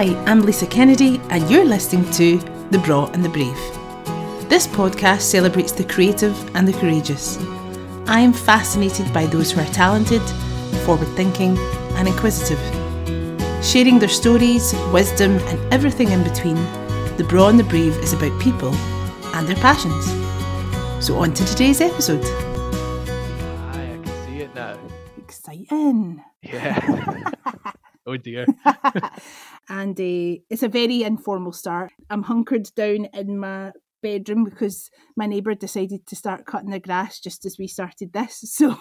Hi, 0.00 0.16
I'm 0.24 0.40
Lisa 0.40 0.66
Kennedy, 0.66 1.20
and 1.28 1.50
you're 1.50 1.66
listening 1.66 2.10
to 2.12 2.38
The 2.70 2.78
Braw 2.78 3.10
and 3.12 3.22
the 3.22 3.28
Brave. 3.28 3.58
This 4.48 4.66
podcast 4.66 5.20
celebrates 5.20 5.72
the 5.72 5.84
creative 5.84 6.34
and 6.56 6.66
the 6.66 6.72
courageous. 6.72 7.36
I 8.06 8.20
am 8.20 8.32
fascinated 8.32 9.12
by 9.12 9.26
those 9.26 9.52
who 9.52 9.60
are 9.60 9.72
talented, 9.74 10.22
forward 10.86 11.08
thinking, 11.16 11.58
and 11.98 12.08
inquisitive. 12.08 12.58
Sharing 13.62 13.98
their 13.98 14.08
stories, 14.08 14.74
wisdom, 14.90 15.36
and 15.36 15.74
everything 15.74 16.12
in 16.12 16.24
between, 16.24 16.56
The 17.18 17.26
Braw 17.28 17.50
and 17.50 17.60
the 17.60 17.64
Brave 17.64 17.94
is 17.98 18.14
about 18.14 18.40
people 18.40 18.74
and 19.34 19.46
their 19.46 19.56
passions. 19.56 20.06
So, 21.04 21.18
on 21.18 21.34
to 21.34 21.44
today's 21.44 21.82
episode. 21.82 22.24
Aye, 23.74 23.98
I 24.00 24.02
can 24.02 24.24
see 24.24 24.38
it 24.38 24.54
now. 24.54 24.78
Exciting. 25.18 26.24
Yeah. 26.40 27.32
oh 28.06 28.16
dear. 28.16 28.46
and 29.70 29.98
uh, 29.98 30.42
it's 30.50 30.62
a 30.62 30.68
very 30.68 31.02
informal 31.02 31.52
start. 31.52 31.92
I'm 32.10 32.24
hunkered 32.24 32.68
down 32.74 33.06
in 33.14 33.38
my 33.38 33.72
bedroom 34.02 34.44
because 34.44 34.90
my 35.16 35.26
neighbour 35.26 35.54
decided 35.54 36.06
to 36.08 36.16
start 36.16 36.44
cutting 36.46 36.70
the 36.70 36.80
grass 36.80 37.20
just 37.20 37.46
as 37.46 37.56
we 37.58 37.66
started 37.68 38.12
this. 38.12 38.42
So 38.58 38.76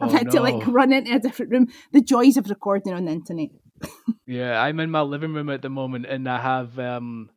I've 0.00 0.10
Oh, 0.10 0.12
had 0.12 0.30
to 0.30 0.40
like 0.40 0.66
run 0.66 0.92
into 0.92 1.14
a 1.14 1.18
different 1.18 1.52
room. 1.52 1.66
The 1.92 2.00
joys 2.00 2.36
of 2.38 2.48
recording 2.48 2.94
on 2.94 3.04
the 3.04 3.12
internet. 3.12 3.50
Yeah, 4.26 4.60
I'm 4.60 4.80
in 4.80 4.90
my 4.90 5.02
living 5.02 5.34
room 5.34 5.50
at 5.50 5.62
the 5.62 5.68
moment 5.68 6.06
and 6.06 6.28
I 6.28 6.40
have 6.40 6.78
um 6.78 7.30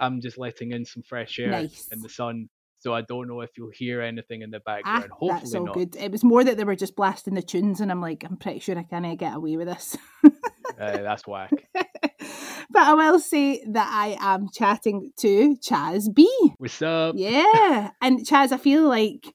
I'm 0.00 0.20
just 0.20 0.38
letting 0.38 0.70
in 0.72 0.84
some 0.84 1.02
fresh 1.02 1.38
air 1.38 1.50
Nice. 1.50 1.88
in 1.90 2.00
the 2.00 2.08
sun. 2.08 2.48
So 2.80 2.94
I 2.94 3.00
don't 3.02 3.26
know 3.28 3.40
if 3.40 3.50
you'll 3.56 3.70
hear 3.72 4.00
anything 4.00 4.42
in 4.42 4.50
the 4.50 4.58
Ah, 4.66 4.76
background. 4.76 5.10
Hopefully 5.12 5.40
that's 5.40 5.54
all 5.54 5.64
not. 5.66 5.74
good. 5.74 5.96
It 5.96 6.12
was 6.12 6.22
more 6.22 6.44
that 6.44 6.56
they 6.56 6.64
were 6.64 6.76
just 6.76 6.94
blasting 6.96 7.34
the 7.34 7.42
tunes, 7.42 7.80
and 7.80 7.90
I'm 7.90 8.00
like, 8.00 8.24
I'm 8.24 8.36
pretty 8.36 8.60
sure 8.60 8.78
I 8.78 8.84
can't 8.84 9.18
get 9.18 9.34
away 9.34 9.56
with 9.56 9.66
this. 9.68 9.96
Uh, 10.24 10.98
that's 11.02 11.26
whack. 11.26 11.50
but 11.74 12.82
I 12.82 12.94
will 12.94 13.18
say 13.18 13.64
that 13.72 13.88
I 13.92 14.16
am 14.20 14.48
chatting 14.52 15.10
to 15.18 15.56
Chaz 15.56 16.14
B. 16.14 16.28
What's 16.58 16.80
up? 16.82 17.14
Yeah. 17.18 17.90
and 18.00 18.20
Chaz, 18.20 18.52
I 18.52 18.58
feel 18.58 18.86
like 18.88 19.26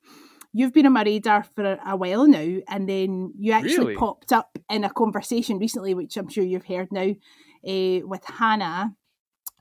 you've 0.53 0.71
been 0.73 0.85
on 0.85 0.93
my 0.93 1.03
radar 1.03 1.43
for 1.43 1.65
a, 1.65 1.79
a 1.85 1.97
while 1.97 2.27
now, 2.27 2.59
and 2.69 2.87
then 2.87 3.33
you 3.37 3.51
actually 3.51 3.77
Really? 3.77 3.95
popped 3.95 4.31
up 4.31 4.57
in 4.69 4.83
a 4.85 4.89
conversation 4.89 5.57
recently, 5.57 5.93
which 5.93 6.15
I'm 6.15 6.29
sure 6.29 6.43
you've 6.45 6.65
heard 6.67 6.91
now, 6.93 7.09
uh, 7.09 8.07
with 8.07 8.23
Hannah 8.25 8.95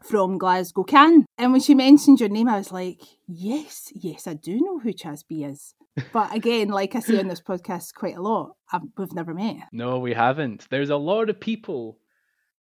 from 0.05 0.39
Glasgow 0.39 0.85
Can. 0.85 1.25
And 1.39 1.53
when 1.53 1.61
she 1.61 1.75
mentioned 1.75 2.21
your 2.21 2.29
name, 2.29 2.49
I 2.49 2.59
was 2.59 2.73
like, 2.73 3.01
yes, 3.27 3.91
yes, 3.95 4.27
I 4.27 4.35
do 4.35 4.61
know 4.61 4.79
who 4.79 4.93
Chaz 4.93 5.25
B 5.29 5.45
is. 5.45 5.75
But 6.13 6.35
again, 6.35 6.69
like 6.69 6.95
I 6.95 7.01
say 7.01 7.19
on 7.19 7.29
this 7.29 7.41
podcast 7.41 7.95
quite 7.95 8.17
a 8.17 8.23
lot, 8.23 8.53
I've, 8.73 8.83
we've 8.97 9.13
never 9.15 9.35
met. 9.35 9.69
No, 9.73 9.99
we 9.99 10.15
haven't. 10.15 10.67
There's 10.71 10.91
a 10.91 10.97
lot 10.97 11.29
of 11.31 11.39
people 11.41 11.99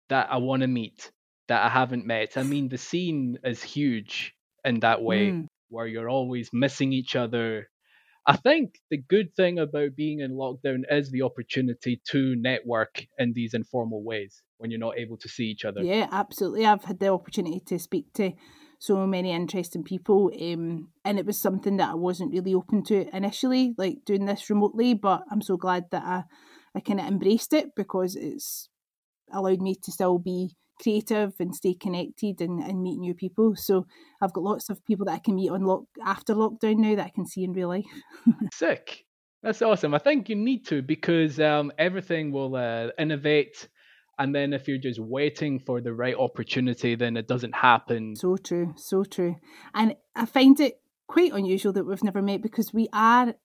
that 0.10 0.28
I 0.32 0.38
want 0.38 0.62
to 0.62 0.68
meet 0.68 1.12
that 1.48 1.64
I 1.64 1.70
haven't 1.70 2.06
met. 2.06 2.38
I 2.38 2.44
mean, 2.44 2.70
the 2.70 2.78
scene 2.78 3.38
is 3.44 3.62
huge 3.64 4.34
in 4.66 4.80
that 4.82 5.02
way 5.02 5.32
Mm. 5.32 5.48
where 5.70 5.88
you're 5.88 6.10
always 6.10 6.50
missing 6.54 6.92
each 6.94 7.16
other. 7.16 7.70
I 8.28 8.36
think 8.36 8.82
the 8.92 8.98
good 8.98 9.34
thing 9.36 9.58
about 9.58 9.96
being 9.96 10.20
in 10.20 10.34
lockdown 10.34 10.84
is 10.92 11.10
the 11.10 11.22
opportunity 11.22 12.02
to 12.10 12.36
network 12.36 13.08
in 13.18 13.32
these 13.32 13.54
informal 13.54 14.04
ways 14.04 14.44
when 14.58 14.70
you're 14.70 14.82
not 14.82 15.00
able 15.00 15.16
to 15.18 15.30
see 15.30 15.46
each 15.46 15.64
other. 15.64 15.82
Yeah, 15.82 16.10
absolutely. 16.12 16.66
I've 16.66 16.84
had 16.84 17.00
the 17.00 17.08
opportunity 17.08 17.62
to 17.68 17.80
speak 17.80 18.12
to 18.16 18.34
so 18.80 19.08
many 19.08 19.32
interesting 19.32 19.84
people, 19.84 20.30
um, 20.40 20.90
and 21.06 21.18
it 21.18 21.26
was 21.26 21.40
something 21.40 21.78
that 21.78 21.92
I 21.92 21.96
wasn't 21.96 22.34
really 22.34 22.54
open 22.54 22.84
to 22.86 23.16
initially, 23.16 23.74
like 23.78 24.00
doing 24.06 24.26
this 24.26 24.50
remotely. 24.50 24.94
But 24.94 25.24
I'm 25.32 25.42
so 25.42 25.56
glad 25.56 25.86
that 25.92 26.04
I, 26.04 26.24
I 26.76 26.82
kind 26.82 27.00
of 27.00 27.08
embraced 27.08 27.54
it 27.54 27.76
because 27.78 28.18
it's 28.18 28.68
allowed 29.32 29.62
me 29.62 29.76
to 29.84 29.92
still 29.92 30.20
be 30.20 30.58
creative 30.82 31.34
and 31.40 31.56
stay 31.56 31.74
connected 31.74 32.42
and, 32.42 32.60
and 32.62 32.82
meet 32.82 33.00
new 33.00 33.14
people. 33.14 33.56
So 33.56 33.86
I've 34.22 34.34
got 34.34 34.44
lots 34.44 34.70
of 34.70 34.84
people 34.86 35.06
that 35.06 35.14
I 35.14 35.20
can 35.20 35.36
meet 35.36 35.50
on 35.50 35.64
lock 35.64 35.84
after 36.06 36.34
lockdown 36.34 36.78
now 36.78 36.96
that 36.96 37.06
I 37.06 37.12
can 37.14 37.26
see 37.26 37.44
in 37.44 37.54
real 37.54 37.70
life. 37.70 37.86
Sick. 38.54 39.06
That's 39.44 39.62
awesome. 39.62 39.94
I 39.94 40.00
think 40.00 40.30
you 40.30 40.36
need 40.36 40.66
to 40.68 40.82
because 40.82 41.40
um, 41.40 41.72
everything 41.78 42.32
will 42.32 42.56
uh, 42.56 42.90
innovate. 42.98 43.68
And 44.20 44.34
then 44.34 44.52
if 44.52 44.68
you're 44.68 44.80
just 44.80 45.00
waiting 45.00 45.60
for 45.60 45.80
the 45.80 45.94
right 45.94 46.16
opportunity, 46.16 46.96
then 46.96 47.18
it 47.18 47.28
doesn't 47.28 47.54
happen. 47.54 48.16
So 48.16 48.36
true, 48.38 48.74
so 48.76 49.04
true. 49.04 49.36
And 49.76 49.96
I 50.16 50.26
find 50.26 50.60
it 50.60 50.82
quite 51.08 51.34
unusual 51.34 51.72
that 51.74 51.86
we've 51.86 52.04
never 52.04 52.22
met 52.22 52.42
because 52.42 52.74
we 52.74 52.88
are 52.92 53.36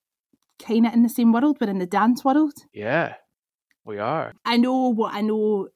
kind 0.64 0.86
of 0.86 0.94
in 0.94 1.02
the 1.02 1.08
same 1.08 1.32
world. 1.32 1.58
We're 1.60 1.68
in 1.68 1.78
the 1.78 1.86
dance 1.86 2.24
world. 2.24 2.54
Yeah, 2.72 3.16
we 3.84 3.98
are. 3.98 4.32
I 4.44 4.56
know 4.56 4.88
what 4.88 5.14
I 5.14 5.20
know 5.20 5.68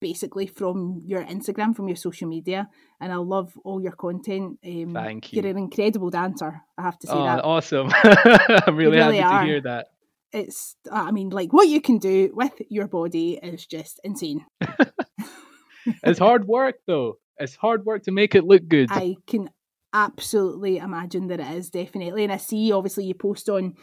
basically 0.00 0.46
from 0.46 1.02
your 1.04 1.22
Instagram, 1.24 1.74
from 1.76 1.88
your 1.88 1.96
social 1.96 2.28
media, 2.28 2.68
and 3.00 3.12
I 3.12 3.16
love 3.16 3.52
all 3.64 3.80
your 3.82 3.92
content. 3.92 4.58
Um, 4.64 4.92
Thank 4.94 5.32
you. 5.32 5.42
You're 5.42 5.50
an 5.50 5.58
incredible 5.58 6.10
dancer. 6.10 6.62
I 6.78 6.82
have 6.82 6.98
to 7.00 7.06
say 7.06 7.12
Oh, 7.12 7.24
that. 7.24 7.44
awesome. 7.44 7.90
I'm 8.66 8.76
really, 8.76 8.96
really 8.96 9.18
happy 9.18 9.34
are. 9.34 9.40
to 9.42 9.46
hear 9.46 9.60
that. 9.62 9.86
It's, 10.32 10.76
I 10.90 11.10
mean, 11.10 11.30
like 11.30 11.52
what 11.52 11.68
you 11.68 11.80
can 11.80 11.98
do 11.98 12.30
with 12.32 12.52
your 12.68 12.86
body 12.88 13.38
is 13.42 13.66
just 13.66 14.00
insane. 14.04 14.44
It's 16.04 16.18
hard 16.18 16.46
work, 16.46 16.76
though. 16.86 17.18
It's 17.38 17.56
hard 17.56 17.86
work 17.86 18.02
to 18.04 18.12
make 18.12 18.34
it 18.34 18.44
look 18.44 18.68
good. 18.68 18.88
I 18.90 19.16
can 19.26 19.48
absolutely 19.94 20.76
imagine 20.76 21.28
that 21.28 21.40
it 21.40 21.46
is 21.56 21.70
definitely, 21.70 22.22
and 22.22 22.32
I 22.32 22.36
see 22.36 22.70
obviously 22.70 23.04
you 23.06 23.14
post 23.14 23.48
on 23.48 23.74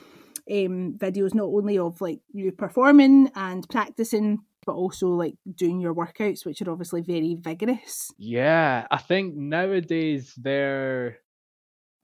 um, 0.50 0.96
videos 0.98 1.34
not 1.34 1.46
only 1.48 1.78
of 1.80 2.00
like 2.00 2.20
you 2.32 2.52
performing 2.52 3.32
and 3.36 3.68
practicing, 3.68 4.40
but 4.68 4.76
also 4.76 5.10
like 5.10 5.36
doing 5.56 5.82
your 5.82 5.96
workouts, 5.96 6.46
which 6.46 6.62
are 6.62 6.72
obviously 6.72 7.02
very 7.02 7.36
vigorous. 7.40 8.12
Yeah, 8.18 8.88
I 8.92 8.98
think 8.98 9.36
nowadays 9.36 10.34
there 10.36 11.20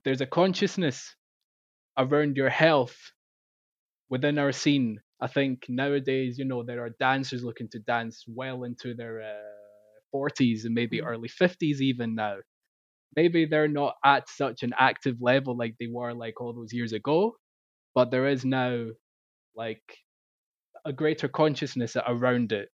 there's 0.06 0.22
a 0.22 0.28
consciousness 0.28 1.16
around 1.97 2.38
your 2.38 2.50
health 2.50 3.13
within 4.09 4.38
our 4.38 4.52
scene. 4.52 5.02
I 5.19 5.28
think 5.28 5.66
nowadays, 5.69 6.38
you 6.38 6.46
know, 6.46 6.63
there 6.63 6.84
are 6.85 6.90
dancers 7.00 7.44
looking 7.44 7.69
to 7.69 7.79
dance 7.79 8.25
well 8.28 8.63
into 8.63 8.94
their 8.94 9.22
uh, 9.22 10.00
40s 10.12 10.66
and 10.66 10.75
maybe 10.75 11.02
Mm. 11.02 11.06
early 11.06 11.29
50s 11.29 11.81
even 11.81 12.16
now. 12.16 12.38
Maybe 13.16 13.46
they're 13.46 13.68
not 13.69 13.96
at 14.06 14.29
such 14.29 14.63
an 14.63 14.73
active 14.79 15.18
level 15.22 15.57
like 15.57 15.75
they 15.79 15.88
were 15.91 16.13
like 16.13 16.41
all 16.41 16.53
those 16.53 16.73
years 16.73 16.94
ago, 16.94 17.38
but 17.96 18.12
there 18.12 18.28
is 18.28 18.46
now 18.46 18.88
like 19.56 19.84
a 20.86 20.94
greater 20.94 21.28
consciousness 21.28 21.96
around 21.96 22.52
it. 22.52 22.70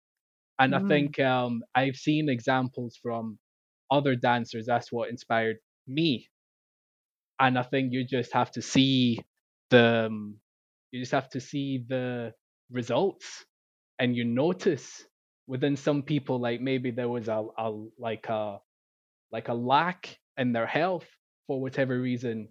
And 0.59 0.75
I 0.75 0.79
Mm. 0.79 0.81
think 0.81 1.19
um, 1.19 1.63
I've 1.75 1.95
seen 1.97 2.29
examples 2.29 2.97
from 3.01 3.39
other 3.91 4.15
dancers. 4.15 4.65
That's 4.67 4.91
what 4.91 5.09
inspired 5.09 5.57
me. 5.87 6.29
And 7.39 7.57
I 7.57 7.63
think 7.63 7.93
you 7.93 8.03
just 8.05 8.33
have 8.33 8.51
to 8.51 8.61
see 8.61 9.19
the, 9.69 10.07
um, 10.07 10.39
you 10.91 10.99
just 11.01 11.11
have 11.11 11.29
to 11.31 11.39
see 11.39 11.83
the 11.87 12.33
results, 12.71 13.45
and 13.99 14.15
you 14.15 14.25
notice 14.25 15.05
within 15.47 15.75
some 15.75 16.03
people, 16.03 16.39
like 16.39 16.61
maybe 16.61 16.91
there 16.91 17.09
was 17.09 17.27
a, 17.27 17.45
a 17.57 17.71
like 17.97 18.27
a 18.29 18.59
like 19.31 19.49
a 19.49 19.53
lack 19.53 20.19
in 20.37 20.53
their 20.53 20.67
health 20.67 21.07
for 21.47 21.61
whatever 21.61 21.99
reason, 21.99 22.49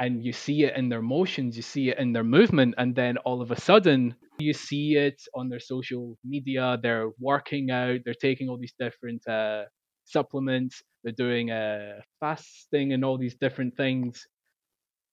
and 0.00 0.24
you 0.24 0.32
see 0.32 0.64
it 0.64 0.76
in 0.76 0.88
their 0.88 1.02
motions, 1.02 1.56
you 1.56 1.62
see 1.62 1.90
it 1.90 1.98
in 1.98 2.12
their 2.12 2.24
movement, 2.24 2.74
and 2.78 2.96
then 2.96 3.18
all 3.18 3.42
of 3.42 3.50
a 3.50 3.60
sudden 3.60 4.16
you 4.38 4.54
see 4.54 4.96
it 4.96 5.22
on 5.34 5.50
their 5.50 5.60
social 5.60 6.16
media. 6.24 6.78
They're 6.82 7.10
working 7.20 7.70
out, 7.70 8.00
they're 8.04 8.14
taking 8.14 8.48
all 8.48 8.56
these 8.58 8.74
different 8.80 9.28
uh, 9.28 9.64
supplements, 10.06 10.82
they're 11.04 11.12
doing 11.12 11.50
uh, 11.50 12.00
fasting 12.18 12.94
and 12.94 13.04
all 13.04 13.18
these 13.18 13.34
different 13.34 13.76
things. 13.76 14.26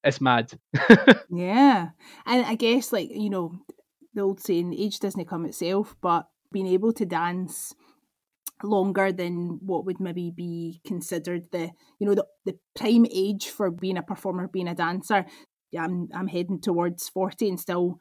It's 0.04 0.22
mad. 0.22 0.52
Yeah. 1.30 1.90
And 2.26 2.46
I 2.46 2.56
guess, 2.56 2.94
like, 2.94 3.10
you 3.12 3.30
know, 3.30 3.52
the 4.14 4.22
old 4.22 4.40
saying, 4.40 4.74
age 4.74 5.00
doesn't 5.02 5.28
come 5.28 5.46
itself, 5.46 5.98
but 6.02 6.30
being 6.54 6.68
able 6.68 6.94
to 6.94 7.06
dance 7.06 7.76
longer 8.64 9.12
than 9.12 9.60
what 9.62 9.86
would 9.86 10.00
maybe 10.00 10.32
be 10.32 10.82
considered 10.86 11.52
the 11.52 11.72
you 12.00 12.08
know 12.08 12.16
the, 12.16 12.26
the 12.46 12.58
prime 12.76 13.06
age 13.12 13.48
for 13.48 13.70
being 13.72 13.98
a 13.98 14.04
performer 14.04 14.48
being 14.48 14.68
a 14.68 14.76
dancer. 14.76 15.26
Yeah, 15.72 15.84
I'm, 15.84 16.08
I'm 16.14 16.28
heading 16.28 16.62
towards 16.62 17.10
40 17.10 17.50
and 17.50 17.60
still 17.60 18.00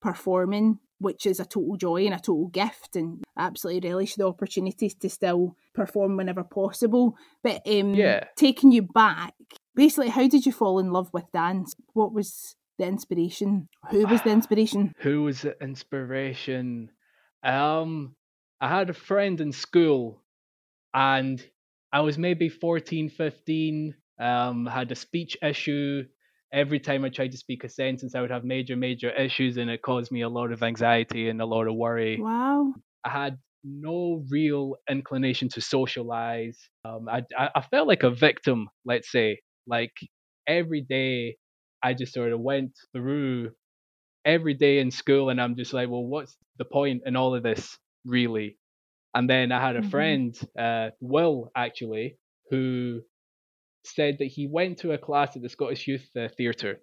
performing 0.00 0.78
which 1.00 1.26
is 1.26 1.38
a 1.38 1.44
total 1.44 1.76
joy 1.76 2.04
and 2.04 2.14
a 2.14 2.18
total 2.18 2.48
gift 2.48 2.96
and 2.96 3.22
absolutely 3.36 3.88
relish 3.88 4.16
the 4.16 4.26
opportunities 4.26 4.94
to 4.94 5.08
still 5.08 5.56
perform 5.74 6.16
whenever 6.16 6.44
possible. 6.44 7.16
But 7.42 7.62
um 7.66 7.94
Yeah. 7.94 8.24
taking 8.36 8.72
you 8.72 8.82
back 8.82 9.34
basically 9.74 10.08
how 10.08 10.26
did 10.28 10.46
you 10.46 10.52
fall 10.52 10.78
in 10.78 10.90
love 10.92 11.10
with 11.12 11.30
dance? 11.32 11.74
What 11.92 12.12
was 12.12 12.56
the 12.78 12.86
inspiration? 12.86 13.68
Who 13.90 14.06
was 14.06 14.22
the 14.22 14.30
inspiration? 14.38 14.94
Who 14.98 15.24
was 15.24 15.42
the 15.42 15.56
inspiration? 15.62 16.90
Um, 17.42 18.16
I 18.60 18.68
had 18.68 18.90
a 18.90 18.94
friend 18.94 19.40
in 19.40 19.52
school, 19.52 20.22
and 20.94 21.42
I 21.92 22.00
was 22.00 22.18
maybe 22.18 22.48
14, 22.48 23.10
15. 23.10 23.94
Um, 24.20 24.66
had 24.66 24.90
a 24.90 24.96
speech 24.96 25.36
issue. 25.42 26.04
Every 26.52 26.80
time 26.80 27.04
I 27.04 27.10
tried 27.10 27.32
to 27.32 27.38
speak 27.38 27.62
a 27.64 27.68
sentence, 27.68 28.14
I 28.14 28.20
would 28.20 28.30
have 28.30 28.44
major, 28.44 28.74
major 28.76 29.10
issues, 29.10 29.58
and 29.58 29.70
it 29.70 29.82
caused 29.82 30.10
me 30.10 30.22
a 30.22 30.28
lot 30.28 30.50
of 30.50 30.62
anxiety 30.62 31.28
and 31.28 31.40
a 31.40 31.46
lot 31.46 31.68
of 31.68 31.74
worry. 31.76 32.18
wow 32.20 32.72
I 33.04 33.10
had 33.10 33.38
no 33.64 34.24
real 34.30 34.76
inclination 34.90 35.48
to 35.50 35.60
socialize. 35.60 36.58
Um, 36.84 37.08
I, 37.08 37.22
I 37.36 37.50
I 37.56 37.60
felt 37.62 37.88
like 37.88 38.02
a 38.02 38.10
victim, 38.10 38.68
let's 38.84 39.10
say. 39.12 39.40
Like 39.66 39.92
every 40.46 40.80
day, 40.80 41.36
I 41.82 41.94
just 41.94 42.14
sort 42.14 42.32
of 42.32 42.40
went 42.40 42.72
through 42.92 43.50
every 44.24 44.54
day 44.54 44.78
in 44.78 44.90
school, 44.90 45.30
and 45.30 45.40
I'm 45.40 45.56
just 45.56 45.72
like, 45.72 45.88
well, 45.88 46.04
what's 46.04 46.36
the 46.58 46.64
point 46.64 47.02
in 47.06 47.16
all 47.16 47.34
of 47.34 47.42
this, 47.42 47.78
really? 48.08 48.58
And 49.14 49.30
then 49.30 49.52
I 49.52 49.60
had 49.60 49.76
a 49.76 49.82
Mhm. 49.82 49.82
friend, 49.82 50.38
uh, 50.58 50.90
Will, 51.00 51.50
actually, 51.56 52.18
who 52.50 53.02
said 53.84 54.18
that 54.18 54.26
he 54.26 54.46
went 54.48 54.78
to 54.80 54.92
a 54.92 54.98
class 54.98 55.36
at 55.36 55.42
the 55.42 55.48
Scottish 55.50 55.86
Youth 55.88 56.08
uh, 56.16 56.28
Theatre, 56.36 56.80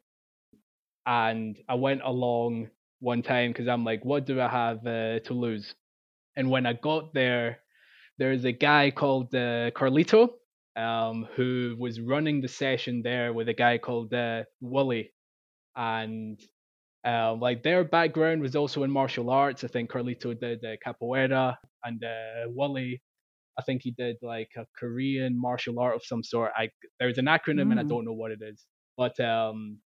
and 1.06 1.58
I 1.70 1.76
went 1.76 2.02
along 2.04 2.70
one 3.00 3.22
time 3.22 3.52
because 3.52 3.68
I'm 3.68 3.84
like, 3.84 4.04
what 4.04 4.26
do 4.26 4.40
I 4.42 4.48
have 4.48 4.86
uh, 4.86 5.20
to 5.20 5.34
lose? 5.34 5.76
And 6.36 6.50
when 6.50 6.66
I 6.66 6.74
got 6.74 7.14
there, 7.14 7.60
there's 8.18 8.46
a 8.46 8.54
guy 8.54 8.92
called 8.92 9.36
uh, 9.36 9.72
Carlito 9.72 10.30
um, 10.78 11.28
who 11.36 11.76
was 11.80 12.02
running 12.02 12.42
the 12.42 12.50
session 12.50 13.02
there 13.04 13.34
with 13.34 13.50
a 13.50 13.54
guy 13.54 13.78
called 13.80 14.14
uh, 14.14 14.44
Wooly, 14.62 15.12
and 15.76 16.40
uh, 17.06 17.36
like 17.36 17.64
their 17.64 17.84
background 17.84 18.42
was 18.42 18.56
also 18.56 18.84
in 18.84 18.92
martial 18.92 19.30
arts. 19.30 19.64
I 19.64 19.68
think 19.68 19.92
Carlito 19.92 20.40
did 20.40 20.64
uh, 20.66 20.76
capoeira, 20.86 21.58
and 21.84 22.04
uh, 22.04 22.50
Wooly, 22.50 23.02
I 23.60 23.64
think 23.64 23.84
he 23.84 23.92
did 23.92 24.18
like 24.22 24.52
a 24.58 24.66
Korean 24.78 25.40
martial 25.40 25.80
art 25.80 25.96
of 25.96 26.04
some 26.06 26.24
sort. 26.24 26.52
I 26.58 26.70
there's 27.00 27.18
an 27.20 27.26
acronym 27.26 27.72
and 27.72 27.80
I 27.80 27.84
Mm. 27.84 27.90
don't 27.90 28.06
know 28.06 28.14
what 28.14 28.32
it 28.32 28.42
is, 28.42 28.66
but 28.98 29.20
um, 29.20 29.80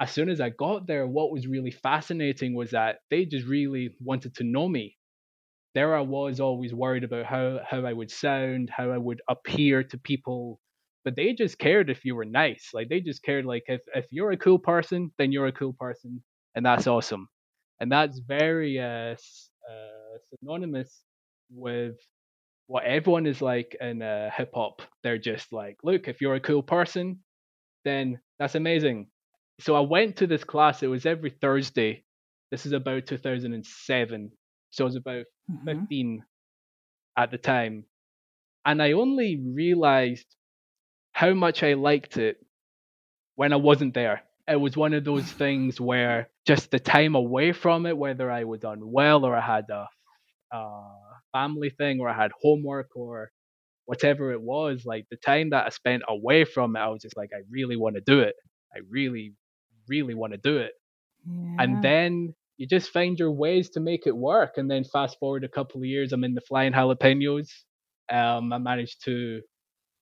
as 0.00 0.12
soon 0.12 0.28
as 0.30 0.40
I 0.40 0.50
got 0.50 0.86
there, 0.86 1.06
what 1.06 1.32
was 1.32 1.46
really 1.48 1.70
fascinating 1.72 2.54
was 2.54 2.70
that 2.72 2.98
they 3.10 3.24
just 3.26 3.46
really 3.46 3.96
wanted 4.00 4.34
to 4.36 4.44
know 4.44 4.68
me. 4.68 4.96
There 5.74 5.94
I 5.94 6.00
was 6.00 6.40
always 6.40 6.74
worried 6.74 7.04
about 7.04 7.26
how, 7.26 7.60
how 7.64 7.84
I 7.86 7.92
would 7.92 8.10
sound, 8.10 8.70
how 8.70 8.90
I 8.90 8.98
would 8.98 9.20
appear 9.28 9.84
to 9.84 9.98
people. 9.98 10.60
But 11.04 11.14
they 11.16 11.34
just 11.34 11.58
cared 11.58 11.88
if 11.90 12.04
you 12.04 12.16
were 12.16 12.24
nice. 12.24 12.70
Like 12.74 12.88
they 12.88 13.00
just 13.00 13.22
cared 13.22 13.44
like 13.44 13.64
if, 13.68 13.82
if 13.94 14.06
you're 14.10 14.32
a 14.32 14.36
cool 14.38 14.58
person, 14.58 15.12
then 15.18 15.32
you're 15.32 15.46
a 15.46 15.52
cool 15.52 15.74
person. 15.74 16.24
And 16.56 16.66
that's 16.66 16.88
awesome. 16.88 17.28
And 17.80 17.92
that's 17.92 18.20
very 18.20 18.80
uh, 18.80 19.14
uh, 19.14 19.16
synonymous 20.40 21.02
with 21.50 21.96
what 22.66 22.84
everyone 22.84 23.26
is 23.26 23.42
like 23.42 23.76
in 23.80 24.02
uh, 24.02 24.30
hip 24.36 24.52
hop. 24.54 24.82
They're 25.04 25.18
just 25.18 25.52
like, 25.52 25.78
look, 25.84 26.08
if 26.08 26.20
you're 26.22 26.36
a 26.36 26.40
cool 26.40 26.62
person, 26.62 27.20
then 27.84 28.20
that's 28.38 28.54
amazing. 28.56 29.08
So 29.60 29.76
I 29.76 29.80
went 29.80 30.16
to 30.18 30.26
this 30.26 30.44
class. 30.44 30.82
It 30.82 30.88
was 30.88 31.06
every 31.06 31.30
Thursday. 31.30 32.04
This 32.50 32.66
is 32.66 32.72
about 32.72 33.06
2007. 33.06 34.32
So 34.70 34.84
I 34.84 34.86
was 34.86 34.96
about 34.96 35.26
Mhm. 35.50 35.88
15 35.88 36.24
at 37.16 37.30
the 37.30 37.38
time. 37.38 37.86
And 38.66 38.82
I 38.82 38.92
only 38.92 39.36
realized 39.44 40.26
how 41.12 41.34
much 41.34 41.62
I 41.62 41.74
liked 41.74 42.18
it 42.18 42.44
when 43.36 43.52
I 43.52 43.56
wasn't 43.56 43.94
there. 43.94 44.25
It 44.48 44.60
was 44.60 44.76
one 44.76 44.94
of 44.94 45.04
those 45.04 45.24
things 45.24 45.80
where 45.80 46.28
just 46.46 46.70
the 46.70 46.78
time 46.78 47.14
away 47.16 47.52
from 47.52 47.86
it, 47.86 47.96
whether 47.96 48.30
I 48.30 48.44
was 48.44 48.64
unwell 48.64 49.24
or 49.24 49.36
I 49.36 49.40
had 49.40 49.64
a, 49.70 49.88
a 50.52 50.82
family 51.32 51.70
thing 51.70 52.00
or 52.00 52.08
I 52.08 52.14
had 52.14 52.32
homework 52.40 52.90
or 52.96 53.30
whatever 53.86 54.32
it 54.32 54.42
was, 54.42 54.84
like 54.84 55.06
the 55.10 55.16
time 55.16 55.50
that 55.50 55.66
I 55.66 55.70
spent 55.70 56.02
away 56.08 56.44
from 56.44 56.76
it, 56.76 56.80
I 56.80 56.88
was 56.88 57.02
just 57.02 57.16
like, 57.16 57.30
I 57.34 57.42
really 57.50 57.76
want 57.76 57.96
to 57.96 58.02
do 58.02 58.20
it. 58.20 58.34
I 58.74 58.80
really, 58.90 59.34
really 59.88 60.14
want 60.14 60.32
to 60.32 60.38
do 60.38 60.58
it. 60.58 60.72
And 61.58 61.82
then 61.82 62.34
you 62.58 62.66
just 62.66 62.90
find 62.90 63.18
your 63.18 63.32
ways 63.32 63.70
to 63.70 63.80
make 63.80 64.06
it 64.06 64.16
work. 64.16 64.52
And 64.56 64.70
then 64.70 64.84
fast 64.84 65.18
forward 65.18 65.44
a 65.44 65.48
couple 65.48 65.80
of 65.80 65.86
years, 65.86 66.12
I'm 66.12 66.24
in 66.24 66.34
the 66.34 66.40
Flying 66.40 66.72
Jalapenos. 66.72 67.48
Um, 68.10 68.52
I 68.52 68.58
managed 68.58 69.04
to 69.04 69.42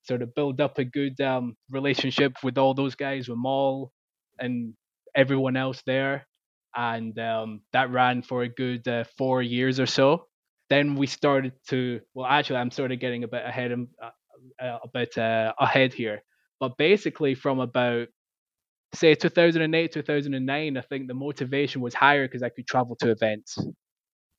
sort 0.02 0.22
of 0.22 0.34
build 0.34 0.60
up 0.60 0.78
a 0.78 0.84
good 0.84 1.20
um, 1.20 1.56
relationship 1.70 2.34
with 2.42 2.58
all 2.58 2.74
those 2.74 2.94
guys, 2.94 3.28
with 3.28 3.38
Maul 3.38 3.92
and 4.38 4.74
everyone 5.14 5.56
else 5.56 5.82
there. 5.86 6.26
And 6.76 7.18
um, 7.18 7.62
that 7.72 7.90
ran 7.90 8.22
for 8.22 8.42
a 8.42 8.48
good 8.48 8.86
uh, 8.88 9.04
four 9.16 9.42
years 9.42 9.78
or 9.80 9.86
so. 9.86 10.26
Then 10.70 10.96
we 10.96 11.06
started 11.06 11.52
to, 11.68 12.00
well, 12.14 12.26
actually, 12.26 12.56
I'm 12.56 12.70
sort 12.70 12.92
of 12.92 12.98
getting 13.00 13.24
a 13.24 13.28
bit 13.28 13.44
ahead, 13.44 13.72
uh, 13.72 14.10
uh, 14.64 14.78
a 14.82 14.88
bit 14.88 15.16
uh, 15.18 15.52
ahead 15.58 15.92
here. 15.92 16.22
But 16.60 16.76
basically, 16.78 17.34
from 17.34 17.60
about 17.60 18.08
say 18.94 19.14
2008 19.14 19.92
2009 19.92 20.76
i 20.76 20.80
think 20.82 21.08
the 21.08 21.14
motivation 21.14 21.80
was 21.80 21.94
higher 21.94 22.26
because 22.26 22.42
i 22.42 22.48
could 22.48 22.66
travel 22.66 22.96
to 22.96 23.10
events 23.10 23.58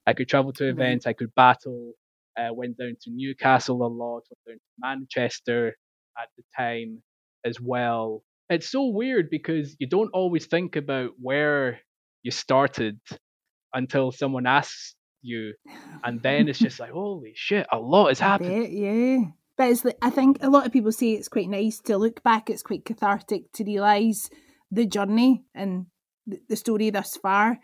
i 0.07 0.13
could 0.13 0.29
travel 0.29 0.53
to 0.53 0.69
Right. 0.69 0.69
events 0.69 1.07
i 1.07 1.13
could 1.13 1.33
battle 1.35 1.93
uh, 2.39 2.49
went 2.53 2.77
down 2.77 2.95
to 3.01 3.11
newcastle 3.11 3.85
a 3.85 3.87
lot 3.87 4.23
went 4.29 4.47
down 4.47 4.55
to 4.57 4.61
manchester 4.79 5.75
at 6.19 6.29
the 6.37 6.43
time 6.57 7.01
as 7.45 7.59
well 7.61 8.23
it's 8.49 8.69
so 8.69 8.87
weird 8.87 9.29
because 9.29 9.75
you 9.79 9.87
don't 9.87 10.11
always 10.13 10.45
think 10.45 10.75
about 10.75 11.11
where 11.19 11.79
you 12.23 12.31
started 12.31 12.99
until 13.73 14.11
someone 14.11 14.45
asks 14.45 14.95
you 15.21 15.53
and 16.03 16.21
then 16.21 16.47
it's 16.47 16.59
just 16.59 16.79
like 16.79 16.91
holy 16.93 17.33
shit 17.35 17.65
a 17.71 17.79
lot 17.79 18.09
has 18.09 18.19
happened 18.19 18.67
yeah. 18.71 19.17
But 19.57 19.69
it's 19.69 19.85
like, 19.85 19.97
I 20.01 20.09
think 20.09 20.37
a 20.41 20.49
lot 20.49 20.65
of 20.65 20.73
people 20.73 20.91
say 20.91 21.11
it's 21.11 21.29
quite 21.29 21.49
nice 21.49 21.79
to 21.81 21.97
look 21.97 22.21
back. 22.23 22.49
It's 22.49 22.63
quite 22.63 22.83
cathartic 22.83 23.51
to 23.53 23.63
realise 23.63 24.29
the 24.69 24.85
journey 24.85 25.45
and 25.53 25.85
the, 26.27 26.39
the 26.49 26.55
story 26.55 26.89
thus 26.89 27.15
far. 27.17 27.59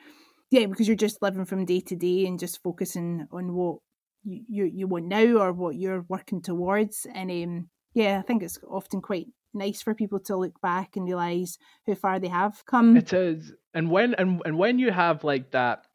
Yeah, 0.52 0.66
because 0.68 0.88
you're 0.88 0.96
just 0.96 1.22
living 1.22 1.46
from 1.46 1.66
day 1.66 1.82
to 1.82 1.96
day 1.96 2.26
and 2.26 2.40
just 2.40 2.62
focusing 2.62 3.28
on 3.32 3.54
what 3.54 3.80
you, 4.24 4.44
you, 4.48 4.66
you 4.74 4.88
want 4.88 5.06
now 5.06 5.38
or 5.38 5.54
what 5.54 5.76
you're 5.76 6.06
working 6.08 6.42
towards. 6.42 7.06
And 7.14 7.30
um, 7.30 7.70
yeah, 7.94 8.20
I 8.20 8.22
think 8.22 8.44
it's 8.44 8.60
often 8.70 9.02
quite 9.02 9.28
nice 9.54 9.82
for 9.82 9.94
people 9.94 10.20
to 10.22 10.36
look 10.36 10.60
back 10.62 10.96
and 10.96 11.06
realise 11.06 11.58
how 11.88 11.96
far 11.96 12.20
they 12.20 12.28
have 12.30 12.66
come. 12.66 12.98
It 12.98 13.14
is, 13.14 13.54
and 13.74 13.90
when 13.90 14.14
and 14.16 14.42
and 14.46 14.58
when 14.58 14.80
you 14.80 14.92
have 14.92 15.24
like 15.24 15.52
that, 15.52 15.86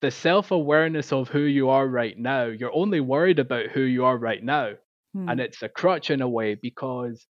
the 0.00 0.10
self 0.10 0.50
awareness 0.50 1.12
of 1.12 1.28
who 1.28 1.40
you 1.40 1.70
are 1.70 1.86
right 1.86 2.16
now, 2.18 2.46
you're 2.46 2.74
only 2.74 3.00
worried 3.00 3.38
about 3.38 3.66
who 3.70 3.80
you 3.80 4.04
are 4.04 4.16
right 4.18 4.42
now, 4.42 4.72
Hmm. 5.14 5.28
and 5.28 5.40
it's 5.40 5.62
a 5.62 5.68
crutch 5.68 6.10
in 6.10 6.20
a 6.22 6.28
way 6.28 6.54
because 6.54 7.26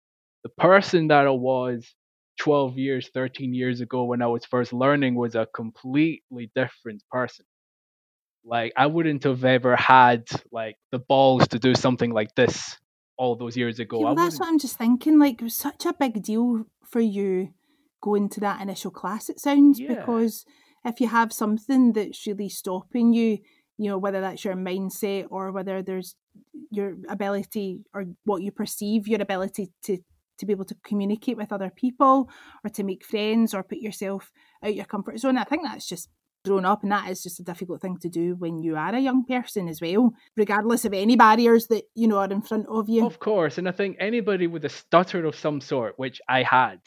the 0.43 0.49
person 0.49 1.07
that 1.07 1.27
I 1.27 1.31
was 1.31 1.93
12 2.39 2.77
years, 2.77 3.09
13 3.13 3.53
years 3.53 3.81
ago 3.81 4.03
when 4.05 4.21
I 4.21 4.27
was 4.27 4.45
first 4.45 4.73
learning 4.73 5.15
was 5.15 5.35
a 5.35 5.47
completely 5.53 6.51
different 6.55 7.03
person. 7.11 7.45
Like 8.43 8.73
I 8.75 8.87
wouldn't 8.87 9.23
have 9.23 9.45
ever 9.45 9.75
had 9.75 10.27
like 10.51 10.77
the 10.91 10.99
balls 10.99 11.47
to 11.49 11.59
do 11.59 11.75
something 11.75 12.11
like 12.11 12.33
this 12.35 12.77
all 13.21 13.35
those 13.35 13.55
years 13.55 13.77
ago. 13.79 13.99
Yeah, 13.99 14.05
well, 14.05 14.15
that's 14.15 14.39
what 14.39 14.49
I'm 14.49 14.57
just 14.57 14.77
thinking. 14.79 15.19
Like, 15.19 15.35
it 15.41 15.43
was 15.43 15.55
such 15.55 15.85
a 15.85 15.93
big 15.93 16.23
deal 16.23 16.65
for 16.83 17.01
you 17.01 17.53
going 18.01 18.27
to 18.29 18.39
that 18.39 18.59
initial 18.61 18.89
class, 18.89 19.29
it 19.29 19.39
sounds, 19.39 19.79
Yeah. 19.79 19.93
because 19.93 20.43
if 20.83 20.99
you 20.99 21.07
have 21.07 21.31
something 21.31 21.93
that's 21.93 22.25
really 22.25 22.49
stopping 22.49 23.13
you, 23.13 23.37
you 23.77 23.89
know, 23.89 23.99
whether 23.99 24.21
that's 24.21 24.43
your 24.43 24.55
mindset 24.55 25.27
or 25.29 25.51
whether 25.51 25.83
there's 25.83 26.15
your 26.71 26.95
ability 27.09 27.81
or 27.93 28.05
what 28.23 28.41
you 28.41 28.51
perceive 28.51 29.07
your 29.07 29.21
ability 29.21 29.71
to 29.83 29.99
to 30.37 30.45
be 30.47 30.53
able 30.53 30.65
to 30.65 30.75
communicate 30.83 31.37
with 31.37 31.51
other 31.53 31.69
people 31.69 32.27
or 32.63 32.69
to 32.71 32.83
make 32.83 33.05
friends 33.05 33.53
or 33.53 33.61
put 33.61 33.77
yourself 33.77 34.31
out 34.63 34.73
your 34.73 34.85
comfort 34.85 35.19
zone. 35.19 35.37
I 35.37 35.43
think 35.43 35.61
that's 35.63 35.87
just 35.87 36.09
grown 36.43 36.65
up 36.65 36.83
and 36.83 36.91
that 36.91 37.09
is 37.09 37.23
just 37.23 37.39
a 37.39 37.43
difficult 37.43 37.81
thing 37.81 37.97
to 37.97 38.09
do 38.09 38.35
when 38.35 38.57
you 38.59 38.75
are 38.75 38.93
a 38.93 38.99
young 38.99 39.23
person 39.25 39.67
as 39.67 39.81
well, 39.81 40.11
regardless 40.35 40.85
of 40.85 40.93
any 40.93 41.15
barriers 41.15 41.67
that, 41.67 41.83
you 41.95 42.07
know, 42.07 42.17
are 42.17 42.31
in 42.31 42.41
front 42.41 42.65
of 42.67 42.89
you. 42.89 43.05
Of 43.05 43.19
course, 43.19 43.57
and 43.57 43.67
I 43.67 43.71
think 43.71 43.97
anybody 43.99 44.47
with 44.47 44.65
a 44.65 44.69
stutter 44.69 45.25
of 45.25 45.35
some 45.35 45.61
sort, 45.61 45.97
which 45.97 46.21
I 46.27 46.43
had, 46.43 46.79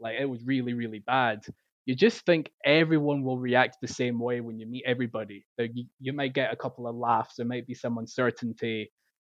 like 0.00 0.16
it 0.20 0.26
was 0.26 0.42
really, 0.44 0.74
really 0.74 1.00
bad. 1.00 1.44
You 1.86 1.94
just 1.94 2.24
think 2.24 2.50
everyone 2.64 3.22
will 3.22 3.38
react 3.38 3.76
the 3.80 3.88
same 3.88 4.18
way 4.18 4.40
when 4.40 4.58
you 4.58 4.66
meet 4.66 4.84
everybody. 4.86 5.44
Like 5.58 5.72
you, 5.74 5.84
you 6.00 6.12
might 6.14 6.32
get 6.32 6.52
a 6.52 6.56
couple 6.56 6.86
of 6.86 6.96
laughs, 6.96 7.34
there 7.36 7.46
might 7.46 7.66
be 7.66 7.74
some 7.74 7.98
uncertainty, 7.98 8.90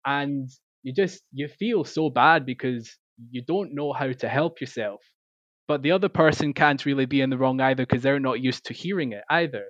and 0.05 0.49
you 0.83 0.93
just 0.93 1.23
you 1.33 1.49
feel 1.49 1.83
so 1.83 2.09
bad 2.09 2.45
because 2.45 2.95
you 3.31 3.41
don't 3.45 3.75
know 3.75 3.91
how 3.91 4.11
to 4.13 4.29
help 4.29 4.61
yourself. 4.61 5.01
But 5.67 5.81
the 5.81 5.91
other 5.91 6.09
person 6.09 6.53
can't 6.53 6.85
really 6.85 7.05
be 7.05 7.21
in 7.21 7.29
the 7.29 7.37
wrong 7.37 7.59
either 7.59 7.85
because 7.85 8.01
they're 8.03 8.19
not 8.19 8.39
used 8.39 8.65
to 8.65 8.73
hearing 8.73 9.11
it 9.11 9.23
either. 9.29 9.65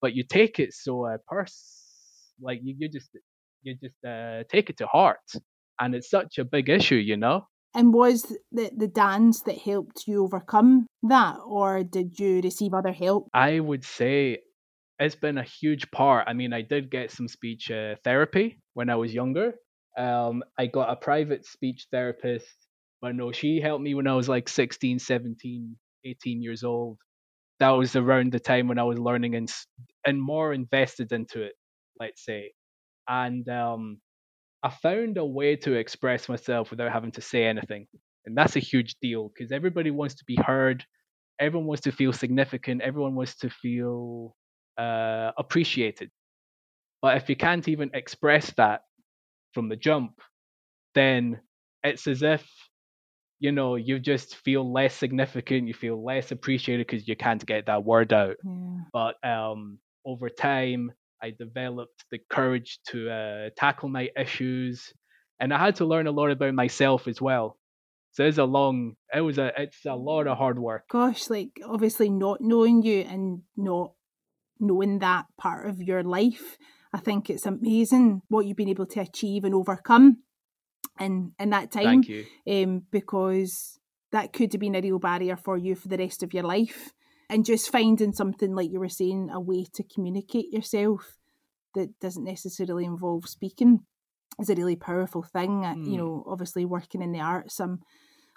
But 0.00 0.14
you 0.14 0.24
take 0.24 0.58
it 0.58 0.72
so 0.72 1.06
uh, 1.06 1.18
pers 1.28 1.82
like 2.40 2.60
you, 2.62 2.74
you 2.78 2.88
just 2.88 3.10
you 3.62 3.76
just 3.82 4.04
uh, 4.04 4.42
take 4.50 4.70
it 4.70 4.78
to 4.78 4.86
heart, 4.86 5.20
and 5.80 5.94
it's 5.94 6.10
such 6.10 6.38
a 6.38 6.44
big 6.44 6.68
issue, 6.68 6.96
you 6.96 7.16
know. 7.16 7.46
And 7.74 7.94
was 7.94 8.24
the, 8.50 8.70
the 8.76 8.88
dance 8.88 9.42
that 9.42 9.58
helped 9.58 10.06
you 10.06 10.24
overcome 10.24 10.86
that, 11.04 11.36
or 11.46 11.82
did 11.84 12.18
you 12.18 12.40
receive 12.42 12.74
other 12.74 12.92
help? 12.92 13.28
I 13.32 13.60
would 13.60 13.84
say 13.84 14.38
it's 14.98 15.14
been 15.14 15.38
a 15.38 15.42
huge 15.42 15.90
part. 15.90 16.26
I 16.28 16.34
mean, 16.34 16.52
I 16.52 16.62
did 16.62 16.90
get 16.90 17.10
some 17.10 17.28
speech 17.28 17.70
uh, 17.70 17.94
therapy 18.04 18.58
when 18.74 18.90
I 18.90 18.96
was 18.96 19.14
younger. 19.14 19.54
Um, 19.96 20.42
I 20.58 20.66
got 20.66 20.90
a 20.90 20.96
private 20.96 21.46
speech 21.46 21.86
therapist, 21.90 22.56
but 23.02 23.16
no, 23.16 23.32
she 23.32 23.60
helped 23.60 23.84
me 23.84 23.94
when 23.94 24.08
I 24.08 24.14
was 24.14 24.30
like 24.30 24.48
16, 24.48 25.00
17, 25.00 25.76
18 26.04 26.42
years 26.42 26.64
old. 26.64 26.98
That 27.60 27.70
was 27.70 27.96
around 27.96 28.32
the 28.32 28.40
time 28.40 28.68
when 28.68 28.78
I 28.78 28.84
was 28.84 28.98
learning 28.98 29.36
and 29.36 29.52
and 30.06 30.20
more 30.22 30.52
invested 30.52 31.12
into 31.12 31.42
it, 31.42 31.54
let's 32.00 32.24
say. 32.24 32.52
and 33.08 33.48
um, 33.48 34.00
I 34.62 34.70
found 34.70 35.18
a 35.18 35.24
way 35.26 35.56
to 35.56 35.74
express 35.74 36.28
myself 36.28 36.70
without 36.70 36.92
having 36.92 37.12
to 37.12 37.22
say 37.22 37.44
anything, 37.46 37.88
and 38.26 38.36
that's 38.36 38.56
a 38.56 38.60
huge 38.60 38.96
deal 39.02 39.30
because 39.30 39.52
everybody 39.52 39.90
wants 39.90 40.16
to 40.16 40.24
be 40.26 40.36
heard, 40.36 40.84
everyone 41.40 41.66
wants 41.68 41.82
to 41.82 41.92
feel 41.92 42.12
significant, 42.12 42.82
everyone 42.82 43.14
wants 43.16 43.36
to 43.38 43.50
feel 43.50 44.36
uh, 44.78 45.32
appreciated. 45.38 46.10
But 47.02 47.16
if 47.18 47.28
you 47.28 47.36
can't 47.36 47.68
even 47.68 47.90
express 47.94 48.50
that 48.52 48.82
from 49.54 49.68
the 49.68 49.76
jump, 49.76 50.20
then 50.94 51.40
it's 51.84 52.06
as 52.08 52.22
if 52.22 52.46
you 53.42 53.50
know 53.50 53.74
you 53.74 53.98
just 53.98 54.36
feel 54.36 54.72
less 54.72 54.94
significant, 54.94 55.66
you 55.66 55.74
feel 55.74 56.02
less 56.02 56.30
appreciated 56.30 56.86
because 56.86 57.08
you 57.08 57.16
can't 57.16 57.44
get 57.44 57.66
that 57.66 57.84
word 57.84 58.12
out. 58.12 58.36
Yeah. 58.44 58.78
But 58.92 59.16
um, 59.28 59.78
over 60.06 60.30
time, 60.30 60.92
I 61.20 61.30
developed 61.30 62.04
the 62.12 62.20
courage 62.30 62.78
to 62.90 63.10
uh, 63.10 63.50
tackle 63.56 63.88
my 63.88 64.10
issues, 64.16 64.92
and 65.40 65.52
I 65.52 65.58
had 65.58 65.74
to 65.76 65.84
learn 65.84 66.06
a 66.06 66.12
lot 66.12 66.30
about 66.30 66.54
myself 66.54 67.08
as 67.08 67.20
well. 67.20 67.58
So 68.12 68.24
it's 68.24 68.38
a 68.38 68.44
long, 68.44 68.94
it 69.12 69.22
was 69.22 69.38
a, 69.38 69.50
it's 69.60 69.84
a 69.86 69.96
lot 69.96 70.28
of 70.28 70.38
hard 70.38 70.60
work. 70.60 70.84
Gosh, 70.88 71.28
like 71.28 71.58
obviously 71.64 72.10
not 72.10 72.40
knowing 72.40 72.82
you 72.82 73.00
and 73.00 73.42
not 73.56 73.94
knowing 74.60 75.00
that 75.00 75.24
part 75.36 75.68
of 75.68 75.82
your 75.82 76.04
life, 76.04 76.58
I 76.92 76.98
think 76.98 77.28
it's 77.28 77.46
amazing 77.46 78.22
what 78.28 78.46
you've 78.46 78.56
been 78.56 78.68
able 78.68 78.86
to 78.86 79.00
achieve 79.00 79.42
and 79.42 79.54
overcome 79.54 80.18
in 81.00 81.32
in 81.38 81.50
that 81.50 81.70
time. 81.70 82.02
Thank 82.02 82.08
you. 82.08 82.26
Um, 82.46 82.82
because 82.90 83.78
that 84.10 84.32
could 84.32 84.52
have 84.52 84.60
been 84.60 84.74
a 84.74 84.80
real 84.80 84.98
barrier 84.98 85.36
for 85.36 85.56
you 85.56 85.74
for 85.74 85.88
the 85.88 85.96
rest 85.96 86.22
of 86.22 86.34
your 86.34 86.44
life. 86.44 86.92
And 87.30 87.46
just 87.46 87.70
finding 87.70 88.12
something 88.12 88.54
like 88.54 88.70
you 88.70 88.78
were 88.78 88.90
saying, 88.90 89.30
a 89.32 89.40
way 89.40 89.64
to 89.72 89.82
communicate 89.82 90.52
yourself 90.52 91.16
that 91.74 91.98
doesn't 91.98 92.24
necessarily 92.24 92.84
involve 92.84 93.26
speaking 93.26 93.80
is 94.38 94.50
a 94.50 94.54
really 94.54 94.76
powerful 94.76 95.22
thing. 95.22 95.64
Uh, 95.64 95.76
You 95.76 95.94
Mm. 95.94 95.96
know, 95.96 96.24
obviously 96.26 96.66
working 96.66 97.00
in 97.00 97.12
the 97.12 97.20
arts, 97.20 97.58
I'm 97.58 97.80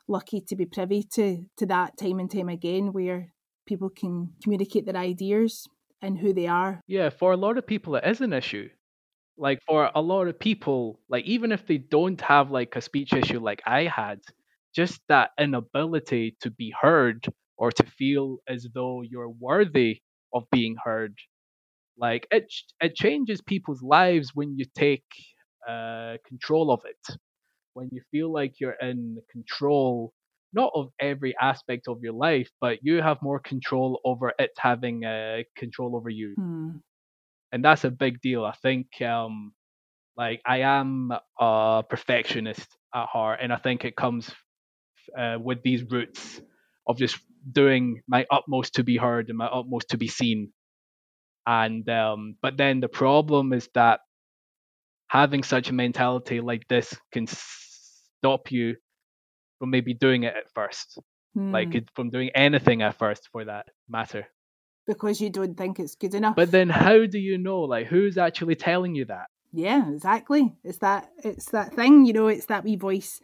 lucky 0.07 0.39
to 0.39 0.55
be 0.55 0.65
privy 0.65 1.03
to 1.15 1.45
to 1.57 1.65
that 1.65 1.97
time 1.97 2.19
and 2.19 2.31
time 2.31 2.47
again 2.47 2.93
where 2.93 3.33
people 3.65 3.89
can 3.89 4.33
communicate 4.41 4.85
their 4.85 4.95
ideas 4.95 5.67
and 6.01 6.19
who 6.19 6.31
they 6.33 6.47
are. 6.47 6.79
Yeah, 6.87 7.09
for 7.09 7.33
a 7.33 7.37
lot 7.37 7.57
of 7.57 7.65
people, 7.65 7.95
it 7.95 8.05
is 8.05 8.21
an 8.21 8.31
issue. 8.31 8.69
Like 9.37 9.61
for 9.67 9.91
a 9.93 10.01
lot 10.01 10.27
of 10.27 10.39
people, 10.39 10.99
like 11.09 11.25
even 11.25 11.51
if 11.51 11.65
they 11.67 11.77
don't 11.77 12.19
have 12.21 12.51
like 12.51 12.75
a 12.75 12.81
speech 12.81 13.13
issue 13.13 13.39
like 13.39 13.61
I 13.65 13.83
had, 13.83 14.21
just 14.73 15.01
that 15.09 15.31
inability 15.39 16.37
to 16.41 16.51
be 16.51 16.73
heard 16.79 17.25
or 17.57 17.71
to 17.71 17.83
feel 17.85 18.37
as 18.47 18.67
though 18.73 19.01
you're 19.01 19.29
worthy 19.29 20.01
of 20.33 20.43
being 20.51 20.75
heard, 20.83 21.17
like 21.97 22.27
it 22.31 22.51
it 22.81 22.95
changes 22.95 23.41
people's 23.41 23.83
lives 23.83 24.31
when 24.35 24.57
you 24.57 24.65
take 24.75 25.05
uh, 25.67 26.17
control 26.27 26.71
of 26.71 26.81
it. 26.85 27.17
When 27.73 27.89
you 27.91 28.01
feel 28.11 28.31
like 28.33 28.59
you're 28.59 28.79
in 28.81 29.19
control, 29.31 30.13
not 30.53 30.71
of 30.75 30.91
every 30.99 31.35
aspect 31.41 31.87
of 31.87 32.03
your 32.03 32.13
life, 32.13 32.49
but 32.61 32.79
you 32.83 33.01
have 33.01 33.21
more 33.21 33.39
control 33.39 34.01
over 34.05 34.33
it 34.39 34.51
having 34.57 35.05
uh, 35.05 35.43
control 35.57 35.95
over 35.95 36.09
you 36.09 36.37
Hmm. 36.37 36.77
And 37.55 37.65
that's 37.65 37.85
a 37.85 37.91
big 37.91 38.21
deal. 38.21 38.45
I 38.45 38.53
think 38.63 39.01
um 39.03 39.53
like 40.17 40.41
I 40.45 40.61
am 40.61 41.11
a 41.39 41.83
perfectionist 41.89 42.67
at 42.93 43.07
heart, 43.07 43.39
and 43.41 43.53
I 43.53 43.57
think 43.57 43.85
it 43.85 43.95
comes 43.95 44.31
uh, 45.17 45.37
with 45.41 45.63
these 45.63 45.83
roots 45.83 46.41
of 46.87 46.97
just 46.97 47.19
doing 47.51 48.01
my 48.07 48.25
utmost 48.31 48.75
to 48.75 48.83
be 48.83 48.97
heard 48.97 49.29
and 49.29 49.37
my 49.39 49.47
utmost 49.47 49.89
to 49.91 49.97
be 49.97 50.07
seen. 50.07 50.53
And 51.47 51.89
um, 51.89 52.37
but 52.41 52.57
then 52.57 52.81
the 52.81 52.89
problem 52.89 53.53
is 53.53 53.69
that 53.75 54.01
having 55.07 55.43
such 55.43 55.69
a 55.69 55.73
mentality 55.73 56.41
like 56.41 56.67
this 56.67 56.95
can 57.11 57.27
stop 57.27 58.51
you 58.51 58.75
from 59.59 59.71
maybe 59.71 59.93
doing 59.95 60.23
it 60.23 60.35
at 60.35 60.51
first, 60.53 60.99
like 61.51 61.75
Hmm. 61.75 61.85
from 61.95 62.11
doing 62.11 62.31
anything 62.35 62.81
at 62.83 62.97
first 62.97 63.29
for 63.31 63.45
that 63.45 63.67
matter. 63.89 64.27
Because 64.85 65.21
you 65.21 65.29
don't 65.29 65.55
think 65.55 65.79
it's 65.79 65.95
good 65.95 66.13
enough. 66.13 66.35
But 66.35 66.51
then, 66.51 66.69
how 66.69 67.05
do 67.05 67.17
you 67.17 67.37
know? 67.37 67.61
Like, 67.61 67.87
who's 67.87 68.17
actually 68.17 68.55
telling 68.55 68.95
you 68.95 69.05
that? 69.05 69.27
Yeah, 69.51 69.89
exactly. 69.89 70.53
It's 70.63 70.79
that 70.79 71.09
it's 71.23 71.51
that 71.51 71.73
thing, 71.73 72.05
you 72.05 72.13
know, 72.13 72.27
it's 72.27 72.47
that 72.47 72.63
wee 72.63 72.75
voice 72.75 73.21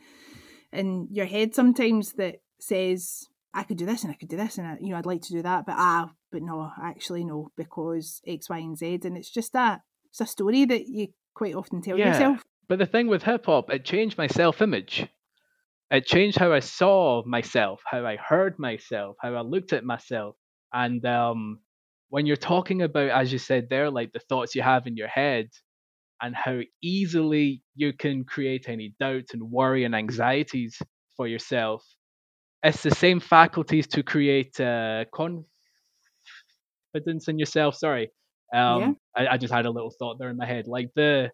in 0.72 1.08
your 1.12 1.25
head 1.25 1.53
sometimes 1.53 2.13
that 2.13 2.38
says, 2.60 3.27
I 3.53 3.63
could 3.63 3.77
do 3.77 3.86
this 3.86 4.03
and 4.03 4.12
I 4.12 4.15
could 4.15 4.30
do 4.30 4.38
this 4.38 4.58
and 4.58 4.65
I, 4.65 4.77
you 4.80 4.89
know, 4.89 4.98
I'd 4.98 5.06
like 5.06 5.22
to 5.24 5.34
do 5.34 5.41
that, 5.41 5.65
but 5.65 5.75
ah, 5.77 6.12
but 6.32 6.41
no, 6.41 6.72
actually 6.82 7.25
no, 7.25 7.51
because 7.58 8.22
X, 8.25 8.50
Y, 8.50 8.58
and 8.58 8.77
Z. 8.77 9.01
And 9.03 9.18
it's 9.18 9.30
just 9.30 9.51
that 9.53 9.82
it's 10.10 10.22
a 10.22 10.25
story 10.25 10.63
that 10.65 10.88
you 10.88 11.10
quite 11.34 11.56
often 11.56 11.82
tell 11.82 12.00
Yeah. 12.00 12.08
yourself. 12.08 12.41
But 12.70 12.80
the 12.80 12.86
thing 12.86 13.08
with 13.08 13.24
hip 13.24 13.46
hop, 13.48 13.70
it 13.70 13.84
changed 13.84 14.18
my 14.18 14.27
self 14.27 14.62
image. 14.62 15.06
It 15.89 16.06
changed 16.06 16.38
how 16.38 16.53
I 16.53 16.62
saw 16.62 17.22
myself, 17.25 17.82
how 17.86 18.06
I 18.06 18.15
heard 18.15 18.58
myself, 18.58 19.18
how 19.20 19.34
I 19.34 19.41
looked 19.41 19.74
at 19.74 19.84
myself. 19.84 20.38
And 20.73 21.05
um, 21.05 21.59
when 22.09 22.25
you're 22.25 22.35
talking 22.37 22.81
about, 22.81 23.09
as 23.09 23.31
you 23.31 23.39
said 23.39 23.67
there, 23.69 23.89
like 23.89 24.11
the 24.13 24.19
thoughts 24.19 24.55
you 24.55 24.61
have 24.61 24.87
in 24.87 24.97
your 24.97 25.07
head 25.07 25.49
and 26.21 26.35
how 26.35 26.61
easily 26.83 27.63
you 27.75 27.93
can 27.93 28.25
create 28.25 28.69
any 28.69 28.95
doubts 28.99 29.33
and 29.33 29.51
worry 29.51 29.85
and 29.85 29.95
anxieties 29.95 30.81
for 31.17 31.27
yourself, 31.27 31.83
it's 32.63 32.83
the 32.83 32.91
same 32.91 33.19
faculties 33.19 33.87
to 33.87 34.03
create 34.03 34.59
uh, 34.59 35.05
confidence 35.13 35.47
in 37.27 37.39
yourself. 37.39 37.75
Sorry. 37.75 38.11
Um, 38.53 38.97
I, 39.15 39.27
I 39.27 39.37
just 39.37 39.53
had 39.53 39.65
a 39.65 39.71
little 39.71 39.93
thought 39.97 40.17
there 40.19 40.29
in 40.29 40.37
my 40.37 40.45
head. 40.45 40.67
Like 40.67 40.89
the 40.95 41.31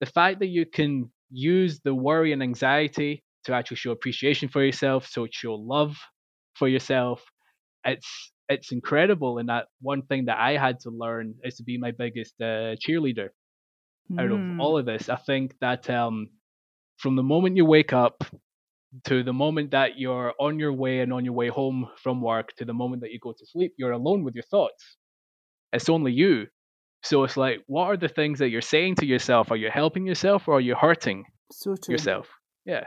the 0.00 0.06
fact 0.06 0.40
that 0.40 0.48
you 0.48 0.66
can 0.66 1.10
use 1.30 1.80
the 1.84 1.94
worry 1.94 2.32
and 2.32 2.42
anxiety 2.42 3.22
to 3.44 3.54
actually 3.54 3.76
show 3.76 3.92
appreciation 3.92 4.48
for 4.48 4.64
yourself, 4.64 5.06
so 5.06 5.26
show 5.30 5.54
love 5.54 5.96
for 6.54 6.68
yourself, 6.68 7.22
it's 7.84 8.32
it's 8.48 8.72
incredible. 8.72 9.38
And 9.38 9.48
that 9.48 9.66
one 9.80 10.02
thing 10.02 10.26
that 10.26 10.38
I 10.38 10.56
had 10.56 10.80
to 10.80 10.90
learn 10.90 11.34
is 11.44 11.56
to 11.56 11.62
be 11.62 11.78
my 11.78 11.92
biggest 11.92 12.34
uh, 12.40 12.76
cheerleader 12.76 13.28
out 14.18 14.30
of 14.30 14.40
Hmm. 14.40 14.60
all 14.60 14.76
of 14.78 14.84
this. 14.86 15.08
I 15.08 15.16
think 15.16 15.54
that 15.60 15.88
um, 15.88 16.28
from 16.98 17.16
the 17.16 17.22
moment 17.22 17.56
you 17.56 17.64
wake 17.64 17.92
up 17.92 18.22
to 19.04 19.22
the 19.24 19.32
moment 19.32 19.72
that 19.72 19.98
you're 19.98 20.34
on 20.38 20.58
your 20.58 20.72
way 20.72 21.00
and 21.00 21.12
on 21.12 21.24
your 21.24 21.34
way 21.34 21.48
home 21.48 21.88
from 22.02 22.20
work 22.20 22.52
to 22.56 22.64
the 22.64 22.74
moment 22.74 23.02
that 23.02 23.10
you 23.12 23.18
go 23.18 23.32
to 23.32 23.46
sleep, 23.46 23.72
you're 23.76 23.92
alone 23.92 24.22
with 24.24 24.34
your 24.34 24.44
thoughts. 24.44 24.96
It's 25.72 25.88
only 25.88 26.12
you. 26.12 26.46
So 27.02 27.24
it's 27.24 27.36
like, 27.36 27.60
what 27.66 27.86
are 27.86 27.96
the 27.96 28.08
things 28.08 28.38
that 28.38 28.50
you're 28.50 28.60
saying 28.62 28.96
to 28.96 29.06
yourself? 29.06 29.50
Are 29.50 29.56
you 29.56 29.70
helping 29.70 30.06
yourself 30.06 30.46
or 30.48 30.54
are 30.56 30.60
you 30.60 30.74
hurting 30.74 31.24
So 31.50 31.74
true. 31.76 31.92
yourself? 31.94 32.28
Yeah. 32.64 32.84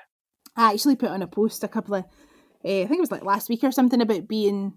I 0.55 0.71
actually 0.73 0.95
put 0.95 1.09
on 1.09 1.21
a 1.21 1.27
post 1.27 1.63
a 1.63 1.67
couple 1.67 1.95
of, 1.95 2.03
uh, 2.03 2.81
I 2.81 2.85
think 2.87 2.97
it 2.97 3.01
was 3.01 3.11
like 3.11 3.23
last 3.23 3.49
week 3.49 3.63
or 3.63 3.71
something 3.71 4.01
about 4.01 4.27
being 4.27 4.73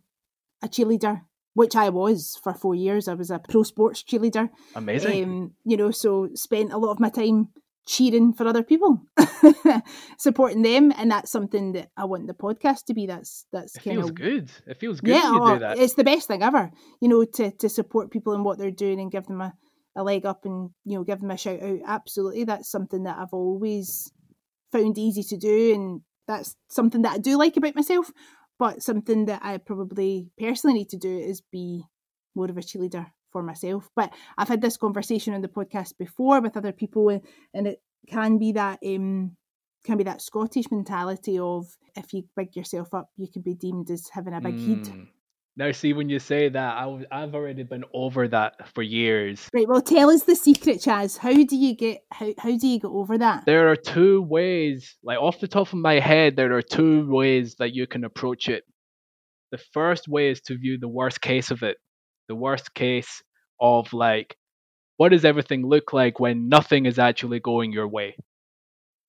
a 0.62 0.68
cheerleader, 0.68 1.22
which 1.54 1.76
I 1.76 1.88
was 1.88 2.38
for 2.42 2.54
four 2.54 2.74
years. 2.74 3.08
I 3.08 3.14
was 3.14 3.30
a 3.30 3.38
pro 3.38 3.62
sports 3.62 4.02
cheerleader. 4.02 4.50
Amazing. 4.74 5.24
Um, 5.24 5.54
you 5.64 5.76
know, 5.76 5.90
so 5.90 6.28
spent 6.34 6.72
a 6.72 6.78
lot 6.78 6.92
of 6.92 7.00
my 7.00 7.08
time 7.08 7.48
cheering 7.86 8.32
for 8.32 8.46
other 8.46 8.62
people, 8.62 9.02
supporting 10.18 10.62
them, 10.62 10.92
and 10.96 11.10
that's 11.10 11.30
something 11.30 11.72
that 11.72 11.90
I 11.96 12.04
want 12.04 12.26
the 12.26 12.34
podcast 12.34 12.84
to 12.86 12.94
be. 12.94 13.06
That's 13.06 13.46
that's 13.52 13.76
it 13.76 13.84
kind 13.84 13.96
feels 13.96 14.10
of 14.10 14.14
good. 14.14 14.50
It 14.66 14.78
feels 14.78 15.00
good 15.00 15.14
yeah, 15.14 15.22
oh, 15.24 15.54
do 15.54 15.60
that. 15.60 15.78
it's 15.78 15.94
the 15.94 16.04
best 16.04 16.28
thing 16.28 16.42
ever. 16.42 16.70
You 17.00 17.08
know, 17.08 17.24
to 17.24 17.50
to 17.50 17.68
support 17.68 18.10
people 18.10 18.34
in 18.34 18.44
what 18.44 18.58
they're 18.58 18.70
doing 18.70 19.00
and 19.00 19.10
give 19.10 19.26
them 19.26 19.40
a, 19.40 19.54
a 19.96 20.04
leg 20.04 20.24
up 20.24 20.44
and 20.44 20.70
you 20.84 20.98
know 20.98 21.04
give 21.04 21.20
them 21.20 21.30
a 21.30 21.36
shout 21.36 21.62
out. 21.62 21.78
Absolutely, 21.86 22.44
that's 22.44 22.70
something 22.70 23.04
that 23.04 23.18
I've 23.18 23.32
always 23.32 24.12
found 24.72 24.98
easy 24.98 25.22
to 25.24 25.36
do, 25.36 25.74
and 25.74 26.00
that's 26.28 26.56
something 26.68 27.02
that 27.02 27.14
I 27.14 27.18
do 27.18 27.36
like 27.36 27.56
about 27.56 27.74
myself. 27.74 28.10
But 28.60 28.82
something 28.82 29.24
that 29.24 29.40
I 29.42 29.56
probably 29.56 30.28
personally 30.38 30.74
need 30.80 30.90
to 30.90 30.98
do 30.98 31.08
is 31.30 31.40
be 31.40 31.82
more 32.34 32.48
of 32.50 32.58
a 32.58 32.60
cheerleader 32.60 33.06
for 33.32 33.42
myself. 33.42 33.88
But 33.96 34.12
I've 34.36 34.48
had 34.48 34.60
this 34.60 34.76
conversation 34.76 35.32
on 35.34 35.40
the 35.40 35.48
podcast 35.48 35.96
before 35.98 36.40
with 36.42 36.56
other 36.58 36.72
people, 36.72 37.08
and- 37.08 37.66
it 37.66 37.82
can 38.06 38.38
be 38.38 38.52
that 38.52 38.78
um 38.86 39.36
can 39.84 39.96
be 39.96 40.04
that 40.04 40.20
Scottish 40.20 40.70
mentality 40.70 41.38
of 41.38 41.66
if 41.96 42.12
you 42.12 42.24
big 42.36 42.54
yourself 42.54 42.92
up, 42.92 43.08
you 43.16 43.28
can 43.32 43.40
be 43.42 43.54
deemed 43.54 43.90
as 43.90 44.08
having 44.12 44.34
a 44.34 44.40
big 44.40 44.58
head. 44.68 45.08
Now, 45.60 45.72
see, 45.72 45.92
when 45.92 46.08
you 46.08 46.18
say 46.18 46.48
that, 46.48 46.76
I 46.78 46.84
w- 46.84 47.04
I've 47.12 47.34
already 47.34 47.64
been 47.64 47.84
over 47.92 48.26
that 48.28 48.66
for 48.72 48.80
years. 48.80 49.46
Right. 49.52 49.68
Well, 49.68 49.82
tell 49.82 50.08
us 50.08 50.22
the 50.22 50.34
secret, 50.34 50.78
Chaz. 50.78 51.18
How 51.18 51.34
do 51.34 51.54
you 51.54 51.76
get 51.76 52.00
how 52.10 52.32
how 52.38 52.56
do 52.56 52.66
you 52.66 52.80
get 52.80 52.88
over 52.88 53.18
that? 53.18 53.44
There 53.44 53.70
are 53.70 53.76
two 53.76 54.22
ways, 54.22 54.96
like 55.04 55.18
off 55.18 55.38
the 55.38 55.48
top 55.48 55.66
of 55.66 55.74
my 55.74 56.00
head, 56.00 56.34
there 56.34 56.56
are 56.56 56.62
two 56.62 57.06
ways 57.10 57.56
that 57.58 57.74
you 57.74 57.86
can 57.86 58.04
approach 58.04 58.48
it. 58.48 58.64
The 59.52 59.58
first 59.74 60.08
way 60.08 60.30
is 60.30 60.40
to 60.46 60.56
view 60.56 60.78
the 60.78 60.88
worst 60.88 61.20
case 61.20 61.50
of 61.50 61.62
it. 61.62 61.76
The 62.28 62.36
worst 62.36 62.72
case 62.72 63.22
of 63.60 63.92
like, 63.92 64.34
what 64.96 65.10
does 65.10 65.26
everything 65.26 65.66
look 65.66 65.92
like 65.92 66.18
when 66.18 66.48
nothing 66.48 66.86
is 66.86 66.98
actually 66.98 67.40
going 67.40 67.70
your 67.70 67.86
way? 67.86 68.16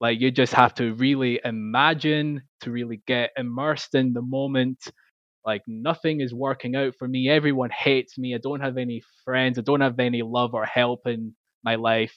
Like, 0.01 0.19
you 0.19 0.31
just 0.31 0.53
have 0.55 0.73
to 0.75 0.95
really 0.95 1.39
imagine, 1.45 2.41
to 2.61 2.71
really 2.71 3.01
get 3.07 3.29
immersed 3.37 3.95
in 3.95 4.11
the 4.11 4.21
moment. 4.21 4.79
Like, 5.45 5.63
nothing 5.67 6.21
is 6.21 6.33
working 6.33 6.75
out 6.75 6.95
for 6.97 7.07
me. 7.07 7.29
Everyone 7.29 7.71
hates 7.71 8.17
me. 8.17 8.35
I 8.35 8.39
don't 8.39 8.61
have 8.61 8.77
any 8.77 9.01
friends. 9.25 9.57
I 9.59 9.61
don't 9.63 9.81
have 9.81 9.99
any 9.99 10.21
love 10.23 10.53
or 10.53 10.65
help 10.65 11.01
in 11.07 11.35
my 11.63 11.75
life. 11.75 12.15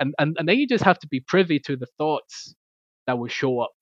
and, 0.00 0.14
and 0.18 0.36
and 0.38 0.48
then 0.48 0.58
you 0.58 0.66
just 0.68 0.84
have 0.84 0.98
to 1.00 1.08
be 1.08 1.20
privy 1.20 1.58
to 1.60 1.76
the 1.76 1.86
thoughts 1.98 2.54
that 3.06 3.18
will 3.18 3.28
show 3.28 3.60
up 3.60 3.72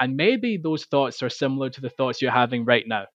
and 0.00 0.16
maybe 0.16 0.58
those 0.62 0.84
thoughts 0.86 1.22
are 1.22 1.30
similar 1.30 1.70
to 1.70 1.80
the 1.80 1.90
thoughts 1.90 2.22
you're 2.22 2.30
having 2.32 2.64
right 2.64 2.84
now 2.86 3.06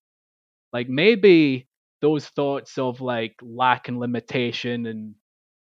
like 0.72 0.88
maybe 0.88 1.68
those 2.02 2.26
thoughts 2.28 2.78
of 2.78 3.00
like 3.00 3.34
lack 3.42 3.88
and 3.88 3.98
limitation 4.00 4.86
and 4.86 5.14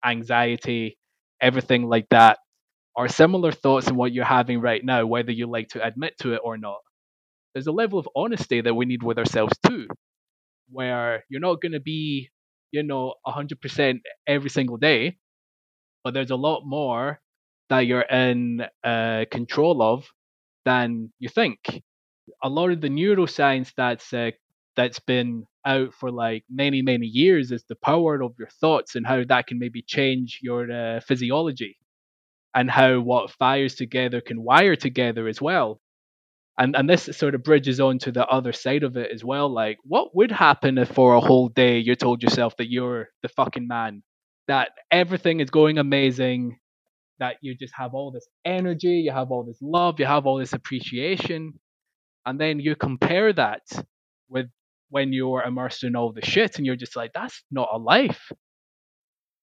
anxiety 0.05 0.97
everything 1.41 1.83
like 1.87 2.07
that 2.11 2.39
are 2.95 3.07
similar 3.09 3.51
thoughts 3.51 3.87
in 3.89 3.95
what 3.95 4.13
you're 4.13 4.25
having 4.25 4.61
right 4.61 4.83
now 4.85 5.05
whether 5.05 5.31
you 5.31 5.47
like 5.47 5.69
to 5.69 5.85
admit 5.85 6.13
to 6.19 6.33
it 6.33 6.41
or 6.43 6.57
not 6.57 6.79
there's 7.55 7.67
a 7.67 7.73
level 7.73 7.99
of 7.99 8.09
honesty 8.15 8.61
that 8.61 8.75
we 8.75 8.85
need 8.85 9.03
with 9.03 9.19
ourselves 9.19 9.53
too 9.67 9.87
where 10.71 11.23
you're 11.29 11.41
not 11.41 11.61
going 11.61 11.73
to 11.73 11.79
be 11.81 12.29
you 12.71 12.83
know 12.83 13.15
100% 13.27 14.01
every 14.27 14.49
single 14.51 14.77
day 14.77 15.17
but 16.03 16.13
there's 16.13 16.31
a 16.31 16.35
lot 16.35 16.63
more 16.65 17.21
that 17.69 17.81
you're 17.81 18.01
in 18.01 18.63
uh, 18.83 19.25
control 19.31 19.81
of 19.81 20.05
than 20.65 21.11
you 21.19 21.29
think. 21.29 21.83
A 22.43 22.49
lot 22.49 22.71
of 22.71 22.81
the 22.81 22.89
neuroscience 22.89 23.73
that's 23.77 24.13
uh, 24.13 24.31
that's 24.75 24.99
been 24.99 25.45
out 25.65 25.93
for 25.93 26.11
like 26.11 26.43
many 26.49 26.81
many 26.81 27.07
years 27.07 27.51
is 27.51 27.65
the 27.69 27.75
power 27.77 28.21
of 28.23 28.33
your 28.39 28.49
thoughts 28.61 28.95
and 28.95 29.05
how 29.07 29.23
that 29.25 29.47
can 29.47 29.59
maybe 29.59 29.81
change 29.81 30.39
your 30.43 30.71
uh, 30.71 31.01
physiology 31.01 31.77
and 32.55 32.71
how 32.71 32.99
what 33.01 33.31
fires 33.31 33.75
together 33.75 34.21
can 34.21 34.43
wire 34.43 34.75
together 34.75 35.27
as 35.27 35.41
well 35.41 35.79
and 36.59 36.75
and 36.75 36.89
this 36.89 37.05
sort 37.17 37.35
of 37.35 37.43
bridges 37.43 37.79
on 37.79 37.99
to 37.99 38.11
the 38.11 38.25
other 38.27 38.53
side 38.53 38.83
of 38.83 38.97
it 38.97 39.11
as 39.11 39.23
well 39.23 39.49
like 39.49 39.77
what 39.83 40.15
would 40.15 40.31
happen 40.31 40.77
if 40.77 40.89
for 40.89 41.15
a 41.15 41.21
whole 41.21 41.49
day 41.49 41.79
you 41.79 41.95
told 41.95 42.23
yourself 42.23 42.55
that 42.57 42.71
you're 42.71 43.09
the 43.23 43.29
fucking 43.29 43.67
man 43.67 44.03
that 44.47 44.71
everything 44.91 45.39
is 45.41 45.49
going 45.49 45.77
amazing 45.77 46.59
that 47.19 47.37
you 47.41 47.55
just 47.55 47.73
have 47.75 47.93
all 47.93 48.11
this 48.11 48.27
energy 48.45 49.03
you 49.05 49.11
have 49.11 49.31
all 49.31 49.43
this 49.43 49.59
love 49.61 49.99
you 49.99 50.05
have 50.05 50.25
all 50.25 50.37
this 50.37 50.53
appreciation 50.53 51.53
and 52.25 52.39
then 52.39 52.59
you 52.59 52.75
compare 52.75 53.33
that 53.33 53.63
with 54.29 54.47
when 54.89 55.13
you're 55.13 55.43
immersed 55.43 55.83
in 55.83 55.95
all 55.95 56.13
the 56.13 56.25
shit 56.25 56.57
and 56.57 56.65
you're 56.65 56.75
just 56.77 56.95
like 56.95 57.11
that's 57.13 57.43
not 57.51 57.69
a 57.73 57.77
life 57.77 58.31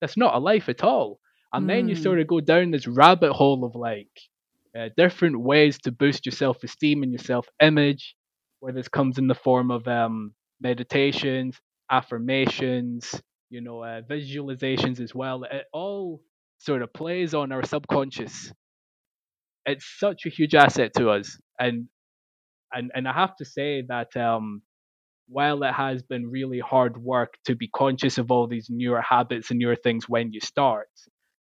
that's 0.00 0.16
not 0.16 0.34
a 0.34 0.38
life 0.38 0.68
at 0.68 0.84
all 0.84 1.20
and 1.52 1.66
mm. 1.66 1.68
then 1.68 1.88
you 1.88 1.94
sort 1.96 2.18
Hmm. 2.18 2.22
of 2.22 2.28
go 2.28 2.40
down 2.40 2.70
this 2.72 2.86
rabbit 2.88 3.32
hole 3.32 3.64
of 3.64 3.74
like 3.76 4.10
uh, 4.78 4.88
different 4.96 5.40
ways 5.40 5.78
to 5.80 5.92
boost 5.92 6.26
your 6.26 6.32
self 6.32 6.62
esteem 6.64 7.02
and 7.02 7.12
your 7.12 7.18
self 7.18 7.46
image, 7.60 8.14
where 8.60 8.72
this 8.72 8.88
comes 8.88 9.18
in 9.18 9.26
the 9.28 9.34
form 9.34 9.70
of 9.70 9.86
um, 9.88 10.34
meditations, 10.60 11.60
affirmations, 11.90 13.20
you 13.50 13.60
know, 13.60 13.82
uh, 13.82 14.02
visualizations 14.02 15.00
as 15.00 15.14
well. 15.14 15.44
It 15.44 15.64
all 15.72 16.22
sort 16.58 16.82
of 16.82 16.92
plays 16.92 17.34
on 17.34 17.52
our 17.52 17.64
subconscious. 17.64 18.52
It's 19.66 19.86
such 19.98 20.26
a 20.26 20.28
huge 20.28 20.54
asset 20.54 20.92
to 20.98 21.10
us, 21.10 21.38
and 21.58 21.88
and 22.72 22.90
and 22.94 23.08
I 23.08 23.12
have 23.12 23.36
to 23.36 23.44
say 23.44 23.82
that 23.88 24.16
um, 24.16 24.62
while 25.28 25.62
it 25.64 25.72
has 25.74 26.02
been 26.02 26.30
really 26.30 26.60
hard 26.60 26.96
work 26.98 27.34
to 27.46 27.56
be 27.56 27.68
conscious 27.68 28.18
of 28.18 28.30
all 28.30 28.46
these 28.48 28.68
newer 28.70 29.02
habits 29.02 29.50
and 29.50 29.58
newer 29.60 29.76
things 29.76 30.08
when 30.08 30.32
you 30.32 30.40
start, 30.40 30.88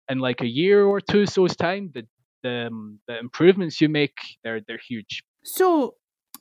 in 0.09 0.19
like 0.19 0.41
a 0.41 0.47
year 0.47 0.85
or 0.85 1.01
two 1.01 1.25
so's 1.27 1.55
time, 1.55 1.91
the 1.93 2.07
the, 2.43 2.67
um, 2.67 2.99
the 3.07 3.17
improvements 3.17 3.81
you 3.81 3.89
make 3.89 4.17
they're 4.43 4.61
they're 4.67 4.77
huge. 4.77 5.23
So, 5.43 5.95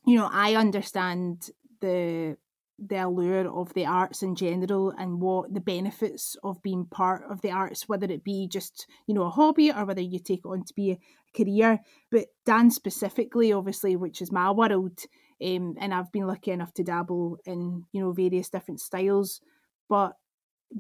you 0.07 0.17
know, 0.17 0.29
I 0.31 0.55
understand 0.55 1.51
the 1.81 2.37
the 2.79 2.97
allure 2.97 3.49
of 3.49 3.73
the 3.75 3.87
arts 3.87 4.23
in 4.23 4.35
general 4.35 4.93
and 4.99 5.21
what 5.21 5.55
the 5.55 5.61
benefits 5.61 6.37
of 6.43 6.63
being 6.63 6.87
part 6.87 7.23
of 7.31 7.41
the 7.41 7.51
arts, 7.51 7.89
whether 7.89 8.07
it 8.07 8.25
be 8.25 8.49
just, 8.49 8.87
you 9.07 9.15
know, 9.15 9.23
a 9.23 9.31
hobby 9.31 9.71
or 9.71 9.85
whether 9.85 10.01
you 10.01 10.19
take 10.19 10.41
it 10.45 10.49
on 10.49 10.65
to 10.65 10.75
be 10.75 10.91
a 10.91 10.99
career. 11.37 11.79
But 12.11 12.27
dance 12.45 12.75
specifically, 12.75 13.53
obviously, 13.53 13.95
which 13.95 14.21
is 14.21 14.33
my 14.33 14.51
world, 14.51 14.99
um, 15.41 15.77
and 15.79 15.95
I've 15.95 16.11
been 16.11 16.27
lucky 16.27 16.51
enough 16.51 16.75
to 16.75 16.83
dabble 16.83 17.39
in, 17.45 17.85
you 17.93 18.01
know, 18.01 18.13
various 18.13 18.49
different 18.49 18.81
styles. 18.81 19.41
But 19.89 20.15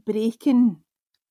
breaking 0.04 0.78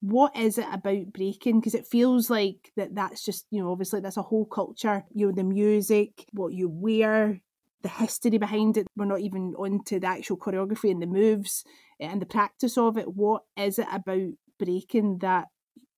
what 0.02 0.36
is 0.36 0.58
it 0.58 0.68
about 0.72 1.14
breaking? 1.14 1.60
Because 1.60 1.76
it 1.76 1.88
feels 1.88 2.30
like 2.30 2.72
that 2.76 2.96
that's 2.96 3.24
just 3.24 3.46
you 3.52 3.62
know 3.62 3.72
obviously 3.72 4.02
that's 4.02 4.18
a 4.18 4.24
whole 4.24 4.46
culture. 4.46 5.06
You 5.14 5.28
know 5.28 5.32
the 5.32 5.44
music 5.44 6.26
what 6.34 6.54
you 6.54 6.70
wear 6.70 7.40
the 7.84 7.90
history 7.90 8.38
behind 8.38 8.78
it. 8.78 8.88
We're 8.96 9.06
not 9.06 9.22
even 9.22 9.54
on 9.58 9.84
to 9.86 10.00
the 10.00 10.08
actual 10.08 10.38
choreography 10.38 10.92
and 10.92 11.02
the 11.02 11.08
moves 11.08 11.64
eh, 12.00 12.08
and 12.08 12.22
the 12.22 12.26
practice 12.26 12.78
of 12.78 12.98
it. 12.98 13.14
What 13.14 13.44
is 13.56 13.80
it 13.80 13.88
about 13.92 14.32
breaking 14.60 15.20
that 15.20 15.48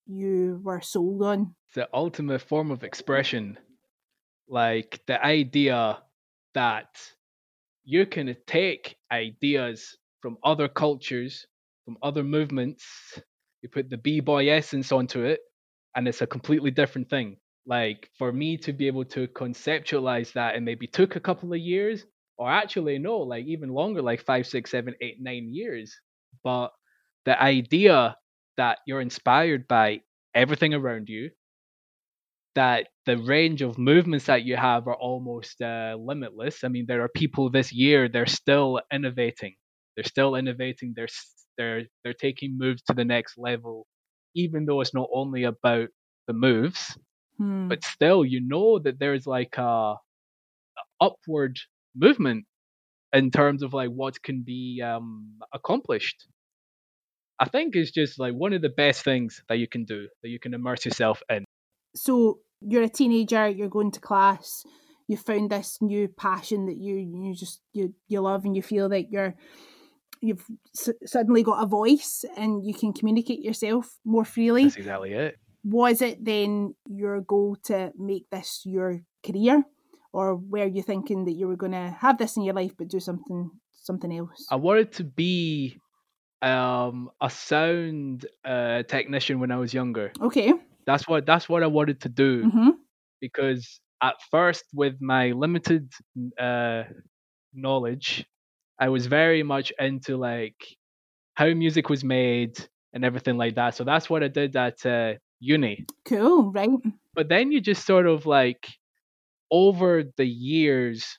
you 0.06 0.60
were 0.62 0.82
sold 0.82 1.22
on? 1.22 1.54
The 1.74 1.88
ultimate 1.92 2.42
form 2.42 2.70
of 2.70 2.84
expression. 2.84 3.58
Like 4.48 5.00
the 5.06 5.24
idea 5.24 5.98
that 6.52 6.88
you 7.84 8.04
can 8.04 8.36
take 8.46 8.96
ideas 9.10 9.96
from 10.20 10.36
other 10.44 10.68
cultures, 10.68 11.46
from 11.84 11.96
other 12.02 12.22
movements, 12.22 12.84
you 13.64 13.70
put 13.70 13.88
the 13.88 13.96
b-boy 13.96 14.50
essence 14.50 14.92
onto 14.92 15.24
it, 15.24 15.40
and 15.96 16.06
it's 16.06 16.20
a 16.20 16.26
completely 16.26 16.70
different 16.70 17.08
thing. 17.08 17.38
Like 17.66 18.10
for 18.18 18.30
me 18.30 18.58
to 18.58 18.74
be 18.74 18.86
able 18.88 19.06
to 19.06 19.26
conceptualize 19.28 20.34
that, 20.34 20.54
and 20.54 20.66
maybe 20.66 20.86
took 20.86 21.16
a 21.16 21.20
couple 21.20 21.50
of 21.50 21.58
years, 21.58 22.04
or 22.36 22.50
actually 22.50 22.98
no, 22.98 23.20
like 23.20 23.46
even 23.46 23.70
longer, 23.70 24.02
like 24.02 24.22
five, 24.22 24.46
six, 24.46 24.70
seven, 24.70 24.94
eight, 25.00 25.16
nine 25.18 25.48
years. 25.50 25.96
But 26.44 26.72
the 27.24 27.40
idea 27.42 28.18
that 28.58 28.80
you're 28.86 29.00
inspired 29.00 29.66
by 29.66 30.02
everything 30.34 30.74
around 30.74 31.08
you, 31.08 31.30
that 32.54 32.88
the 33.06 33.16
range 33.16 33.62
of 33.62 33.78
movements 33.78 34.26
that 34.26 34.44
you 34.44 34.56
have 34.56 34.86
are 34.86 34.94
almost 34.96 35.62
uh, 35.62 35.96
limitless. 35.98 36.64
I 36.64 36.68
mean, 36.68 36.84
there 36.86 37.02
are 37.02 37.08
people 37.08 37.48
this 37.48 37.72
year 37.72 38.10
they're 38.10 38.26
still 38.26 38.80
innovating. 38.92 39.54
They're 39.96 40.04
still 40.04 40.34
innovating. 40.36 40.92
They're 40.94 41.08
they're 41.56 41.84
they're 42.02 42.14
taking 42.14 42.58
moves 42.58 42.82
to 42.82 42.94
the 42.94 43.04
next 43.04 43.38
level, 43.38 43.86
even 44.34 44.66
though 44.66 44.80
it's 44.80 44.94
not 44.94 45.08
only 45.12 45.44
about 45.44 45.88
the 46.26 46.32
moves, 46.32 46.96
hmm. 47.38 47.68
but 47.68 47.84
still, 47.84 48.24
you 48.24 48.40
know 48.40 48.78
that 48.78 48.98
there's 48.98 49.26
like 49.26 49.56
a, 49.58 49.62
a 49.62 49.96
upward 51.00 51.58
movement 51.94 52.46
in 53.12 53.30
terms 53.30 53.62
of 53.62 53.72
like 53.72 53.90
what 53.90 54.22
can 54.22 54.42
be 54.42 54.82
um, 54.82 55.38
accomplished. 55.52 56.26
I 57.38 57.48
think 57.48 57.74
it's 57.74 57.90
just 57.90 58.18
like 58.18 58.32
one 58.32 58.52
of 58.52 58.62
the 58.62 58.68
best 58.68 59.02
things 59.02 59.42
that 59.48 59.58
you 59.58 59.68
can 59.68 59.84
do 59.84 60.08
that 60.22 60.28
you 60.28 60.38
can 60.38 60.54
immerse 60.54 60.84
yourself 60.84 61.22
in. 61.28 61.44
so 61.94 62.38
you're 62.60 62.82
a 62.82 62.88
teenager 62.88 63.46
you're 63.48 63.68
going 63.68 63.90
to 63.90 64.00
class 64.00 64.64
you 65.06 65.16
found 65.16 65.50
this 65.50 65.78
new 65.80 66.08
passion 66.08 66.66
that 66.66 66.76
you 66.76 66.96
you 66.96 67.34
just 67.34 67.60
you 67.72 67.94
you 68.08 68.20
love 68.20 68.44
and 68.44 68.56
you 68.56 68.62
feel 68.62 68.88
like 68.88 69.08
you're 69.10 69.34
you've 70.24 70.44
s- 70.74 70.96
suddenly 71.04 71.42
got 71.42 71.62
a 71.62 71.66
voice 71.66 72.24
and 72.36 72.64
you 72.64 72.74
can 72.74 72.92
communicate 72.92 73.40
yourself 73.40 73.98
more 74.04 74.24
freely. 74.24 74.64
That's 74.64 74.76
exactly 74.76 75.12
it. 75.12 75.36
was 75.64 76.02
it 76.02 76.24
then 76.24 76.74
your 76.86 77.20
goal 77.20 77.56
to 77.64 77.92
make 77.96 78.28
this 78.30 78.62
your 78.64 79.00
career? 79.24 79.64
Or 80.12 80.36
were 80.36 80.66
you 80.66 80.82
thinking 80.82 81.24
that 81.24 81.32
you 81.32 81.48
were 81.48 81.56
going 81.56 81.72
to 81.72 81.90
have 81.98 82.18
this 82.18 82.36
in 82.36 82.44
your 82.44 82.54
life 82.54 82.72
but 82.78 82.88
do 82.88 83.00
something 83.00 83.50
something 83.72 84.12
else? 84.16 84.46
I 84.50 84.56
wanted 84.56 84.92
to 84.92 85.04
be 85.04 85.76
um, 86.42 87.10
a 87.20 87.28
sound 87.30 88.26
uh, 88.44 88.82
technician 88.84 89.40
when 89.40 89.50
I 89.50 89.56
was 89.56 89.74
younger. 89.74 90.12
okay. 90.20 90.52
That's 90.86 91.08
what 91.08 91.24
that's 91.24 91.48
what 91.48 91.62
I 91.62 91.66
wanted 91.66 92.00
to 92.02 92.08
do. 92.08 92.50
Hmm 92.50 92.70
because 93.20 93.80
at 94.02 94.16
first, 94.30 94.64
with 94.74 95.00
my 95.00 95.32
limited 95.32 95.90
uh, 96.38 96.82
knowledge, 97.54 98.26
I 98.78 98.88
was 98.88 99.06
very 99.06 99.42
much 99.42 99.72
into 99.78 100.16
like 100.16 100.56
how 101.34 101.52
music 101.54 101.88
was 101.88 102.04
made 102.04 102.58
and 102.92 103.04
everything 103.04 103.36
like 103.36 103.56
that. 103.56 103.74
So 103.74 103.84
that's 103.84 104.08
what 104.08 104.22
I 104.22 104.28
did 104.28 104.56
at 104.56 104.84
uh, 104.86 105.14
uni. 105.40 105.84
cool 106.04 106.52
right 106.52 106.70
But 107.14 107.28
then 107.28 107.52
you 107.52 107.60
just 107.60 107.86
sort 107.86 108.06
of 108.06 108.26
like 108.26 108.68
over 109.50 110.04
the 110.16 110.26
years 110.26 111.18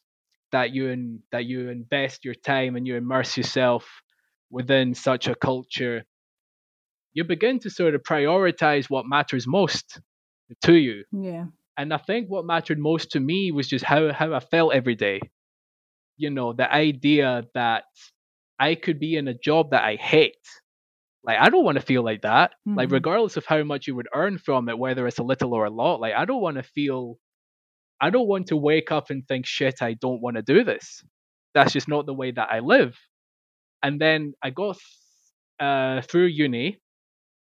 that 0.51 0.71
you 0.71 0.89
in, 0.89 1.21
that 1.31 1.45
you 1.45 1.69
invest 1.69 2.25
your 2.25 2.35
time 2.35 2.75
and 2.75 2.87
you 2.87 2.95
immerse 2.95 3.37
yourself 3.37 3.85
within 4.49 4.93
such 4.93 5.27
a 5.27 5.35
culture, 5.35 6.03
you 7.13 7.23
begin 7.23 7.59
to 7.59 7.69
sort 7.69 7.95
of 7.95 8.03
prioritize 8.03 8.89
what 8.89 9.05
matters 9.05 9.47
most 9.47 9.99
to 10.63 10.73
you. 10.73 11.03
yeah 11.11 11.45
And 11.77 11.93
I 11.93 11.97
think 11.97 12.29
what 12.29 12.45
mattered 12.45 12.79
most 12.79 13.11
to 13.11 13.19
me 13.19 13.51
was 13.51 13.67
just 13.67 13.85
how, 13.85 14.11
how 14.13 14.33
I 14.33 14.39
felt 14.39 14.73
every 14.73 14.95
day. 14.95 15.19
You 16.17 16.29
know, 16.29 16.53
the 16.53 16.71
idea 16.71 17.43
that 17.53 17.85
I 18.59 18.75
could 18.75 18.99
be 18.99 19.15
in 19.17 19.27
a 19.27 19.33
job 19.33 19.71
that 19.71 19.83
I 19.83 19.95
hate. 19.95 20.35
Like, 21.23 21.39
I 21.39 21.49
don't 21.49 21.65
want 21.65 21.77
to 21.79 21.85
feel 21.85 22.03
like 22.03 22.21
that. 22.23 22.53
Like, 22.75 22.89
Mhm. 22.89 22.93
regardless 22.93 23.37
of 23.37 23.45
how 23.45 23.63
much 23.63 23.87
you 23.87 23.95
would 23.95 24.07
earn 24.13 24.37
from 24.37 24.69
it, 24.69 24.77
whether 24.79 25.07
it's 25.07 25.19
a 25.19 25.23
little 25.23 25.53
or 25.53 25.65
a 25.65 25.69
lot, 25.71 25.99
like, 26.01 26.13
I 26.15 26.25
don't 26.25 26.41
want 26.41 26.57
to 26.57 26.63
feel, 26.63 27.17
I 28.01 28.09
don't 28.11 28.27
want 28.27 28.47
to 28.47 28.57
wake 28.57 28.91
up 28.91 29.09
and 29.11 29.27
think, 29.27 29.45
shit, 29.47 29.81
I 29.81 29.93
don't 29.95 30.21
want 30.21 30.37
to 30.37 30.43
do 30.43 30.63
this. 30.63 31.03
That's 31.53 31.73
just 31.73 31.87
not 31.89 32.05
the 32.05 32.13
way 32.13 32.31
that 32.31 32.49
I 32.51 32.59
live. 32.59 32.97
And 33.83 34.01
then 34.01 34.33
I 34.43 34.51
got 34.51 34.77
uh, 35.59 36.01
through 36.03 36.27
uni 36.27 36.79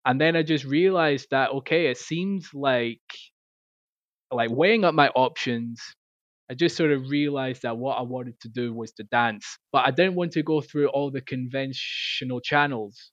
And 0.07 0.21
then 0.21 0.37
I 0.37 0.43
just 0.45 0.65
realized 0.65 1.29
that 1.31 1.51
okay, 1.53 1.87
it 1.89 1.99
seems 1.99 2.51
like 2.55 3.01
like 4.31 4.51
weighing 4.51 4.85
up 4.85 4.95
my 4.95 5.09
options, 5.11 5.81
I 6.51 6.55
just 6.55 6.77
sort 6.77 6.93
of 6.93 7.09
realized 7.09 7.63
that 7.63 7.79
what 7.79 7.97
I 7.99 8.03
wanted 8.03 8.39
to 8.41 8.49
do 8.49 8.75
was 8.75 8.93
to 8.95 9.05
dance, 9.05 9.47
but 9.73 9.87
I 9.87 9.91
didn't 9.91 10.15
want 10.17 10.33
to 10.33 10.43
go 10.43 10.61
through 10.61 10.89
all 10.89 11.11
the 11.11 11.21
conventional 11.23 12.41
channels 12.41 13.13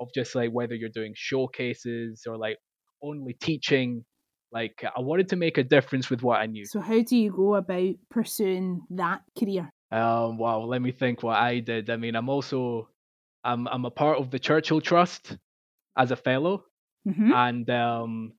of 0.00 0.08
just 0.14 0.34
like 0.34 0.50
whether 0.50 0.74
you're 0.74 0.88
doing 0.88 1.12
showcases 1.16 2.22
or 2.26 2.36
like 2.38 2.58
only 3.02 3.34
teaching. 3.34 4.04
Like 4.52 4.82
I 4.84 5.00
wanted 5.00 5.28
to 5.30 5.36
make 5.36 5.58
a 5.58 5.64
difference 5.64 6.08
with 6.08 6.22
what 6.22 6.40
I 6.40 6.46
knew. 6.46 6.64
So 6.64 6.80
how 6.80 7.02
do 7.02 7.16
you 7.16 7.30
go 7.30 7.56
about 7.56 7.96
pursuing 8.10 8.82
that 8.90 9.20
career? 9.38 9.70
Um, 9.90 10.38
wow, 10.38 10.60
let 10.60 10.80
me 10.80 10.92
think 10.92 11.22
what 11.22 11.36
I 11.36 11.60
did. 11.60 11.90
I 11.90 11.96
mean, 11.96 12.14
I'm 12.14 12.28
also 12.30 12.88
I'm 13.44 13.68
I'm 13.68 13.84
a 13.84 13.90
part 13.90 14.18
of 14.18 14.30
the 14.30 14.38
Churchill 14.38 14.80
Trust 14.80 15.36
as 15.96 16.10
a 16.10 16.16
fellow, 16.16 16.64
Mm-hmm. 17.06 17.32
and 17.32 17.70
um, 17.70 18.32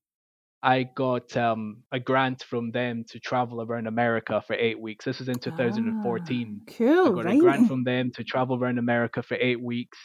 I 0.62 0.82
got 0.82 1.34
um, 1.36 1.82
a 1.90 1.98
grant 1.98 2.42
from 2.42 2.70
them 2.70 3.04
to 3.08 3.18
travel 3.18 3.62
around 3.62 3.86
America 3.86 4.42
for 4.46 4.54
eight 4.54 4.78
weeks. 4.78 5.06
This 5.06 5.18
was 5.18 5.28
in 5.28 5.38
2014. 5.38 6.60
Ah, 6.60 6.72
cool, 6.76 7.06
I 7.06 7.08
got 7.10 7.24
right? 7.24 7.36
a 7.36 7.40
grant 7.40 7.66
from 7.66 7.84
them 7.84 8.10
to 8.14 8.24
travel 8.24 8.56
around 8.58 8.78
America 8.78 9.22
for 9.22 9.38
eight 9.40 9.60
weeks 9.60 9.98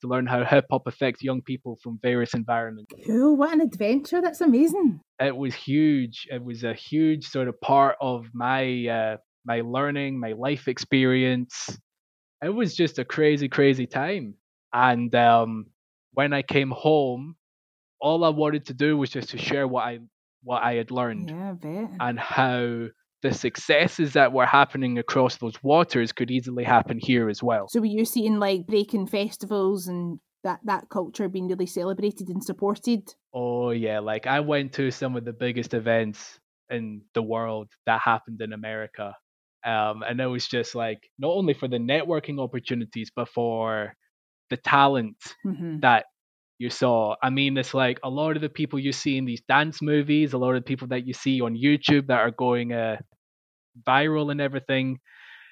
to 0.00 0.08
learn 0.08 0.26
how 0.26 0.44
hip 0.44 0.66
hop 0.70 0.86
affects 0.86 1.22
young 1.22 1.42
people 1.42 1.78
from 1.82 1.98
various 2.02 2.34
environments. 2.34 2.92
Cool, 3.06 3.36
what 3.36 3.52
an 3.52 3.60
adventure! 3.60 4.22
That's 4.22 4.40
amazing. 4.40 5.00
It 5.20 5.36
was 5.36 5.54
huge. 5.54 6.26
It 6.30 6.42
was 6.42 6.64
a 6.64 6.74
huge 6.74 7.26
sort 7.26 7.48
of 7.48 7.60
part 7.60 7.96
of 8.00 8.26
my 8.32 8.86
uh, 8.86 9.16
my 9.44 9.60
learning, 9.60 10.18
my 10.18 10.32
life 10.32 10.68
experience. 10.68 11.78
It 12.42 12.50
was 12.50 12.74
just 12.74 12.98
a 12.98 13.04
crazy, 13.04 13.48
crazy 13.48 13.86
time. 13.86 14.34
And 14.72 15.12
um, 15.14 15.66
when 16.12 16.32
I 16.32 16.42
came 16.42 16.70
home, 16.70 17.34
all 18.00 18.24
I 18.24 18.28
wanted 18.30 18.66
to 18.66 18.74
do 18.74 18.96
was 18.96 19.10
just 19.10 19.30
to 19.30 19.38
share 19.38 19.66
what 19.66 19.84
I 19.84 19.98
what 20.42 20.62
I 20.62 20.74
had 20.74 20.90
learned 20.90 21.32
Yeah, 21.32 21.54
and 22.00 22.18
how 22.18 22.86
the 23.22 23.32
successes 23.34 24.12
that 24.12 24.32
were 24.32 24.46
happening 24.46 24.98
across 24.98 25.36
those 25.36 25.60
waters 25.62 26.12
could 26.12 26.30
easily 26.30 26.64
happen 26.64 26.98
here 27.00 27.28
as 27.28 27.42
well. 27.42 27.68
So 27.68 27.80
were 27.80 27.86
you 27.86 28.04
seeing 28.04 28.38
like 28.38 28.66
breaking 28.66 29.08
festivals 29.08 29.88
and 29.88 30.20
that 30.44 30.60
that 30.64 30.88
culture 30.88 31.28
being 31.28 31.48
really 31.48 31.66
celebrated 31.66 32.28
and 32.28 32.42
supported? 32.42 33.14
Oh 33.34 33.70
yeah, 33.70 33.98
like 33.98 34.26
I 34.26 34.40
went 34.40 34.72
to 34.74 34.90
some 34.90 35.16
of 35.16 35.24
the 35.24 35.32
biggest 35.32 35.74
events 35.74 36.38
in 36.70 37.02
the 37.14 37.22
world 37.22 37.68
that 37.86 38.00
happened 38.00 38.40
in 38.40 38.52
America. 38.52 39.14
Um, 39.64 40.02
and 40.02 40.20
it 40.20 40.26
was 40.26 40.46
just 40.46 40.74
like 40.74 40.98
not 41.18 41.30
only 41.32 41.54
for 41.54 41.68
the 41.68 41.78
networking 41.78 42.40
opportunities, 42.40 43.10
but 43.14 43.28
for 43.28 43.94
the 44.50 44.56
talent 44.56 45.16
Mm-hmm. 45.44 45.78
that 45.80 46.06
you 46.58 46.70
saw. 46.70 47.14
I 47.22 47.30
mean, 47.30 47.56
it's 47.56 47.74
like 47.74 48.00
a 48.02 48.10
lot 48.10 48.36
of 48.36 48.42
the 48.42 48.48
people 48.48 48.78
you 48.78 48.92
see 48.92 49.16
in 49.16 49.24
these 49.24 49.42
dance 49.48 49.80
movies, 49.80 50.32
a 50.32 50.38
lot 50.38 50.54
of 50.54 50.62
the 50.62 50.66
people 50.68 50.88
that 50.88 51.06
you 51.06 51.14
see 51.14 51.40
on 51.40 51.56
YouTube 51.56 52.08
that 52.08 52.18
are 52.20 52.30
going 52.32 52.72
uh, 52.72 52.96
viral 53.86 54.30
and 54.30 54.40
everything. 54.40 54.98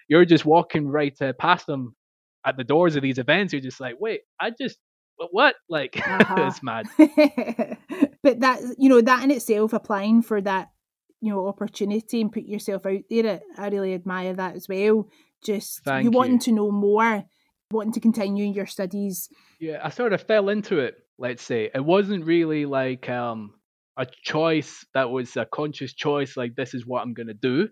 You're 0.09 0.25
just 0.25 0.45
walking 0.45 0.89
right 0.89 1.15
uh, 1.21 1.33
past 1.39 1.67
them 1.67 1.95
at 2.45 2.57
the 2.57 2.65
doors 2.65 2.97
of 2.97 3.03
these 3.03 3.19
events. 3.19 3.53
You're 3.53 3.63
just 3.63 3.81
like, 3.81 3.97
wait, 4.01 4.21
I 4.41 4.51
just 4.51 4.79
what? 5.31 5.55
Like, 5.69 5.97
Uh-huh. 6.07 6.47
it's 6.49 6.63
mad. 6.63 6.87
but 8.23 8.41
that 8.41 8.61
you 8.79 8.89
know 8.89 9.01
that 9.01 9.23
in 9.25 9.31
itself 9.31 9.73
applying 9.73 10.23
for 10.23 10.41
that 10.41 10.71
you 11.21 11.33
know 11.33 11.47
opportunity 11.49 12.21
and 12.21 12.31
put 12.33 12.43
yourself 12.45 12.85
out 12.85 13.01
there 13.09 13.41
i 13.57 13.69
really 13.69 13.95
admire 13.95 14.35
that 14.35 14.55
as 14.55 14.69
well 14.69 15.09
just 15.43 15.83
Thank 15.85 16.05
you 16.05 16.11
wanting 16.11 16.35
you. 16.35 16.41
to 16.41 16.53
know 16.53 16.71
more 16.71 17.25
wanting 17.71 17.93
to 17.93 18.01
continue 18.01 18.47
your 18.53 18.67
studies 18.67 19.29
Yeah, 19.59 19.81
I 19.83 19.91
sort 19.91 20.13
of 20.13 20.23
fell 20.23 20.49
into 20.49 20.79
it. 20.81 20.95
Let's 21.19 21.43
say 21.43 21.71
it 21.75 21.85
wasn't 21.85 22.25
really 22.25 22.67
like 22.67 23.09
um 23.09 23.55
a 23.97 24.07
choice 24.23 24.85
that 24.95 25.11
was 25.11 25.37
a 25.37 25.47
conscious 25.47 25.95
choice. 25.95 26.37
Like 26.37 26.55
this 26.55 26.75
is 26.75 26.87
what 26.87 27.03
I'm 27.03 27.15
gonna 27.15 27.35
do. 27.35 27.69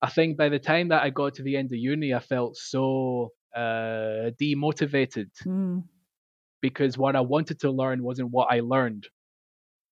I 0.00 0.08
think 0.10 0.36
by 0.38 0.48
the 0.48 0.60
time 0.60 0.88
that 0.88 1.02
I 1.02 1.10
got 1.10 1.34
to 1.34 1.42
the 1.42 1.56
end 1.56 1.72
of 1.72 1.78
uni, 1.78 2.14
I 2.14 2.20
felt 2.20 2.56
so 2.56 3.30
uh 3.54 4.30
demotivated 4.40 5.30
Mm. 5.46 5.82
because 6.62 6.96
what 6.96 7.16
I 7.16 7.20
wanted 7.20 7.60
to 7.60 7.70
learn 7.70 8.02
wasn't 8.02 8.30
what 8.30 8.48
I 8.50 8.60
learned. 8.60 9.08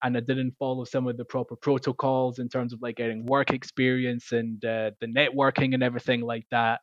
And 0.03 0.17
I 0.17 0.21
didn't 0.21 0.55
follow 0.59 0.85
some 0.85 1.09
of 1.09 1.17
the 1.17 1.25
proper 1.25 1.57
protocols 1.57 2.39
in 2.39 2.49
terms 2.49 2.73
of 2.73 2.81
like 2.83 2.97
getting 2.97 3.27
work 3.27 3.51
experience 3.51 4.31
and 4.31 4.63
uh, 4.65 4.91
the 5.01 5.07
networking 5.07 5.75
and 5.75 5.83
everything 5.83 6.21
like 6.21 6.47
that. 6.51 6.81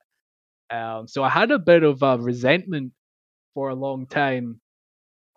Um, 0.73 1.07
so 1.07 1.23
I 1.23 1.29
had 1.29 1.51
a 1.51 1.59
bit 1.59 1.83
of 1.83 2.03
a 2.03 2.17
resentment 2.19 2.93
for 3.55 3.69
a 3.69 3.75
long 3.75 4.07
time 4.07 4.61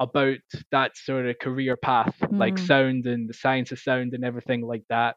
about 0.01 0.39
that 0.73 0.97
sort 0.97 1.27
of 1.27 1.39
career 1.41 1.77
path, 1.77 2.17
like 2.39 2.57
Mm. 2.57 2.67
sound 2.67 3.07
and 3.07 3.29
the 3.31 3.35
science 3.35 3.73
of 3.73 3.81
sound 3.81 4.15
and 4.15 4.25
everything 4.25 4.63
like 4.63 4.85
that. 4.91 5.17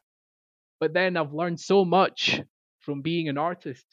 But 0.82 0.94
then 0.94 1.18
I've 1.18 1.34
learned 1.34 1.62
so 1.62 1.86
much 1.86 2.42
from 2.82 3.02
being 3.02 3.30
an 3.30 3.40
artist, 3.40 3.86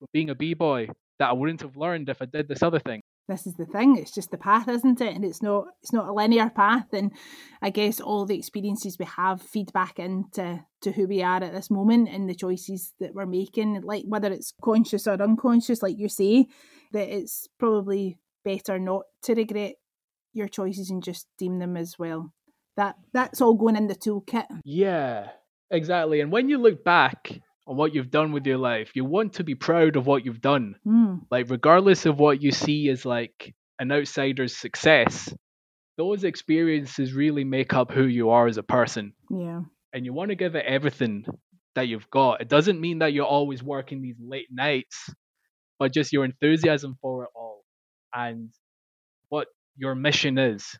from 0.00 0.08
being 0.14 0.30
a 0.30 0.36
b-boy, 0.36 0.88
that 1.20 1.30
I 1.30 1.34
wouldn't 1.34 1.62
have 1.62 1.76
learned 1.78 2.10
if 2.10 2.22
I 2.22 2.26
did 2.26 2.48
this 2.48 2.64
other 2.64 2.80
thing. 2.80 3.03
This 3.28 3.46
is 3.46 3.54
the 3.54 3.64
thing 3.66 3.96
it's 3.96 4.12
just 4.12 4.30
the 4.30 4.38
path 4.38 4.68
isn't 4.68 5.00
it? 5.00 5.14
And 5.14 5.24
it's 5.24 5.42
not 5.42 5.66
it's 5.82 5.92
not 5.92 6.08
a 6.08 6.12
linear 6.12 6.50
path. 6.50 6.92
And 6.92 7.12
i 7.62 7.70
guess 7.70 8.00
all 8.00 8.26
the 8.26 8.38
experiences 8.38 8.98
we 8.98 9.06
have 9.06 9.40
feed 9.40 9.72
back 9.72 9.98
into 9.98 10.64
to 10.82 10.92
who 10.92 11.06
we 11.06 11.22
are 11.22 11.42
at 11.42 11.52
this 11.52 11.70
moment 11.70 12.08
and 12.10 12.28
the 12.28 12.34
choices 12.34 12.92
that 13.00 13.14
we're 13.14 13.26
making 13.26 13.80
like 13.82 14.04
whether 14.06 14.30
it's 14.30 14.52
conscious 14.62 15.06
or 15.06 15.20
unconscious 15.22 15.82
like 15.82 15.98
you 15.98 16.08
say 16.08 16.46
that 16.92 17.08
it's 17.08 17.48
probably 17.58 18.18
better 18.44 18.78
not 18.78 19.02
to 19.22 19.34
regret 19.34 19.74
your 20.34 20.48
choices 20.48 20.90
and 20.90 21.02
just 21.02 21.26
deem 21.38 21.58
them 21.58 21.76
as 21.76 21.98
well. 21.98 22.32
That 22.76 22.96
that's 23.12 23.40
all 23.40 23.54
going 23.54 23.76
in 23.76 23.86
the 23.86 23.94
toolkit. 23.94 24.46
Yeah, 24.64 25.28
exactly. 25.70 26.20
And 26.20 26.30
when 26.30 26.48
you 26.48 26.58
look 26.58 26.84
back 26.84 27.40
on 27.66 27.76
what 27.76 27.94
you've 27.94 28.10
done 28.10 28.32
with 28.32 28.46
your 28.46 28.58
life, 28.58 28.90
you 28.94 29.04
want 29.04 29.34
to 29.34 29.44
be 29.44 29.54
proud 29.54 29.96
of 29.96 30.06
what 30.06 30.24
you've 30.24 30.40
done. 30.40 30.76
mm, 30.86 31.20
Like, 31.30 31.50
regardless 31.50 32.06
of 32.06 32.18
what 32.18 32.42
you 32.42 32.50
see 32.52 32.88
as 32.90 33.04
like 33.04 33.54
an 33.78 33.90
outsider's 33.90 34.56
success, 34.56 35.32
those 35.96 36.24
experiences 36.24 37.12
really 37.14 37.44
make 37.44 37.72
up 37.72 37.90
who 37.90 38.04
you 38.04 38.30
are 38.30 38.46
as 38.46 38.58
a 38.58 38.62
person. 38.62 39.14
yeah 39.30 39.62
And 39.92 40.04
you 40.04 40.12
want 40.12 40.30
to 40.30 40.34
give 40.36 40.54
it 40.56 40.64
everything 40.66 41.24
that 41.74 41.88
you've 41.88 42.10
got. 42.10 42.40
It 42.40 42.48
doesn't 42.48 42.80
mean 42.80 42.98
that 42.98 43.12
you're 43.12 43.26
always 43.26 43.62
working 43.62 44.02
these 44.02 44.16
late 44.20 44.48
nights, 44.50 45.08
but 45.78 45.92
just 45.92 46.12
your 46.12 46.24
enthusiasm 46.24 46.96
for 47.00 47.24
it 47.24 47.30
all 47.34 47.64
and 48.12 48.50
what 49.28 49.48
your 49.76 49.94
mission 49.94 50.38
is 50.38 50.78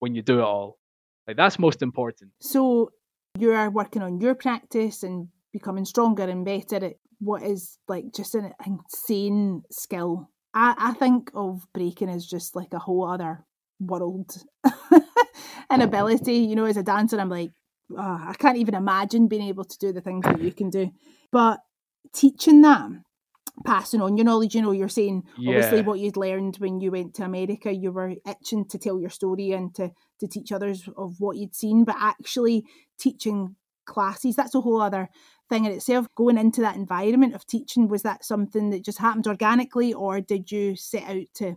when 0.00 0.14
you 0.14 0.22
do 0.22 0.38
it 0.40 0.44
all. 0.44 0.78
Like, 1.26 1.36
that's 1.36 1.58
most 1.58 1.82
important. 1.82 2.30
So 2.40 2.90
you 3.38 3.52
are 3.52 3.70
working 3.70 4.02
on 4.02 4.20
your 4.20 4.34
practice 4.34 5.02
and 5.02 5.28
becoming 5.58 5.84
stronger 5.84 6.24
and 6.24 6.44
better 6.44 6.76
at 6.76 6.94
what 7.18 7.42
is 7.42 7.78
like 7.88 8.12
just 8.14 8.34
an 8.34 8.52
insane 8.66 9.62
skill. 9.70 10.30
I, 10.54 10.74
I 10.78 10.92
think 10.94 11.30
of 11.34 11.66
breaking 11.72 12.08
as 12.08 12.26
just 12.26 12.54
like 12.56 12.72
a 12.72 12.78
whole 12.78 13.08
other 13.08 13.44
world 13.80 14.36
and 15.70 15.82
ability. 15.82 16.36
You 16.36 16.56
know, 16.56 16.64
as 16.64 16.76
a 16.76 16.82
dancer, 16.82 17.18
I'm 17.18 17.30
like, 17.30 17.50
oh, 17.92 18.24
I 18.28 18.34
can't 18.38 18.58
even 18.58 18.74
imagine 18.74 19.28
being 19.28 19.48
able 19.48 19.64
to 19.64 19.78
do 19.78 19.92
the 19.92 20.00
things 20.00 20.24
that 20.24 20.40
you 20.40 20.52
can 20.52 20.70
do. 20.70 20.90
But 21.32 21.60
teaching 22.14 22.62
that, 22.62 22.90
passing 23.64 24.02
on 24.02 24.16
your 24.16 24.24
knowledge, 24.24 24.54
you 24.54 24.62
know, 24.62 24.72
you're 24.72 24.88
saying 24.88 25.24
obviously 25.38 25.82
what 25.82 25.98
you'd 25.98 26.16
learned 26.16 26.56
when 26.56 26.80
you 26.80 26.90
went 26.90 27.14
to 27.14 27.24
America, 27.24 27.72
you 27.72 27.92
were 27.92 28.14
itching 28.26 28.66
to 28.68 28.78
tell 28.78 29.00
your 29.00 29.10
story 29.10 29.52
and 29.52 29.74
to 29.74 29.90
to 30.20 30.26
teach 30.26 30.52
others 30.52 30.88
of 30.96 31.16
what 31.18 31.36
you'd 31.36 31.54
seen, 31.54 31.84
but 31.84 31.96
actually 31.98 32.64
teaching 32.98 33.56
classes, 33.86 34.36
that's 34.36 34.54
a 34.54 34.60
whole 34.60 34.80
other 34.80 35.08
thing 35.48 35.64
in 35.64 35.72
itself. 35.72 36.06
Going 36.16 36.38
into 36.38 36.60
that 36.60 36.76
environment 36.76 37.34
of 37.34 37.46
teaching, 37.46 37.88
was 37.88 38.02
that 38.02 38.24
something 38.24 38.70
that 38.70 38.84
just 38.84 38.98
happened 38.98 39.26
organically 39.26 39.92
or 39.92 40.20
did 40.20 40.50
you 40.50 40.76
set 40.76 41.04
out 41.04 41.26
to 41.36 41.56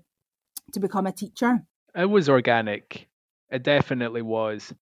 to 0.74 0.80
become 0.80 1.08
a 1.08 1.12
teacher? 1.12 1.60
It 1.96 2.10
was 2.10 2.30
organic. 2.30 3.08
It 3.50 3.64
definitely 3.64 4.22
was. 4.22 4.74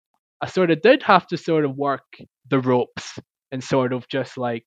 I 0.41 0.47
sort 0.47 0.71
of 0.71 0.81
did 0.81 1.03
have 1.03 1.25
to 1.27 1.37
sort 1.37 1.65
of 1.65 1.75
work 1.75 2.03
the 2.49 2.59
ropes 2.59 3.17
and 3.51 3.63
sort 3.63 3.93
of 3.93 4.07
just 4.07 4.37
like 4.37 4.65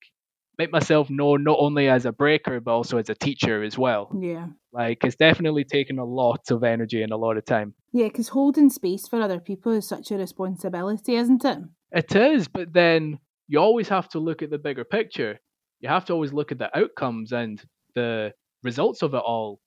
make 0.59 0.72
myself 0.72 1.09
known 1.09 1.44
not 1.44 1.57
only 1.59 1.88
as 1.88 2.05
a 2.05 2.12
breaker 2.12 2.61
but 2.61 2.72
also 2.72 2.98
as 2.98 3.09
a 3.09 3.14
teacher 3.14 3.62
as 3.62 3.79
well. 3.79 4.11
Yeah. 4.18 4.48
Like 4.72 5.05
it's 5.05 5.16
definitely 5.16 5.64
taken 5.64 5.98
a 5.98 6.05
lot 6.05 6.50
of 6.50 6.64
energy 6.64 7.03
and 7.03 7.12
a 7.12 7.16
lot 7.16 7.37
of 7.37 7.44
time. 7.44 7.74
Yeah, 7.92 8.09
because 8.09 8.29
holding 8.29 8.70
space 8.70 9.09
for 9.09 9.20
other 9.20 9.40
people 9.40 9.72
is 9.72 9.88
such 9.88 10.11
a 10.11 10.16
responsibility, 10.16 11.16
isn't 11.16 11.44
it? 11.44 11.59
It 11.92 12.14
is, 12.14 12.48
but 12.48 12.72
then 12.72 13.18
you 13.51 13.61
always 13.61 13.91
have 13.91 14.09
to 14.11 14.21
look 14.21 14.43
at 14.43 14.51
the 14.51 14.59
bigger 14.59 14.85
picture. 14.87 15.41
You 15.81 15.91
have 15.91 16.07
to 16.07 16.15
always 16.15 16.35
look 16.35 16.53
at 16.53 16.59
the 16.61 16.77
outcomes 16.79 17.33
and 17.33 17.63
the 17.97 18.35
results 18.65 19.03
of 19.03 19.15
it 19.15 19.19
all. 19.35 19.61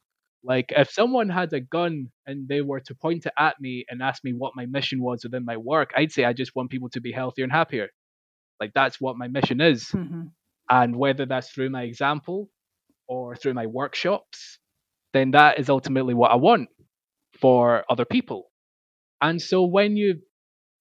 Like 0.44 0.74
if 0.78 0.92
someone 0.92 1.30
had 1.30 1.54
a 1.54 1.62
gun 1.62 2.10
and 2.28 2.50
they 2.50 2.62
were 2.62 2.82
to 2.82 2.96
point 2.96 3.28
it 3.28 3.34
at 3.40 3.58
me 3.62 3.86
and 3.90 4.04
ask 4.04 4.24
me 4.26 4.34
what 4.34 4.54
my 4.58 4.68
mission 4.68 5.02
was 5.04 5.24
within 5.26 5.46
my 5.46 5.58
work, 5.58 5.92
I'd 5.98 6.14
say 6.14 6.26
I 6.26 6.34
just 6.34 6.56
want 6.56 6.72
people 6.72 6.90
to 6.92 7.02
be 7.02 7.14
healthier 7.14 7.46
and 7.46 7.54
happier. 7.54 7.90
Like 8.62 8.74
that's 8.76 9.02
what 9.02 9.18
my 9.18 9.28
mission 9.30 9.62
is. 9.62 9.94
hmm 9.94 10.34
And 10.70 10.98
whether 10.98 11.26
that's 11.26 11.52
through 11.52 11.72
my 11.72 11.84
example 11.84 12.50
or 13.08 13.36
through 13.36 13.56
my 13.56 13.68
workshops, 13.68 14.60
then 15.14 15.32
that 15.34 15.60
is 15.60 15.70
ultimately 15.70 16.16
what 16.16 16.32
I 16.32 16.38
want 16.38 16.70
for 17.42 17.86
other 17.90 18.06
people. 18.06 18.52
And 19.22 19.42
so 19.42 19.66
when 19.66 19.98
you 19.98 20.22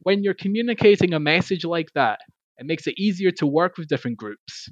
when 0.02 0.24
you're 0.24 0.34
communicating 0.34 1.14
a 1.14 1.20
message 1.20 1.64
like 1.64 1.92
that, 1.94 2.20
it 2.58 2.66
makes 2.66 2.86
it 2.86 2.94
easier 2.98 3.30
to 3.32 3.46
work 3.46 3.76
with 3.78 3.88
different 3.88 4.16
groups. 4.18 4.68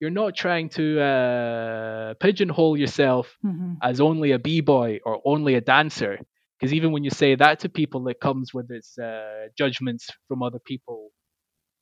You're 0.00 0.10
not 0.10 0.36
trying 0.36 0.68
to 0.70 1.00
uh, 1.00 2.14
pigeonhole 2.20 2.76
yourself 2.78 3.36
Mm-hmm. 3.44 3.74
as 3.82 4.00
only 4.00 4.32
a 4.32 4.38
b-boy 4.38 5.00
or 5.04 5.20
only 5.24 5.54
a 5.54 5.60
dancer, 5.60 6.18
because 6.58 6.72
even 6.74 6.92
when 6.92 7.04
you 7.04 7.10
say 7.10 7.34
that 7.36 7.60
to 7.60 7.68
people, 7.68 8.08
it 8.08 8.20
comes 8.20 8.52
with 8.54 8.70
its 8.70 8.98
uh, 8.98 9.48
judgments 9.58 10.08
from 10.28 10.42
other 10.42 10.60
people 10.66 11.10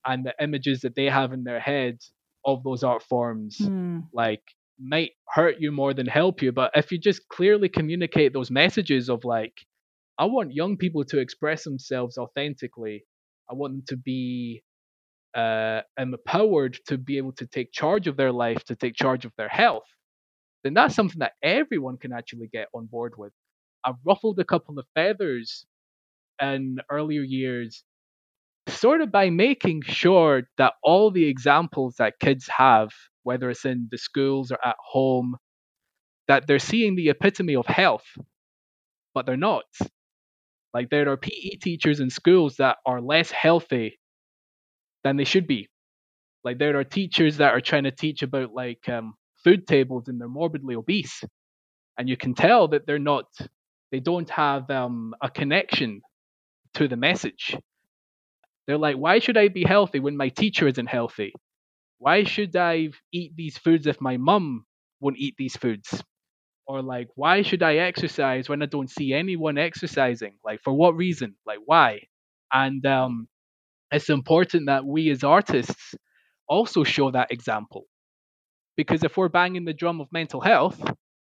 and 0.06 0.24
the 0.24 0.34
images 0.40 0.80
that 0.80 0.94
they 0.96 1.06
have 1.06 1.32
in 1.32 1.44
their 1.44 1.60
head 1.60 1.98
of 2.44 2.62
those 2.64 2.82
art 2.84 3.02
forms 3.02 3.58
Mm. 3.60 4.04
like 4.12 4.42
might 4.80 5.12
hurt 5.28 5.56
you 5.60 5.70
more 5.70 5.94
than 5.94 6.06
help 6.06 6.42
you 6.42 6.50
but 6.52 6.70
if 6.74 6.90
you 6.90 6.98
just 6.98 7.28
clearly 7.28 7.68
communicate 7.68 8.32
those 8.32 8.50
messages 8.50 9.08
of 9.10 9.24
like 9.24 9.54
i 10.18 10.24
want 10.24 10.52
young 10.52 10.76
people 10.76 11.04
to 11.04 11.18
express 11.18 11.64
themselves 11.64 12.18
authentically 12.18 13.04
i 13.50 13.54
want 13.54 13.72
them 13.74 13.84
to 13.86 13.96
be 13.96 14.62
uh, 15.34 15.80
empowered 15.98 16.78
to 16.86 16.98
be 16.98 17.16
able 17.16 17.32
to 17.32 17.46
take 17.46 17.72
charge 17.72 18.06
of 18.06 18.16
their 18.16 18.32
life 18.32 18.64
to 18.64 18.76
take 18.76 18.94
charge 18.94 19.24
of 19.24 19.32
their 19.38 19.48
health 19.48 19.84
then 20.64 20.74
that's 20.74 20.94
something 20.94 21.20
that 21.20 21.32
everyone 21.42 21.96
can 21.96 22.12
actually 22.12 22.48
get 22.52 22.68
on 22.74 22.86
board 22.86 23.14
with 23.16 23.32
i've 23.84 23.94
ruffled 24.06 24.38
a 24.38 24.44
couple 24.44 24.78
of 24.78 24.86
feathers 24.94 25.66
in 26.40 26.78
earlier 26.90 27.22
years 27.22 27.84
sort 28.68 29.00
of 29.00 29.10
by 29.10 29.30
making 29.30 29.82
sure 29.82 30.42
that 30.58 30.74
all 30.82 31.10
the 31.10 31.26
examples 31.26 31.96
that 31.98 32.14
kids 32.20 32.48
have, 32.56 32.90
whether 33.24 33.50
it's 33.50 33.64
in 33.64 33.88
the 33.90 33.98
schools 33.98 34.52
or 34.52 34.58
at 34.64 34.76
home, 34.92 35.36
that 36.28 36.46
they're 36.46 36.58
seeing 36.58 36.94
the 36.96 37.08
epitome 37.10 37.56
of 37.56 37.66
health, 37.66 38.04
but 39.14 39.26
they're 39.26 39.36
not. 39.36 39.64
Like 40.74 40.90
there 40.90 41.08
are 41.10 41.16
PE 41.16 41.56
teachers 41.62 42.00
in 42.00 42.10
schools 42.10 42.56
that 42.56 42.78
are 42.86 43.00
less 43.00 43.30
healthy 43.30 43.98
than 45.04 45.16
they 45.16 45.24
should 45.24 45.46
be. 45.46 45.68
Like 46.44 46.58
there 46.58 46.78
are 46.78 46.84
teachers 46.84 47.38
that 47.38 47.52
are 47.52 47.60
trying 47.60 47.84
to 47.84 47.90
teach 47.90 48.22
about 48.22 48.54
like 48.54 48.88
um, 48.88 49.14
food 49.44 49.66
tables 49.66 50.08
and 50.08 50.20
they're 50.20 50.28
morbidly 50.28 50.76
obese, 50.76 51.22
and 51.98 52.08
you 52.08 52.16
can 52.16 52.34
tell 52.34 52.68
that 52.68 52.86
they're 52.86 52.98
not. 52.98 53.26
They 53.92 54.00
don't 54.00 54.30
have 54.30 54.70
um, 54.70 55.14
a 55.22 55.30
connection 55.30 56.02
to 56.74 56.88
the 56.88 56.96
message. 56.96 57.56
They're 58.66 58.78
like, 58.78 58.96
why 58.96 59.18
should 59.18 59.36
I 59.36 59.48
be 59.48 59.64
healthy 59.64 60.00
when 60.00 60.16
my 60.16 60.28
teacher 60.28 60.66
isn't 60.68 60.86
healthy? 60.86 61.32
Why 61.98 62.24
should 62.24 62.56
I 62.56 62.90
eat 63.12 63.36
these 63.36 63.58
foods 63.58 63.86
if 63.86 64.00
my 64.00 64.16
mum 64.18 64.66
won't 65.00 65.18
eat 65.18 65.36
these 65.38 65.56
foods? 65.56 66.02
Or 66.66 66.82
like, 66.82 67.08
why 67.16 67.42
should 67.42 67.62
I 67.62 67.76
exercise 67.76 68.48
when 68.48 68.62
I 68.62 68.66
don't 68.66 68.90
see 68.90 69.14
anyone 69.14 69.58
exercising? 69.58 70.38
Like, 70.44 70.60
for 70.62 70.72
what 70.74 70.96
reason? 70.96 71.36
Like, 71.46 71.60
why? 71.66 72.02
And 72.52 72.84
um, 72.86 73.28
it's 73.92 74.10
important 74.10 74.66
that 74.66 74.84
we 74.84 75.10
as 75.10 75.22
artists 75.22 75.94
also 76.48 76.82
show 76.82 77.10
that 77.10 77.30
example. 77.30 77.84
Because 78.76 79.04
if 79.04 79.16
we're 79.16 79.28
banging 79.28 79.66
the 79.66 79.74
drum 79.74 80.00
of 80.00 80.08
mental 80.10 80.40
health, 80.40 80.80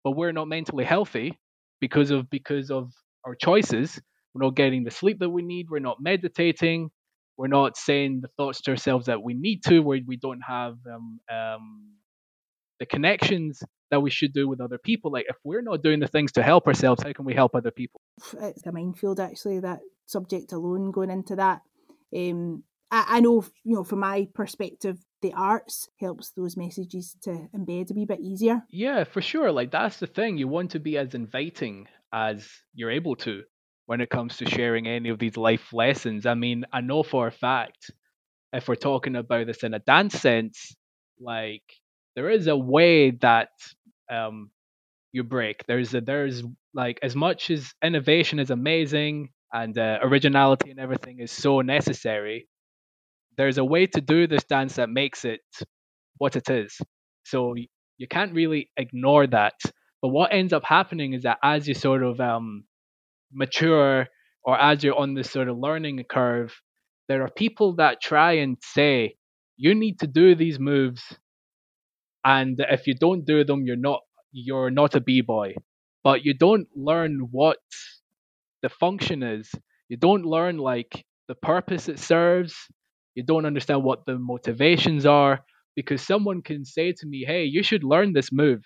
but 0.03 0.11
we're 0.11 0.31
not 0.31 0.47
mentally 0.47 0.85
healthy 0.85 1.37
because 1.81 2.11
of 2.11 2.29
because 2.29 2.71
of 2.71 2.91
our 3.25 3.35
choices, 3.35 4.01
we're 4.33 4.45
not 4.45 4.55
getting 4.55 4.83
the 4.85 4.91
sleep 4.91 5.19
that 5.19 5.29
we 5.29 5.41
need, 5.41 5.67
we're 5.69 5.79
not 5.79 5.97
meditating, 5.99 6.89
we're 7.37 7.47
not 7.47 7.75
saying 7.75 8.21
the 8.21 8.29
thoughts 8.37 8.61
to 8.61 8.71
ourselves 8.71 9.07
that 9.07 9.21
we 9.21 9.33
need 9.33 9.63
to, 9.63 9.79
where 9.81 9.99
we 10.07 10.15
don't 10.15 10.41
have 10.47 10.75
um, 10.89 11.19
um, 11.31 11.95
the 12.79 12.85
connections 12.85 13.61
that 13.91 14.01
we 14.01 14.09
should 14.09 14.33
do 14.33 14.47
with 14.47 14.61
other 14.61 14.77
people. 14.77 15.11
Like 15.11 15.25
if 15.27 15.35
we're 15.43 15.61
not 15.61 15.83
doing 15.83 15.99
the 15.99 16.07
things 16.07 16.31
to 16.33 16.43
help 16.43 16.67
ourselves, 16.67 17.03
how 17.03 17.11
can 17.11 17.25
we 17.25 17.33
help 17.33 17.53
other 17.53 17.71
people? 17.71 17.99
It's 18.39 18.65
a 18.65 18.71
minefield, 18.71 19.19
actually, 19.19 19.59
that 19.59 19.79
subject 20.05 20.53
alone 20.53 20.91
going 20.91 21.09
into 21.09 21.35
that. 21.35 21.61
Um, 22.15 22.63
I, 22.91 23.05
I 23.07 23.19
know, 23.19 23.43
you 23.63 23.75
know, 23.75 23.83
from 23.83 23.99
my 23.99 24.27
perspective, 24.33 24.97
the 25.21 25.33
arts 25.33 25.89
helps 25.99 26.31
those 26.31 26.55
messages 26.55 27.15
to 27.23 27.47
embed 27.55 27.91
a 27.91 27.93
wee 27.93 28.05
bit 28.05 28.19
easier. 28.21 28.63
Yeah, 28.69 29.03
for 29.03 29.21
sure. 29.21 29.51
Like 29.51 29.71
that's 29.71 29.97
the 29.97 30.07
thing. 30.07 30.37
You 30.37 30.47
want 30.47 30.71
to 30.71 30.79
be 30.79 30.97
as 30.97 31.15
inviting 31.15 31.87
as 32.13 32.47
you're 32.73 32.91
able 32.91 33.15
to 33.17 33.43
when 33.87 34.01
it 34.01 34.09
comes 34.09 34.37
to 34.37 34.49
sharing 34.49 34.87
any 34.87 35.09
of 35.09 35.19
these 35.19 35.37
life 35.37 35.73
lessons. 35.73 36.25
I 36.25 36.33
mean, 36.33 36.65
I 36.71 36.81
know 36.81 37.03
for 37.03 37.27
a 37.27 37.31
fact, 37.31 37.91
if 38.53 38.67
we're 38.67 38.75
talking 38.75 39.15
about 39.15 39.47
this 39.47 39.63
in 39.63 39.73
a 39.73 39.79
dance 39.79 40.19
sense, 40.19 40.75
like 41.19 41.63
there 42.15 42.29
is 42.29 42.47
a 42.47 42.55
way 42.57 43.11
that 43.11 43.49
um, 44.09 44.51
you 45.11 45.23
break. 45.23 45.65
There's 45.67 45.93
a, 45.93 46.01
there's 46.01 46.43
like 46.73 46.99
as 47.01 47.15
much 47.15 47.49
as 47.49 47.73
innovation 47.83 48.39
is 48.39 48.49
amazing 48.49 49.29
and 49.53 49.77
uh, 49.77 49.99
originality 50.01 50.71
and 50.71 50.79
everything 50.79 51.19
is 51.19 51.31
so 51.31 51.61
necessary. 51.61 52.47
There's 53.37 53.57
a 53.57 53.65
way 53.65 53.87
to 53.87 54.01
do 54.01 54.27
this 54.27 54.43
dance 54.45 54.75
that 54.75 54.89
makes 54.89 55.25
it 55.25 55.41
what 56.17 56.35
it 56.35 56.49
is. 56.49 56.79
So 57.23 57.55
you 57.97 58.07
can't 58.07 58.33
really 58.33 58.69
ignore 58.77 59.27
that. 59.27 59.55
But 60.01 60.09
what 60.09 60.33
ends 60.33 60.53
up 60.53 60.63
happening 60.63 61.13
is 61.13 61.23
that 61.23 61.39
as 61.43 61.67
you 61.67 61.73
sort 61.73 62.03
of 62.03 62.19
um, 62.19 62.65
mature 63.33 64.07
or 64.43 64.59
as 64.59 64.83
you're 64.83 64.97
on 64.97 65.13
this 65.15 65.31
sort 65.31 65.49
of 65.49 65.57
learning 65.57 66.03
curve, 66.09 66.53
there 67.07 67.23
are 67.23 67.29
people 67.29 67.75
that 67.75 68.01
try 68.01 68.33
and 68.33 68.57
say, 68.61 69.15
you 69.57 69.75
need 69.75 69.99
to 69.99 70.07
do 70.07 70.35
these 70.35 70.59
moves. 70.59 71.17
And 72.23 72.59
if 72.59 72.87
you 72.87 72.95
don't 72.95 73.25
do 73.25 73.43
them, 73.43 73.65
you're 73.65 73.75
not 73.75 74.01
you're 74.31 74.71
not 74.71 74.95
a 74.95 74.99
b-boy. 75.01 75.55
But 76.03 76.25
you 76.25 76.33
don't 76.33 76.67
learn 76.75 77.29
what 77.31 77.57
the 78.65 78.69
function 78.69 79.23
is. 79.23 79.51
You 79.89 79.97
don't 79.97 80.25
learn 80.25 80.57
like 80.57 81.05
the 81.29 81.35
purpose 81.35 81.89
it 81.89 81.99
serves. 81.99 82.55
You 83.15 83.23
don't 83.23 83.45
understand 83.51 83.83
what 83.83 84.05
the 84.07 84.17
motivations 84.19 85.05
are 85.05 85.35
because 85.75 86.01
someone 86.01 86.41
can 86.41 86.65
say 86.65 86.93
to 86.99 87.05
me, 87.07 87.25
"Hey, 87.25 87.45
you 87.45 87.63
should 87.63 87.83
learn 87.93 88.13
this 88.13 88.31
move." 88.43 88.61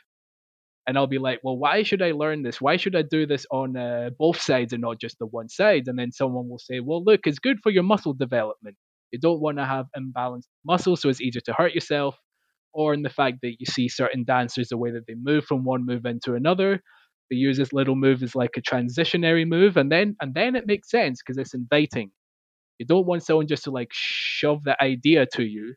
and 0.87 0.97
I'll 0.97 1.07
be 1.07 1.19
like, 1.19 1.39
well, 1.43 1.57
why 1.57 1.83
should 1.83 2.01
I 2.01 2.11
learn 2.11 2.41
this? 2.43 2.59
Why 2.59 2.77
should 2.77 2.95
I 2.95 3.03
do 3.03 3.25
this 3.27 3.45
on 3.51 3.77
uh, 3.77 4.09
both 4.17 4.41
sides 4.41 4.73
and 4.73 4.81
not 4.81 4.99
just 4.99 5.19
the 5.19 5.27
one 5.27 5.49
side? 5.49 5.83
And 5.87 5.99
then 5.99 6.11
someone 6.11 6.49
will 6.49 6.59
say, 6.59 6.79
well, 6.79 7.03
look, 7.03 7.21
it's 7.27 7.39
good 7.39 7.59
for 7.61 7.69
your 7.71 7.83
muscle 7.83 8.13
development. 8.13 8.75
You 9.11 9.19
don't 9.19 9.41
want 9.41 9.59
to 9.59 9.65
have 9.65 9.85
imbalanced 9.97 10.47
muscles, 10.65 11.01
so 11.01 11.09
it's 11.09 11.21
easier 11.21 11.41
to 11.45 11.53
hurt 11.53 11.73
yourself. 11.73 12.17
Or 12.73 12.93
in 12.93 13.03
the 13.03 13.09
fact 13.09 13.37
that 13.43 13.55
you 13.59 13.65
see 13.67 13.87
certain 13.89 14.23
dancers, 14.25 14.69
the 14.69 14.77
way 14.77 14.91
that 14.91 15.05
they 15.07 15.15
move 15.15 15.45
from 15.45 15.63
one 15.63 15.85
move 15.85 16.05
into 16.05 16.35
another, 16.35 16.81
they 17.29 17.35
use 17.35 17.57
this 17.57 17.73
little 17.73 17.95
move 17.95 18.23
as 18.23 18.35
like 18.35 18.51
a 18.57 18.61
transitionary 18.61 19.47
move, 19.47 19.77
and 19.77 19.91
then 19.91 20.15
and 20.21 20.33
then 20.33 20.55
it 20.55 20.67
makes 20.67 20.89
sense 20.89 21.21
because 21.21 21.37
it's 21.37 21.53
inviting. 21.53 22.11
You 22.77 22.85
don't 22.85 23.05
want 23.05 23.23
someone 23.23 23.47
just 23.47 23.65
to 23.65 23.71
like 23.71 23.89
shove 23.91 24.63
the 24.63 24.81
idea 24.81 25.25
to 25.33 25.43
you, 25.43 25.75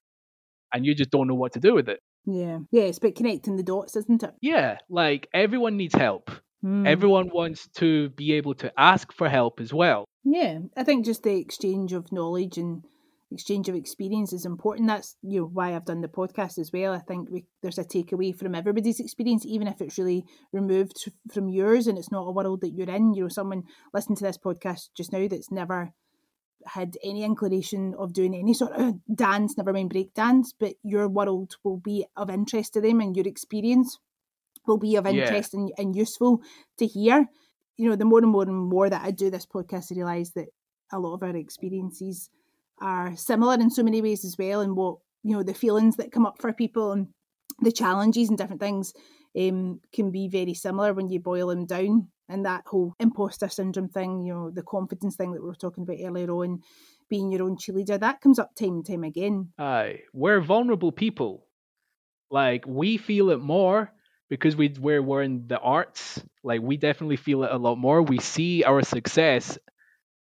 and 0.73 0.87
you 0.87 0.95
just 0.95 1.11
don't 1.11 1.29
know 1.29 1.35
what 1.35 1.53
to 1.53 1.61
do 1.61 1.75
with 1.75 1.89
it. 1.89 2.01
Yeah, 2.25 2.61
yeah, 2.71 2.85
it's 2.85 2.99
about 2.99 3.17
connecting 3.17 3.57
the 3.57 3.63
dots, 3.63 3.97
isn't 3.97 4.23
it? 4.23 4.35
Yeah, 4.41 4.79
like 4.89 5.29
everyone 5.35 5.77
needs 5.77 5.95
help. 5.95 6.31
Mm. 6.65 6.87
Everyone 6.87 7.29
wants 7.33 7.69
to 7.77 8.11
be 8.11 8.35
able 8.35 8.55
to 8.55 8.73
ask 8.79 9.13
for 9.13 9.29
help 9.29 9.61
as 9.61 9.75
well. 9.75 10.05
Yeah, 10.25 10.61
I 10.77 10.85
think 10.85 11.05
just 11.05 11.25
the 11.25 11.37
exchange 11.37 11.93
of 11.93 12.13
knowledge 12.13 12.57
and 12.59 12.85
exchange 13.33 13.69
of 13.69 13.75
experience 13.75 14.33
is 14.33 14.45
important. 14.45 14.89
That's 14.89 15.17
you 15.23 15.41
know 15.41 15.47
why 15.47 15.75
I've 15.75 15.85
done 15.85 16.01
the 16.01 16.09
podcast 16.09 16.59
as 16.59 16.71
well. 16.73 16.93
I 16.93 16.99
think 17.01 17.31
we, 17.31 17.45
there's 17.63 17.79
a 17.79 17.85
takeaway 17.85 18.37
from 18.37 18.55
everybody's 18.55 19.01
experience, 19.01 19.45
even 19.47 19.69
if 19.69 19.81
it's 19.81 19.99
really 19.99 20.25
removed 20.53 21.11
from 21.33 21.49
yours 21.49 21.87
and 21.87 21.99
it's 21.99 22.13
not 22.13 22.27
a 22.27 22.33
world 22.33 22.61
that 22.61 22.71
you're 22.75 22.91
in. 22.91 23.15
You 23.15 23.25
know, 23.25 23.29
someone 23.29 23.65
listening 23.93 24.17
to 24.17 24.25
this 24.25 24.39
podcast 24.39 24.91
just 24.97 25.13
now 25.13 25.27
that's 25.29 25.51
never 25.51 25.93
had 26.67 26.97
any 27.03 27.25
inclination 27.25 27.95
of 27.99 28.13
doing 28.13 28.35
any 28.35 28.55
sort 28.55 28.73
of 28.73 28.95
dance, 29.13 29.57
never 29.57 29.73
mind 29.73 29.91
break 29.91 30.15
dance, 30.15 30.55
but 30.59 30.75
your 30.85 31.09
world 31.09 31.57
will 31.65 31.79
be 31.79 32.07
of 32.17 32.31
interest 32.31 32.75
to 32.75 32.81
them 32.81 33.01
and 33.01 33.17
your 33.17 33.27
experience 33.27 33.99
will 34.67 34.79
be 34.79 34.95
of 34.97 35.07
Yeah. 35.07 35.11
interest 35.11 35.55
and, 35.55 35.73
and 35.77 35.97
useful 35.97 36.41
to 36.79 36.87
hear. 36.87 37.27
You 37.77 37.89
know, 37.91 37.97
the 37.97 38.05
more 38.05 38.21
and 38.21 38.31
more 38.31 38.45
and 38.45 38.55
more 38.55 38.89
that 38.89 39.03
I 39.03 39.11
do 39.11 39.29
this 39.31 39.47
podcast, 39.47 39.91
I 39.91 39.97
realise 39.97 40.31
that 40.33 40.49
a 40.93 41.01
lot 41.01 41.15
of 41.15 41.23
our 41.23 41.35
experiences 41.37 42.31
are 42.83 43.17
similar 43.17 43.55
in 43.55 43.71
so 43.71 43.83
many 43.83 44.03
ways 44.03 44.25
as 44.25 44.37
well, 44.39 44.61
and 44.61 44.77
what 44.77 44.97
you 45.23 45.37
know, 45.37 45.43
the 45.43 45.55
feelings 45.55 45.97
that 45.97 46.13
come 46.13 46.27
up 46.27 46.41
for 46.41 46.53
people 46.53 46.93
and 46.93 47.09
the 47.61 47.73
challenges 47.73 48.29
and 48.29 48.39
different 48.39 48.61
things 48.61 48.93
um, 49.39 49.81
can 49.95 50.11
be 50.11 50.29
very 50.29 50.55
similar 50.55 50.93
when 50.93 51.09
you 51.09 51.21
boil 51.21 51.49
them 51.49 51.67
down. 51.67 52.09
And 52.29 52.47
that 52.47 52.65
whole 52.67 52.95
imposter 52.99 53.49
syndrome 53.49 53.89
thing, 53.89 54.23
you 54.23 54.33
know, 54.33 54.51
the 54.51 54.63
confidence 54.63 55.17
thing 55.17 55.33
that 55.33 55.43
we 55.43 55.49
were 55.49 55.55
talking 55.55 55.83
about 55.83 55.99
earlier 56.03 56.31
on, 56.31 56.61
being 57.11 57.31
your 57.31 57.43
own 57.43 57.57
cheerleader, 57.57 58.01
that 58.01 58.21
comes 58.21 58.39
up 58.39 58.55
time 58.55 58.71
and 58.71 58.87
time 58.87 59.05
again. 59.05 59.53
Aye, 59.59 60.01
we're 60.13 60.41
vulnerable 60.41 60.93
people. 60.93 61.47
Like 62.31 62.65
we 62.67 62.97
feel 62.97 63.31
it 63.31 63.41
more 63.41 63.93
because 64.31 64.57
we 64.57 64.75
we're, 64.81 65.03
we're 65.03 65.23
in 65.23 65.47
the 65.47 65.59
arts. 65.59 66.23
Like 66.43 66.63
we 66.63 66.79
definitely 66.79 67.17
feel 67.17 67.45
it 67.45 67.53
a 67.53 67.59
lot 67.59 67.77
more. 67.77 68.01
We 68.03 68.19
see 68.19 68.65
our 68.65 68.83
success 68.83 69.59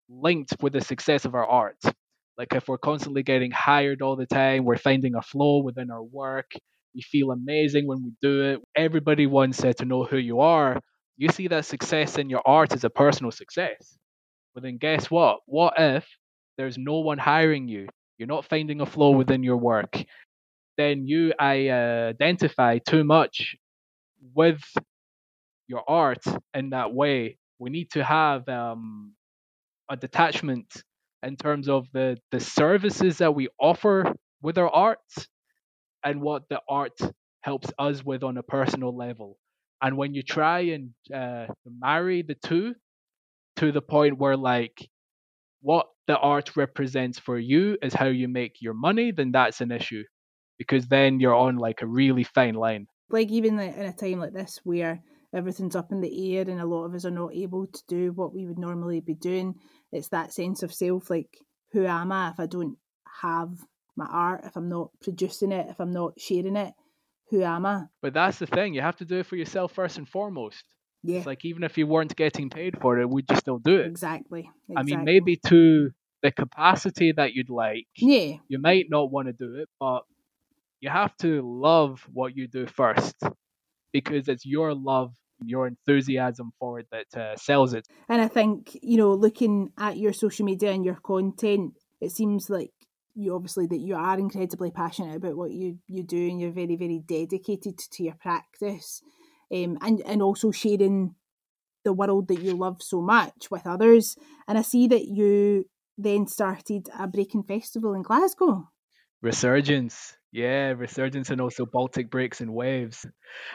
linked 0.08 0.56
with 0.60 0.74
the 0.74 0.82
success 0.82 1.24
of 1.24 1.34
our 1.34 1.46
art. 1.46 1.82
Like 2.38 2.54
if 2.54 2.68
we're 2.68 2.78
constantly 2.78 3.22
getting 3.22 3.50
hired 3.50 4.02
all 4.02 4.16
the 4.16 4.26
time, 4.26 4.64
we're 4.64 4.78
finding 4.78 5.14
a 5.14 5.22
flow 5.22 5.62
within 5.62 5.90
our 5.90 6.02
work. 6.02 6.52
We 6.94 7.02
feel 7.02 7.30
amazing 7.30 7.86
when 7.86 8.02
we 8.04 8.12
do 8.22 8.42
it. 8.44 8.60
Everybody 8.76 9.26
wants 9.26 9.64
uh, 9.64 9.72
to 9.74 9.84
know 9.84 10.04
who 10.04 10.18
you 10.18 10.40
are. 10.40 10.80
You 11.16 11.28
see 11.30 11.48
that 11.48 11.64
success 11.64 12.18
in 12.18 12.30
your 12.30 12.42
art 12.46 12.72
as 12.72 12.84
a 12.84 12.90
personal 12.90 13.30
success. 13.30 13.96
But 14.54 14.64
then 14.64 14.78
guess 14.78 15.10
what? 15.10 15.40
What 15.46 15.74
if 15.78 16.06
there's 16.58 16.78
no 16.78 17.00
one 17.00 17.18
hiring 17.18 17.68
you? 17.68 17.88
You're 18.18 18.28
not 18.28 18.46
finding 18.46 18.80
a 18.80 18.86
flow 18.86 19.10
within 19.12 19.42
your 19.42 19.56
work. 19.58 19.96
Then 20.78 21.06
you 21.06 21.32
I, 21.38 21.68
uh, 21.68 22.08
identify 22.10 22.78
too 22.78 23.04
much 23.04 23.56
with 24.34 24.62
your 25.68 25.82
art 25.88 26.22
in 26.54 26.70
that 26.70 26.92
way. 26.92 27.38
We 27.58 27.70
need 27.70 27.90
to 27.92 28.04
have 28.04 28.48
um, 28.48 29.12
a 29.90 29.96
detachment 29.96 30.82
in 31.22 31.36
terms 31.36 31.68
of 31.68 31.86
the, 31.92 32.18
the 32.30 32.40
services 32.40 33.18
that 33.18 33.34
we 33.34 33.48
offer 33.60 34.14
with 34.42 34.58
our 34.58 34.68
art 34.68 34.98
and 36.04 36.20
what 36.20 36.48
the 36.48 36.60
art 36.68 36.98
helps 37.40 37.72
us 37.78 38.04
with 38.04 38.22
on 38.22 38.36
a 38.36 38.42
personal 38.42 38.96
level. 38.96 39.38
And 39.82 39.96
when 39.96 40.14
you 40.14 40.22
try 40.22 40.60
and 40.60 40.90
uh, 41.14 41.46
marry 41.66 42.22
the 42.22 42.34
two 42.34 42.74
to 43.56 43.72
the 43.72 43.82
point 43.82 44.18
where, 44.18 44.36
like, 44.36 44.88
what 45.60 45.86
the 46.06 46.16
art 46.16 46.56
represents 46.56 47.18
for 47.18 47.38
you 47.38 47.76
is 47.82 47.92
how 47.92 48.06
you 48.06 48.28
make 48.28 48.56
your 48.60 48.74
money, 48.74 49.10
then 49.10 49.32
that's 49.32 49.60
an 49.60 49.72
issue 49.72 50.04
because 50.58 50.86
then 50.86 51.20
you're 51.20 51.34
on 51.34 51.56
like 51.56 51.82
a 51.82 51.86
really 51.86 52.24
fine 52.24 52.54
line. 52.54 52.86
Like, 53.10 53.30
even 53.30 53.58
in 53.58 53.86
a 53.86 53.92
time 53.92 54.20
like 54.20 54.32
this 54.32 54.60
where 54.64 55.02
everything's 55.36 55.76
up 55.76 55.92
in 55.92 56.00
the 56.00 56.36
air 56.36 56.42
and 56.42 56.60
a 56.60 56.66
lot 56.66 56.84
of 56.84 56.94
us 56.94 57.04
are 57.04 57.10
not 57.10 57.34
able 57.34 57.66
to 57.66 57.82
do 57.86 58.12
what 58.12 58.34
we 58.34 58.46
would 58.46 58.58
normally 58.58 59.00
be 59.00 59.14
doing, 59.14 59.54
it's 59.92 60.08
that 60.08 60.32
sense 60.32 60.62
of 60.62 60.72
self 60.72 61.10
like, 61.10 61.38
who 61.72 61.86
am 61.86 62.10
I 62.10 62.30
if 62.30 62.40
I 62.40 62.46
don't 62.46 62.76
have 63.22 63.50
my 63.96 64.06
art, 64.06 64.42
if 64.44 64.56
I'm 64.56 64.68
not 64.68 64.90
producing 65.00 65.52
it, 65.52 65.66
if 65.68 65.78
I'm 65.80 65.92
not 65.92 66.18
sharing 66.18 66.56
it? 66.56 66.72
Who 67.30 67.42
am 67.42 67.66
I? 67.66 67.82
But 68.02 68.14
that's 68.14 68.38
the 68.38 68.46
thing, 68.46 68.74
you 68.74 68.80
have 68.80 68.96
to 68.96 69.04
do 69.04 69.18
it 69.18 69.26
for 69.26 69.36
yourself 69.36 69.72
first 69.72 69.98
and 69.98 70.08
foremost. 70.08 70.64
Yeah. 71.02 71.18
It's 71.18 71.26
like 71.26 71.44
even 71.44 71.62
if 71.62 71.76
you 71.78 71.86
weren't 71.86 72.16
getting 72.16 72.50
paid 72.50 72.80
for 72.80 72.98
it, 72.98 73.08
would 73.08 73.26
you 73.30 73.36
still 73.36 73.58
do 73.58 73.76
it? 73.76 73.86
Exactly. 73.86 74.50
exactly. 74.68 74.76
I 74.76 74.82
mean, 74.82 75.04
maybe 75.04 75.36
to 75.46 75.90
the 76.22 76.32
capacity 76.32 77.12
that 77.12 77.34
you'd 77.34 77.50
like, 77.50 77.86
yeah, 77.96 78.36
you 78.48 78.58
might 78.58 78.86
not 78.88 79.10
want 79.10 79.28
to 79.28 79.32
do 79.32 79.56
it, 79.56 79.68
but 79.78 80.02
you 80.80 80.90
have 80.90 81.16
to 81.18 81.42
love 81.42 82.04
what 82.12 82.36
you 82.36 82.48
do 82.48 82.66
first 82.66 83.14
because 83.92 84.28
it's 84.28 84.44
your 84.44 84.74
love, 84.74 85.14
your 85.44 85.66
enthusiasm 85.66 86.52
for 86.58 86.78
it 86.78 86.86
that 86.90 87.20
uh, 87.20 87.36
sells 87.36 87.74
it. 87.74 87.86
And 88.08 88.20
I 88.20 88.28
think, 88.28 88.76
you 88.82 88.96
know, 88.96 89.12
looking 89.12 89.70
at 89.78 89.96
your 89.96 90.12
social 90.12 90.44
media 90.44 90.72
and 90.72 90.84
your 90.84 90.98
content, 91.02 91.74
it 92.00 92.12
seems 92.12 92.48
like 92.50 92.70
you 93.14 93.34
obviously 93.34 93.66
that 93.66 93.80
you 93.80 93.94
are 93.94 94.18
incredibly 94.18 94.70
passionate 94.70 95.16
about 95.16 95.36
what 95.36 95.50
you, 95.50 95.78
you 95.86 96.02
do 96.02 96.28
and 96.28 96.40
you're 96.40 96.52
very, 96.52 96.76
very 96.76 97.02
dedicated 97.06 97.78
to 97.78 98.02
your 98.02 98.14
practice. 98.14 99.02
Um, 99.54 99.78
and, 99.80 100.02
and 100.04 100.22
also 100.22 100.50
sharing 100.50 101.14
the 101.84 101.92
world 101.92 102.28
that 102.28 102.42
you 102.42 102.54
love 102.54 102.82
so 102.82 103.00
much 103.00 103.50
with 103.50 103.66
others. 103.66 104.16
And 104.48 104.58
I 104.58 104.62
see 104.62 104.88
that 104.88 105.06
you 105.06 105.66
then 105.96 106.26
started 106.26 106.88
a 106.98 107.06
breaking 107.06 107.44
festival 107.44 107.94
in 107.94 108.02
Glasgow. 108.02 108.68
Resurgence. 109.26 110.16
Yeah, 110.30 110.74
Resurgence 110.76 111.30
and 111.30 111.40
also 111.40 111.66
Baltic 111.66 112.10
Breaks 112.10 112.40
and 112.40 112.52
Waves. 112.52 113.04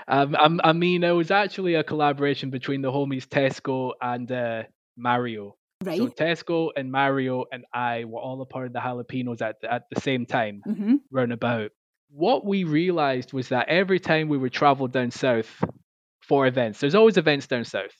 Um, 0.08 0.36
I, 0.36 0.70
I 0.70 0.74
mean, 0.74 1.04
it 1.04 1.12
was 1.12 1.32
actually 1.32 1.76
a 1.76 1.84
collaboration 1.84 2.50
between 2.50 2.82
the 2.82 2.92
homies 2.92 3.28
Tesco 3.28 3.94
and 4.02 4.30
uh, 4.32 4.64
Mario. 4.98 5.56
Right. 5.84 5.98
So 5.98 6.08
Tesco 6.10 6.70
and 6.76 6.92
Mario 6.92 7.46
and 7.52 7.66
I 7.74 8.04
were 8.04 8.20
all 8.20 8.42
a 8.42 8.46
part 8.46 8.68
of 8.68 8.74
the 8.74 8.80
Jalapenos 8.80 9.42
at 9.42 9.62
the, 9.62 9.72
at 9.72 9.84
the 9.94 10.02
same 10.02 10.26
time, 10.26 10.62
mm-hmm. 10.68 10.96
roundabout. 11.12 11.72
What 12.10 12.46
we 12.46 12.66
realized 12.66 13.32
was 13.32 13.50
that 13.50 13.70
every 13.70 14.00
time 14.00 14.28
we 14.28 14.38
would 14.38 14.52
travel 14.52 14.88
down 14.88 15.12
south 15.12 15.64
for 16.28 16.48
events, 16.48 16.80
there's 16.80 16.96
always 16.96 17.18
events 17.18 17.48
down 17.48 17.64
south, 17.64 17.96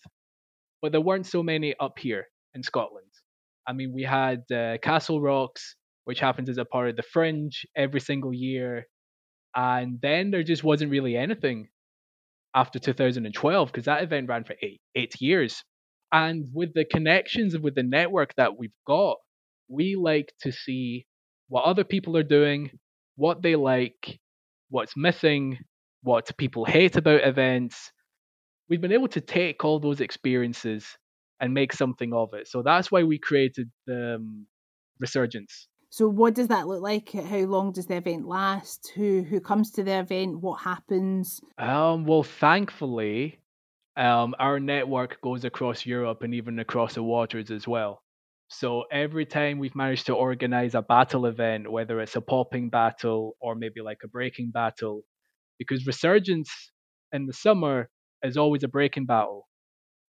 but 0.82 0.92
there 0.92 1.02
weren't 1.02 1.26
so 1.26 1.42
many 1.42 1.74
up 1.80 1.98
here 1.98 2.28
in 2.54 2.64
Scotland. 2.64 3.08
I 3.66 3.74
mean, 3.74 3.94
we 3.94 4.04
had 4.04 4.44
uh, 4.52 4.78
Castle 4.82 5.22
Rocks, 5.22 5.76
which 6.06 6.20
happens 6.20 6.50
as 6.50 6.58
a 6.58 6.66
part 6.66 6.90
of 6.90 6.96
the 6.96 7.04
Fringe 7.04 7.66
every 7.76 8.00
single 8.00 8.34
year, 8.34 8.88
and 9.56 10.00
then 10.02 10.32
there 10.32 10.44
just 10.44 10.64
wasn't 10.64 10.92
really 10.92 11.16
anything 11.18 11.70
after 12.56 12.80
2012 12.80 13.68
because 13.68 13.86
that 13.86 14.04
event 14.04 14.30
ran 14.30 14.44
for 14.44 14.56
eight 14.62 14.82
eight 14.96 15.16
years. 15.22 15.64
And 16.12 16.48
with 16.54 16.74
the 16.74 16.86
connections 16.86 17.58
with 17.58 17.76
the 17.76 17.84
network 17.84 18.36
that 18.36 18.58
we've 18.58 18.76
got, 18.86 19.18
we 19.70 19.96
like 19.96 20.34
to 20.42 20.52
see 20.52 21.06
what 21.48 21.64
other 21.64 21.86
people 21.86 22.18
are 22.18 22.24
doing, 22.24 22.72
what 23.16 23.42
they 23.42 23.56
like, 23.56 24.20
what's 24.70 24.98
missing, 24.98 25.58
what 26.04 26.36
people 26.38 26.66
hate 26.66 26.98
about 26.98 27.26
events. 27.26 27.92
We've 28.70 28.82
been 28.82 28.92
able 28.92 29.08
to 29.10 29.22
take 29.22 29.64
all 29.64 29.80
those 29.80 30.02
experiences 30.02 30.86
and 31.40 31.54
make 31.54 31.74
something 31.74 32.14
of 32.14 32.34
it. 32.34 32.48
So 32.48 32.62
that's 32.62 32.92
why 32.92 33.04
we 33.04 33.18
created 33.20 33.70
the 33.88 34.16
um, 34.16 34.48
Resurgence. 35.00 35.68
So 35.92 36.08
what 36.08 36.34
does 36.34 36.48
that 36.48 36.68
look 36.68 36.82
like? 36.82 37.12
How 37.12 37.40
long 37.40 37.74
does 37.74 37.88
the 37.88 37.98
event 37.98 38.26
last? 38.26 38.94
Who 38.96 39.24
who 39.24 39.42
comes 39.42 39.72
to 39.72 39.84
the 39.84 40.00
event? 40.00 40.40
What 40.40 40.62
happens? 40.62 41.42
Um, 41.58 42.06
well, 42.06 42.24
thankfully, 42.24 43.40
um, 43.98 44.34
our 44.40 44.58
network 44.58 45.20
goes 45.20 45.44
across 45.44 45.86
Europe 45.86 46.24
and 46.24 46.34
even 46.34 46.60
across 46.60 46.94
the 46.94 47.04
waters 47.04 47.52
as 47.52 47.68
well. 47.68 48.02
So 48.48 48.86
every 48.90 49.26
time 49.26 49.60
we've 49.60 49.76
managed 49.76 50.06
to 50.06 50.14
organize 50.14 50.76
a 50.76 50.82
battle 50.82 51.26
event, 51.26 51.70
whether 51.70 52.00
it's 52.00 52.16
a 52.16 52.22
popping 52.22 52.70
battle 52.70 53.36
or 53.42 53.56
maybe 53.56 53.82
like 53.82 54.00
a 54.06 54.08
breaking 54.08 54.52
battle, 54.52 55.02
because 55.60 55.86
Resurgence 55.86 56.72
in 57.12 57.26
the 57.26 57.34
summer 57.34 57.90
is 58.24 58.38
always 58.38 58.64
a 58.64 58.70
breaking 58.70 59.08
battle. 59.08 59.46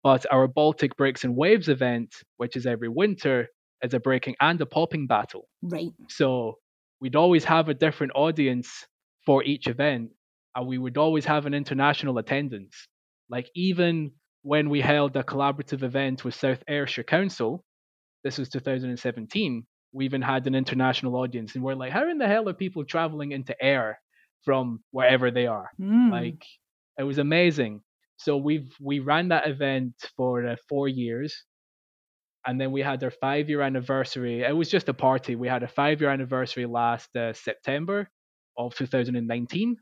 But 0.04 0.28
our 0.32 0.48
Baltic 0.48 0.96
Breaks 0.96 1.24
and 1.24 1.36
Waves 1.36 1.70
event, 1.70 2.14
which 2.38 2.56
is 2.56 2.68
every 2.68 2.90
winter, 2.90 3.48
is 3.84 3.94
a 3.94 4.00
breaking 4.00 4.36
and 4.40 4.60
a 4.62 4.66
popping 4.66 5.08
battle. 5.08 5.48
Right. 5.62 5.92
So 6.10 6.58
we'd 7.00 7.16
always 7.16 7.44
have 7.46 7.70
a 7.70 7.74
different 7.74 8.14
audience 8.16 8.86
for 9.26 9.44
each 9.44 9.68
event, 9.68 10.12
and 10.56 10.68
we 10.68 10.78
would 10.78 10.98
always 10.98 11.26
have 11.26 11.46
an 11.46 11.54
international 11.54 12.18
attendance. 12.18 12.88
Like 13.30 13.50
even 13.56 14.12
when 14.44 14.70
we 14.70 14.82
held 14.82 15.16
a 15.16 15.24
collaborative 15.24 15.84
event 15.84 16.26
with 16.26 16.36
South 16.36 16.64
Ayrshire 16.68 17.04
Council, 17.04 17.64
this 18.24 18.38
was 18.38 18.50
2017, 18.50 19.66
we 19.94 20.06
even 20.06 20.22
had 20.22 20.48
an 20.48 20.56
international 20.56 21.16
audience, 21.16 21.56
and 21.56 21.64
we're 21.64 21.76
like, 21.76 21.92
how 21.92 22.10
in 22.10 22.18
the 22.18 22.28
hell 22.28 22.48
are 22.48 22.54
people 22.54 22.86
traveling 22.86 23.32
into 23.32 23.56
Ayr 23.64 24.00
from 24.44 24.82
wherever 24.92 25.32
they 25.32 25.48
are? 25.48 25.70
Mm. 25.80 26.12
Like 26.12 26.44
it 26.98 27.04
was 27.04 27.18
amazing. 27.18 27.82
So 28.18 28.38
we've 28.38 28.72
we 28.80 29.00
ran 29.00 29.30
that 29.30 29.48
event 29.48 29.94
for 30.16 30.46
uh, 30.46 30.56
four 30.70 30.88
years, 30.88 31.44
and 32.46 32.60
then 32.60 32.72
we 32.72 32.82
had 32.82 33.04
our 33.04 33.12
five 33.12 33.50
year 33.50 33.62
anniversary. 33.62 34.42
It 34.42 34.56
was 34.56 34.70
just 34.70 34.90
a 34.90 34.94
party. 34.94 35.36
We 35.36 35.48
had 35.48 35.64
a 35.64 35.68
five 35.68 36.02
year 36.02 36.10
anniversary 36.10 36.66
last 36.66 37.16
uh, 37.16 37.34
September 37.34 38.10
of 38.58 38.76
2019, 38.76 39.78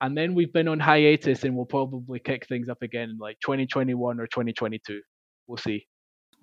and 0.00 0.16
then 0.16 0.34
we've 0.34 0.52
been 0.52 0.68
on 0.68 0.80
hiatus, 0.80 1.44
and 1.44 1.56
we'll 1.56 1.66
probably 1.66 2.18
kick 2.18 2.46
things 2.46 2.68
up 2.68 2.82
again 2.82 3.10
in 3.10 3.18
like 3.18 3.38
2021 3.40 4.20
or 4.20 4.26
2022. 4.26 5.00
We'll 5.46 5.56
see. 5.56 5.86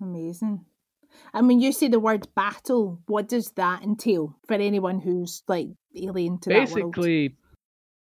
Amazing. 0.00 0.64
And 1.32 1.48
when 1.48 1.60
you 1.60 1.72
say 1.72 1.88
the 1.88 2.00
word 2.00 2.28
battle, 2.34 3.00
what 3.06 3.28
does 3.28 3.50
that 3.52 3.82
entail 3.82 4.36
for 4.46 4.54
anyone 4.54 5.00
who's 5.00 5.42
like 5.48 5.68
alien 5.96 6.38
to 6.40 6.50
the 6.50 6.54
Basically, 6.54 7.36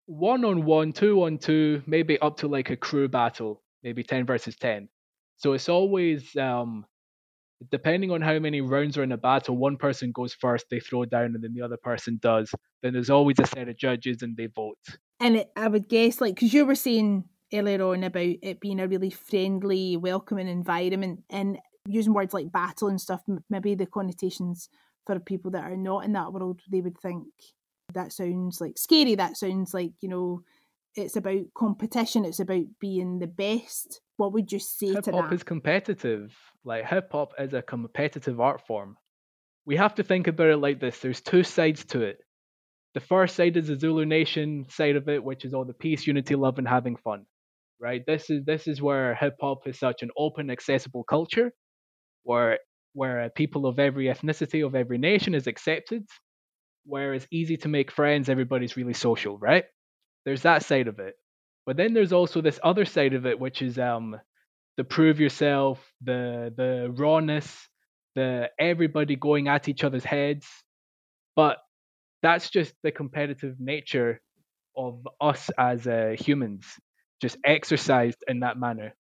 one 0.06 0.44
on 0.44 0.64
one, 0.64 0.92
two 0.92 1.22
on 1.22 1.38
two, 1.38 1.82
maybe 1.86 2.18
up 2.18 2.38
to 2.38 2.48
like 2.48 2.70
a 2.70 2.76
crew 2.76 3.08
battle, 3.08 3.62
maybe 3.82 4.02
10 4.02 4.26
versus 4.26 4.56
10. 4.56 4.88
So 5.36 5.52
it's 5.52 5.68
always 5.68 6.34
um, 6.36 6.84
depending 7.70 8.10
on 8.10 8.20
how 8.20 8.38
many 8.38 8.60
rounds 8.60 8.96
are 8.96 9.02
in 9.02 9.12
a 9.12 9.16
battle, 9.16 9.56
one 9.56 9.76
person 9.76 10.12
goes 10.12 10.32
first, 10.32 10.66
they 10.70 10.80
throw 10.80 11.04
down, 11.04 11.34
and 11.34 11.42
then 11.42 11.54
the 11.54 11.62
other 11.62 11.76
person 11.76 12.18
does. 12.22 12.54
Then 12.82 12.92
there's 12.92 13.10
always 13.10 13.38
a 13.40 13.46
set 13.46 13.68
of 13.68 13.76
judges 13.76 14.22
and 14.22 14.36
they 14.36 14.46
vote. 14.46 14.78
And 15.20 15.36
it, 15.36 15.50
I 15.56 15.68
would 15.68 15.88
guess, 15.88 16.20
like, 16.20 16.36
because 16.36 16.54
you 16.54 16.64
were 16.64 16.74
saying 16.74 17.24
earlier 17.52 17.82
on 17.82 18.04
about 18.04 18.36
it 18.42 18.60
being 18.60 18.80
a 18.80 18.86
really 18.86 19.10
friendly, 19.10 19.96
welcoming 19.96 20.48
environment, 20.48 21.24
and 21.30 21.58
using 21.86 22.12
words 22.14 22.34
like 22.34 22.52
battle 22.52 22.88
and 22.88 23.00
stuff, 23.00 23.22
maybe 23.50 23.74
the 23.74 23.86
connotations 23.86 24.68
for 25.06 25.18
people 25.18 25.50
that 25.52 25.64
are 25.64 25.76
not 25.76 26.04
in 26.04 26.12
that 26.12 26.32
world, 26.32 26.60
they 26.70 26.82
would 26.82 26.98
think 26.98 27.24
that 27.94 28.12
sounds 28.12 28.60
like 28.60 28.76
scary. 28.76 29.14
That 29.14 29.36
sounds 29.38 29.72
like, 29.72 29.92
you 30.00 30.08
know, 30.08 30.42
it's 30.94 31.16
about 31.16 31.42
competition, 31.54 32.24
it's 32.24 32.40
about 32.40 32.64
being 32.78 33.18
the 33.18 33.26
best. 33.26 34.00
What 34.18 34.32
would 34.32 34.52
you 34.52 34.58
say 34.58 34.88
hip 34.88 35.04
to 35.04 35.10
that? 35.12 35.16
Hip 35.16 35.24
hop 35.24 35.32
is 35.32 35.42
competitive. 35.42 36.36
Like 36.68 36.84
hip 36.84 37.08
hop 37.12 37.30
is 37.38 37.54
a 37.54 37.62
competitive 37.62 38.38
art 38.40 38.60
form. 38.66 38.98
We 39.64 39.76
have 39.76 39.94
to 39.94 40.02
think 40.02 40.26
about 40.26 40.48
it 40.48 40.58
like 40.58 40.80
this. 40.80 40.98
There's 40.98 41.22
two 41.22 41.42
sides 41.42 41.86
to 41.86 42.02
it. 42.02 42.18
The 42.92 43.00
first 43.00 43.36
side 43.36 43.56
is 43.56 43.68
the 43.68 43.78
Zulu 43.78 44.04
Nation 44.04 44.66
side 44.68 44.96
of 44.96 45.08
it, 45.08 45.24
which 45.24 45.46
is 45.46 45.54
all 45.54 45.64
the 45.64 45.72
peace, 45.72 46.06
unity, 46.06 46.34
love, 46.34 46.58
and 46.58 46.68
having 46.68 46.96
fun. 46.96 47.24
Right? 47.80 48.02
This 48.06 48.28
is 48.28 48.44
this 48.44 48.68
is 48.68 48.82
where 48.82 49.14
hip 49.14 49.36
hop 49.40 49.66
is 49.66 49.78
such 49.78 50.02
an 50.02 50.10
open, 50.18 50.50
accessible 50.50 51.04
culture, 51.04 51.52
where 52.24 52.58
where 52.92 53.30
people 53.30 53.64
of 53.64 53.78
every 53.78 54.06
ethnicity, 54.06 54.66
of 54.66 54.74
every 54.74 54.98
nation 54.98 55.34
is 55.34 55.46
accepted, 55.46 56.04
where 56.84 57.14
it's 57.14 57.26
easy 57.32 57.56
to 57.58 57.68
make 57.68 57.90
friends, 57.90 58.28
everybody's 58.28 58.76
really 58.76 58.94
social, 58.94 59.38
right? 59.38 59.64
There's 60.26 60.42
that 60.42 60.64
side 60.64 60.88
of 60.88 60.98
it. 60.98 61.14
But 61.64 61.78
then 61.78 61.94
there's 61.94 62.12
also 62.12 62.42
this 62.42 62.60
other 62.62 62.84
side 62.84 63.14
of 63.14 63.24
it, 63.24 63.40
which 63.40 63.62
is 63.62 63.78
um 63.78 64.16
the 64.78 64.84
prove 64.84 65.20
yourself, 65.20 65.84
the 66.02 66.54
the 66.56 66.90
rawness, 66.96 67.68
the 68.14 68.48
everybody 68.58 69.16
going 69.16 69.48
at 69.48 69.68
each 69.68 69.84
other's 69.84 70.04
heads. 70.04 70.46
But 71.36 71.58
that's 72.22 72.48
just 72.48 72.72
the 72.82 72.92
competitive 72.92 73.56
nature 73.58 74.20
of 74.76 75.06
us 75.20 75.50
as 75.58 75.86
uh, 75.86 76.14
humans, 76.18 76.64
just 77.20 77.36
exercised 77.44 78.24
in 78.28 78.40
that 78.40 78.56
manner. 78.56 78.94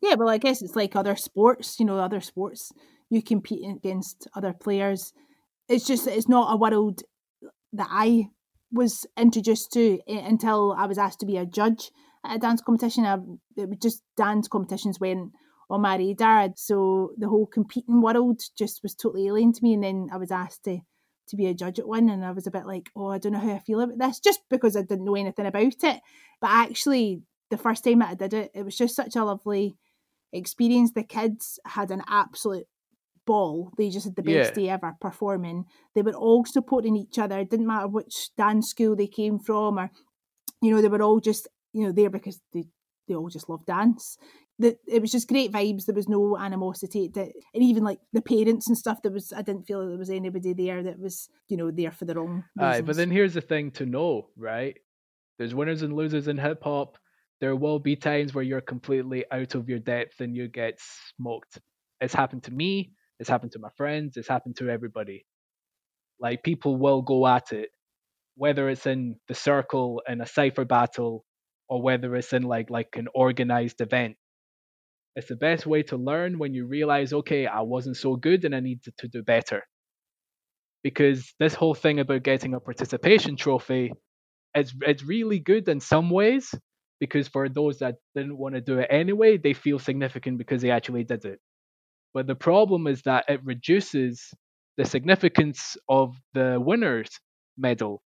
Yeah, 0.00 0.14
well, 0.14 0.28
I 0.28 0.38
guess 0.38 0.62
it's 0.62 0.76
like 0.76 0.94
other 0.94 1.16
sports. 1.16 1.80
You 1.80 1.86
know, 1.86 1.98
other 1.98 2.20
sports 2.20 2.72
you 3.10 3.20
compete 3.20 3.68
against 3.68 4.28
other 4.36 4.52
players. 4.52 5.12
It's 5.68 5.86
just 5.86 6.06
it's 6.06 6.28
not 6.28 6.54
a 6.54 6.56
world 6.56 7.02
that 7.72 7.88
I 7.90 8.28
was 8.70 9.04
introduced 9.16 9.72
to 9.72 9.98
until 10.06 10.76
I 10.78 10.86
was 10.86 10.98
asked 10.98 11.20
to 11.20 11.26
be 11.26 11.38
a 11.38 11.46
judge 11.46 11.90
at 12.24 12.36
a 12.36 12.38
dance 12.38 12.62
competition. 12.62 13.04
I, 13.04 13.18
it 13.56 13.68
was 13.68 13.78
just 13.80 14.02
dance 14.16 14.48
competitions 14.48 15.00
went 15.00 15.32
on 15.70 15.80
my 15.82 15.96
radar. 15.96 16.50
So 16.56 17.12
the 17.18 17.28
whole 17.28 17.46
competing 17.46 18.00
world 18.00 18.40
just 18.56 18.82
was 18.82 18.94
totally 18.94 19.26
alien 19.26 19.52
to 19.52 19.62
me. 19.62 19.74
And 19.74 19.84
then 19.84 20.08
I 20.12 20.16
was 20.16 20.30
asked 20.30 20.64
to 20.64 20.80
to 21.26 21.36
be 21.36 21.46
a 21.46 21.54
judge 21.54 21.78
at 21.78 21.88
one, 21.88 22.10
and 22.10 22.22
I 22.22 22.32
was 22.32 22.46
a 22.46 22.50
bit 22.50 22.66
like, 22.66 22.90
oh, 22.94 23.08
I 23.08 23.16
don't 23.16 23.32
know 23.32 23.38
how 23.38 23.54
I 23.54 23.58
feel 23.60 23.80
about 23.80 23.98
this, 23.98 24.20
just 24.20 24.40
because 24.50 24.76
I 24.76 24.82
didn't 24.82 25.06
know 25.06 25.14
anything 25.14 25.46
about 25.46 25.62
it. 25.62 26.00
But 26.40 26.50
actually, 26.50 27.22
the 27.50 27.56
first 27.56 27.82
time 27.82 28.00
that 28.00 28.10
I 28.10 28.14
did 28.14 28.34
it, 28.34 28.50
it 28.54 28.62
was 28.62 28.76
just 28.76 28.94
such 28.94 29.16
a 29.16 29.24
lovely 29.24 29.74
experience. 30.34 30.92
The 30.92 31.02
kids 31.02 31.58
had 31.64 31.90
an 31.90 32.02
absolute 32.06 32.66
ball. 33.26 33.72
They 33.78 33.88
just 33.88 34.04
had 34.04 34.16
the 34.16 34.22
best 34.22 34.50
yeah. 34.50 34.64
day 34.64 34.68
ever 34.68 34.96
performing. 35.00 35.64
They 35.94 36.02
were 36.02 36.12
all 36.12 36.44
supporting 36.44 36.96
each 36.96 37.18
other. 37.18 37.38
It 37.38 37.48
didn't 37.48 37.66
matter 37.66 37.88
which 37.88 38.30
dance 38.36 38.68
school 38.68 38.94
they 38.94 39.06
came 39.06 39.38
from 39.38 39.78
or 39.78 39.90
you 40.60 40.70
know, 40.70 40.80
they 40.80 40.88
were 40.88 41.02
all 41.02 41.20
just, 41.20 41.48
you 41.74 41.86
know, 41.86 41.92
there 41.92 42.10
because 42.10 42.40
they 42.52 42.64
they 43.06 43.14
all 43.14 43.28
just 43.28 43.48
love 43.48 43.66
dance. 43.66 44.16
That 44.60 44.78
it 44.86 45.02
was 45.02 45.10
just 45.10 45.28
great 45.28 45.52
vibes. 45.52 45.84
There 45.84 45.94
was 45.94 46.08
no 46.08 46.38
animosity. 46.38 47.10
That, 47.12 47.32
and 47.52 47.62
even 47.62 47.82
like 47.82 47.98
the 48.12 48.22
parents 48.22 48.68
and 48.68 48.78
stuff, 48.78 49.02
there 49.02 49.12
was 49.12 49.32
I 49.32 49.42
didn't 49.42 49.64
feel 49.64 49.86
there 49.86 49.98
was 49.98 50.10
anybody 50.10 50.52
there 50.52 50.82
that 50.82 50.98
was, 50.98 51.28
you 51.48 51.56
know, 51.56 51.70
there 51.70 51.90
for 51.90 52.04
the 52.04 52.14
wrong 52.14 52.44
reasons. 52.56 52.76
Aye, 52.76 52.80
but 52.82 52.96
then 52.96 53.10
here's 53.10 53.34
the 53.34 53.40
thing 53.40 53.72
to 53.72 53.86
know, 53.86 54.28
right? 54.36 54.76
There's 55.38 55.54
winners 55.54 55.82
and 55.82 55.94
losers 55.94 56.28
in 56.28 56.38
hip 56.38 56.62
hop. 56.62 56.96
There 57.40 57.56
will 57.56 57.80
be 57.80 57.96
times 57.96 58.32
where 58.32 58.44
you're 58.44 58.60
completely 58.60 59.24
out 59.32 59.56
of 59.56 59.68
your 59.68 59.80
depth 59.80 60.20
and 60.20 60.36
you 60.36 60.48
get 60.48 60.78
smoked. 61.18 61.58
It's 62.00 62.14
happened 62.14 62.44
to 62.44 62.52
me. 62.52 62.92
It's 63.18 63.28
happened 63.28 63.52
to 63.52 63.58
my 63.58 63.70
friends. 63.76 64.16
It's 64.16 64.28
happened 64.28 64.56
to 64.58 64.70
everybody. 64.70 65.26
Like 66.20 66.44
people 66.44 66.76
will 66.76 67.02
go 67.02 67.26
at 67.26 67.52
it, 67.52 67.70
whether 68.36 68.68
it's 68.68 68.86
in 68.86 69.16
the 69.26 69.34
circle 69.34 70.00
in 70.08 70.20
a 70.20 70.26
cipher 70.26 70.64
battle 70.64 71.24
or 71.74 71.82
whether 71.82 72.14
it's 72.14 72.32
in 72.32 72.44
like 72.44 72.70
like 72.70 72.94
an 72.96 73.08
organized 73.16 73.80
event. 73.80 74.16
It's 75.16 75.26
the 75.26 75.34
best 75.34 75.66
way 75.66 75.82
to 75.84 75.96
learn 75.96 76.38
when 76.38 76.54
you 76.54 76.66
realize, 76.66 77.12
okay, 77.12 77.46
I 77.48 77.62
wasn't 77.62 77.96
so 77.96 78.14
good 78.14 78.44
and 78.44 78.54
I 78.54 78.60
need 78.60 78.80
to 78.98 79.08
do 79.08 79.24
better. 79.24 79.64
Because 80.84 81.34
this 81.40 81.54
whole 81.54 81.74
thing 81.74 81.98
about 81.98 82.22
getting 82.22 82.54
a 82.54 82.60
participation 82.60 83.34
trophy, 83.36 83.92
it's 84.54 84.72
it's 84.82 85.02
really 85.02 85.40
good 85.40 85.68
in 85.68 85.80
some 85.80 86.10
ways. 86.10 86.54
Because 87.00 87.26
for 87.28 87.48
those 87.48 87.80
that 87.80 87.96
didn't 88.14 88.38
want 88.38 88.54
to 88.54 88.60
do 88.60 88.78
it 88.78 88.86
anyway, 88.90 89.36
they 89.36 89.52
feel 89.54 89.80
significant 89.80 90.38
because 90.38 90.62
they 90.62 90.70
actually 90.70 91.04
did 91.04 91.24
it. 91.24 91.40
But 92.14 92.28
the 92.28 92.36
problem 92.36 92.86
is 92.86 93.02
that 93.02 93.24
it 93.28 93.40
reduces 93.44 94.32
the 94.76 94.84
significance 94.84 95.76
of 95.88 96.16
the 96.34 96.60
winner's 96.60 97.10
medal. 97.58 98.02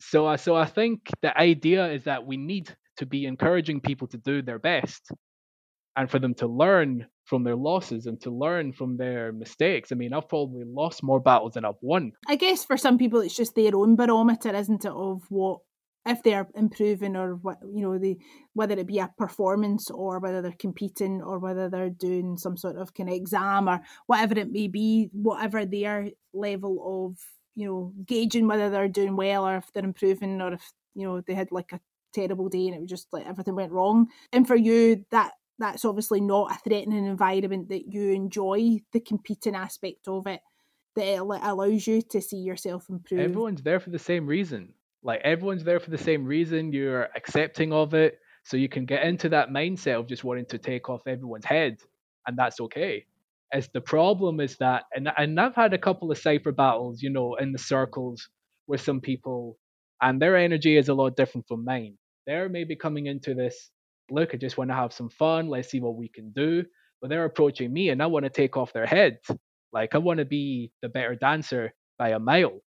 So, 0.00 0.26
uh, 0.28 0.36
so 0.36 0.56
I 0.56 0.66
think 0.66 1.10
the 1.22 1.36
idea 1.38 1.88
is 1.92 2.04
that 2.04 2.26
we 2.26 2.36
need 2.38 2.76
to 3.00 3.06
be 3.06 3.26
encouraging 3.26 3.80
people 3.80 4.06
to 4.08 4.18
do 4.18 4.42
their 4.42 4.58
best 4.58 5.10
and 5.96 6.10
for 6.10 6.18
them 6.18 6.34
to 6.34 6.46
learn 6.46 7.06
from 7.24 7.44
their 7.44 7.56
losses 7.56 8.06
and 8.06 8.20
to 8.20 8.30
learn 8.30 8.72
from 8.72 8.96
their 8.96 9.32
mistakes. 9.32 9.90
I 9.90 9.96
mean, 9.96 10.12
I've 10.12 10.28
probably 10.28 10.64
lost 10.64 11.02
more 11.02 11.20
battles 11.20 11.54
than 11.54 11.64
I've 11.64 11.82
won. 11.82 12.12
I 12.28 12.36
guess 12.36 12.64
for 12.64 12.76
some 12.76 12.98
people, 12.98 13.20
it's 13.20 13.36
just 13.36 13.54
their 13.54 13.74
own 13.74 13.96
barometer, 13.96 14.54
isn't 14.54 14.84
it, 14.84 14.92
of 14.92 15.22
what 15.28 15.60
if 16.06 16.22
they're 16.22 16.48
improving 16.54 17.16
or 17.16 17.34
what 17.36 17.58
you 17.74 17.82
know 17.82 17.98
they 17.98 18.16
whether 18.54 18.74
it 18.78 18.86
be 18.86 18.98
a 18.98 19.10
performance 19.18 19.90
or 19.90 20.18
whether 20.18 20.40
they're 20.40 20.54
competing 20.58 21.20
or 21.20 21.38
whether 21.38 21.68
they're 21.68 21.90
doing 21.90 22.38
some 22.38 22.56
sort 22.56 22.76
of 22.76 22.94
kind 22.94 23.10
of 23.10 23.14
exam 23.14 23.68
or 23.68 23.80
whatever 24.06 24.38
it 24.38 24.50
may 24.50 24.66
be 24.66 25.10
whatever 25.12 25.66
their 25.66 26.08
level 26.32 27.10
of 27.10 27.18
you 27.54 27.66
know 27.66 27.92
gauging 28.06 28.48
whether 28.48 28.70
they're 28.70 28.88
doing 28.88 29.14
well 29.14 29.46
or 29.46 29.58
if 29.58 29.70
they're 29.74 29.84
improving 29.84 30.40
or 30.40 30.54
if 30.54 30.72
you 30.94 31.06
know 31.06 31.20
they 31.20 31.34
had 31.34 31.52
like 31.52 31.70
a 31.72 31.80
terrible 32.12 32.48
day 32.48 32.66
and 32.66 32.74
it 32.74 32.80
was 32.80 32.90
just 32.90 33.12
like 33.12 33.26
everything 33.26 33.54
went 33.54 33.72
wrong 33.72 34.08
and 34.32 34.46
for 34.46 34.56
you 34.56 35.04
that 35.10 35.32
that's 35.58 35.84
obviously 35.84 36.20
not 36.20 36.50
a 36.50 36.58
threatening 36.58 37.06
environment 37.06 37.68
that 37.68 37.92
you 37.92 38.10
enjoy 38.10 38.78
the 38.92 39.00
competing 39.00 39.54
aspect 39.54 40.08
of 40.08 40.26
it 40.26 40.40
that 40.96 41.06
it 41.06 41.20
allows 41.20 41.86
you 41.86 42.02
to 42.02 42.20
see 42.20 42.38
yourself 42.38 42.88
improve 42.88 43.20
everyone's 43.20 43.62
there 43.62 43.80
for 43.80 43.90
the 43.90 43.98
same 43.98 44.26
reason 44.26 44.72
like 45.02 45.20
everyone's 45.24 45.64
there 45.64 45.80
for 45.80 45.90
the 45.90 45.98
same 45.98 46.24
reason. 46.24 46.72
You're 46.72 47.08
accepting 47.16 47.72
of 47.72 47.94
it. 47.94 48.18
So 48.44 48.56
you 48.56 48.68
can 48.68 48.84
get 48.84 49.04
into 49.04 49.28
that 49.30 49.50
mindset 49.50 49.98
of 49.98 50.06
just 50.06 50.24
wanting 50.24 50.46
to 50.46 50.58
take 50.58 50.88
off 50.88 51.06
everyone's 51.06 51.44
head. 51.44 51.78
And 52.26 52.36
that's 52.36 52.60
okay. 52.60 53.06
As 53.52 53.68
the 53.68 53.80
problem 53.80 54.40
is 54.40 54.56
that, 54.58 54.84
and, 54.94 55.10
and 55.16 55.40
I've 55.40 55.54
had 55.54 55.74
a 55.74 55.78
couple 55.78 56.10
of 56.10 56.18
cipher 56.18 56.52
battles, 56.52 57.02
you 57.02 57.10
know, 57.10 57.34
in 57.36 57.52
the 57.52 57.58
circles 57.58 58.28
with 58.66 58.80
some 58.80 59.00
people, 59.00 59.58
and 60.00 60.22
their 60.22 60.36
energy 60.36 60.76
is 60.76 60.88
a 60.88 60.94
lot 60.94 61.16
different 61.16 61.48
from 61.48 61.64
mine. 61.64 61.96
They're 62.26 62.48
maybe 62.48 62.76
coming 62.76 63.06
into 63.06 63.34
this, 63.34 63.70
look, 64.10 64.34
I 64.34 64.38
just 64.38 64.58
want 64.58 64.70
to 64.70 64.74
have 64.76 64.92
some 64.92 65.10
fun. 65.10 65.48
Let's 65.48 65.70
see 65.70 65.80
what 65.80 65.96
we 65.96 66.08
can 66.08 66.32
do. 66.32 66.64
But 67.00 67.10
they're 67.10 67.24
approaching 67.24 67.72
me 67.72 67.90
and 67.90 68.02
I 68.02 68.06
want 68.06 68.24
to 68.24 68.30
take 68.30 68.56
off 68.56 68.72
their 68.72 68.86
head. 68.86 69.18
Like 69.72 69.94
I 69.94 69.98
want 69.98 70.18
to 70.18 70.24
be 70.24 70.72
the 70.82 70.88
better 70.88 71.14
dancer 71.14 71.72
by 71.98 72.10
a 72.10 72.18
mile. 72.18 72.60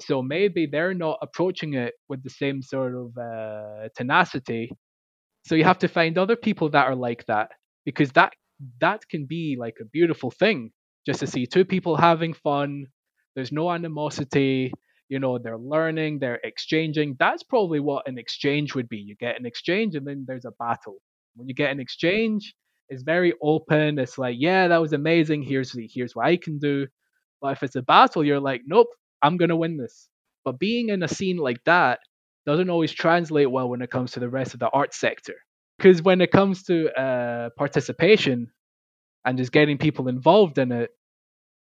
So 0.00 0.22
maybe 0.22 0.66
they're 0.66 0.94
not 0.94 1.18
approaching 1.22 1.74
it 1.74 1.94
with 2.08 2.22
the 2.22 2.30
same 2.30 2.62
sort 2.62 2.94
of 2.94 3.16
uh, 3.18 3.88
tenacity. 3.96 4.70
So 5.46 5.54
you 5.54 5.64
have 5.64 5.78
to 5.80 5.88
find 5.88 6.18
other 6.18 6.36
people 6.36 6.70
that 6.70 6.86
are 6.86 6.96
like 6.96 7.26
that 7.26 7.50
because 7.84 8.12
that 8.12 8.32
that 8.80 9.08
can 9.08 9.26
be 9.26 9.56
like 9.58 9.76
a 9.80 9.84
beautiful 9.86 10.30
thing 10.30 10.70
just 11.06 11.20
to 11.20 11.26
see 11.26 11.46
two 11.46 11.64
people 11.64 11.96
having 11.96 12.34
fun. 12.34 12.86
There's 13.34 13.52
no 13.52 13.70
animosity. 13.70 14.72
You 15.08 15.18
know, 15.18 15.38
they're 15.38 15.58
learning, 15.58 16.18
they're 16.18 16.40
exchanging. 16.44 17.16
That's 17.18 17.42
probably 17.42 17.80
what 17.80 18.08
an 18.08 18.18
exchange 18.18 18.74
would 18.74 18.88
be. 18.88 18.98
You 18.98 19.16
get 19.16 19.38
an 19.38 19.46
exchange 19.46 19.94
and 19.94 20.06
then 20.06 20.24
there's 20.26 20.44
a 20.44 20.52
battle. 20.58 20.96
When 21.34 21.48
you 21.48 21.54
get 21.54 21.70
an 21.70 21.80
exchange, 21.80 22.54
it's 22.88 23.02
very 23.02 23.34
open. 23.42 23.98
It's 23.98 24.18
like, 24.18 24.36
yeah, 24.38 24.68
that 24.68 24.80
was 24.80 24.92
amazing. 24.92 25.42
Here's 25.42 25.74
here's 25.92 26.14
what 26.14 26.26
I 26.26 26.36
can 26.36 26.58
do. 26.58 26.86
But 27.40 27.52
if 27.52 27.62
it's 27.62 27.76
a 27.76 27.82
battle, 27.82 28.24
you're 28.24 28.40
like, 28.40 28.62
nope, 28.66 28.88
I'm 29.22 29.36
going 29.36 29.50
to 29.50 29.56
win 29.56 29.76
this. 29.76 30.08
But 30.44 30.58
being 30.58 30.88
in 30.88 31.02
a 31.02 31.08
scene 31.08 31.36
like 31.36 31.62
that 31.64 32.00
doesn't 32.46 32.70
always 32.70 32.92
translate 32.92 33.50
well 33.50 33.68
when 33.68 33.82
it 33.82 33.90
comes 33.90 34.12
to 34.12 34.20
the 34.20 34.28
rest 34.28 34.54
of 34.54 34.60
the 34.60 34.70
art 34.70 34.94
sector. 34.94 35.34
Because 35.78 36.02
when 36.02 36.20
it 36.20 36.32
comes 36.32 36.64
to 36.64 36.90
uh, 37.00 37.50
participation 37.56 38.50
and 39.24 39.38
just 39.38 39.52
getting 39.52 39.78
people 39.78 40.08
involved 40.08 40.58
in 40.58 40.72
it, 40.72 40.90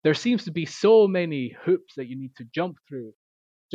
there 0.03 0.13
seems 0.13 0.45
to 0.45 0.51
be 0.51 0.65
so 0.65 1.07
many 1.07 1.55
hoops 1.63 1.95
that 1.97 2.07
you 2.07 2.17
need 2.17 2.35
to 2.37 2.45
jump 2.53 2.77
through 2.87 3.13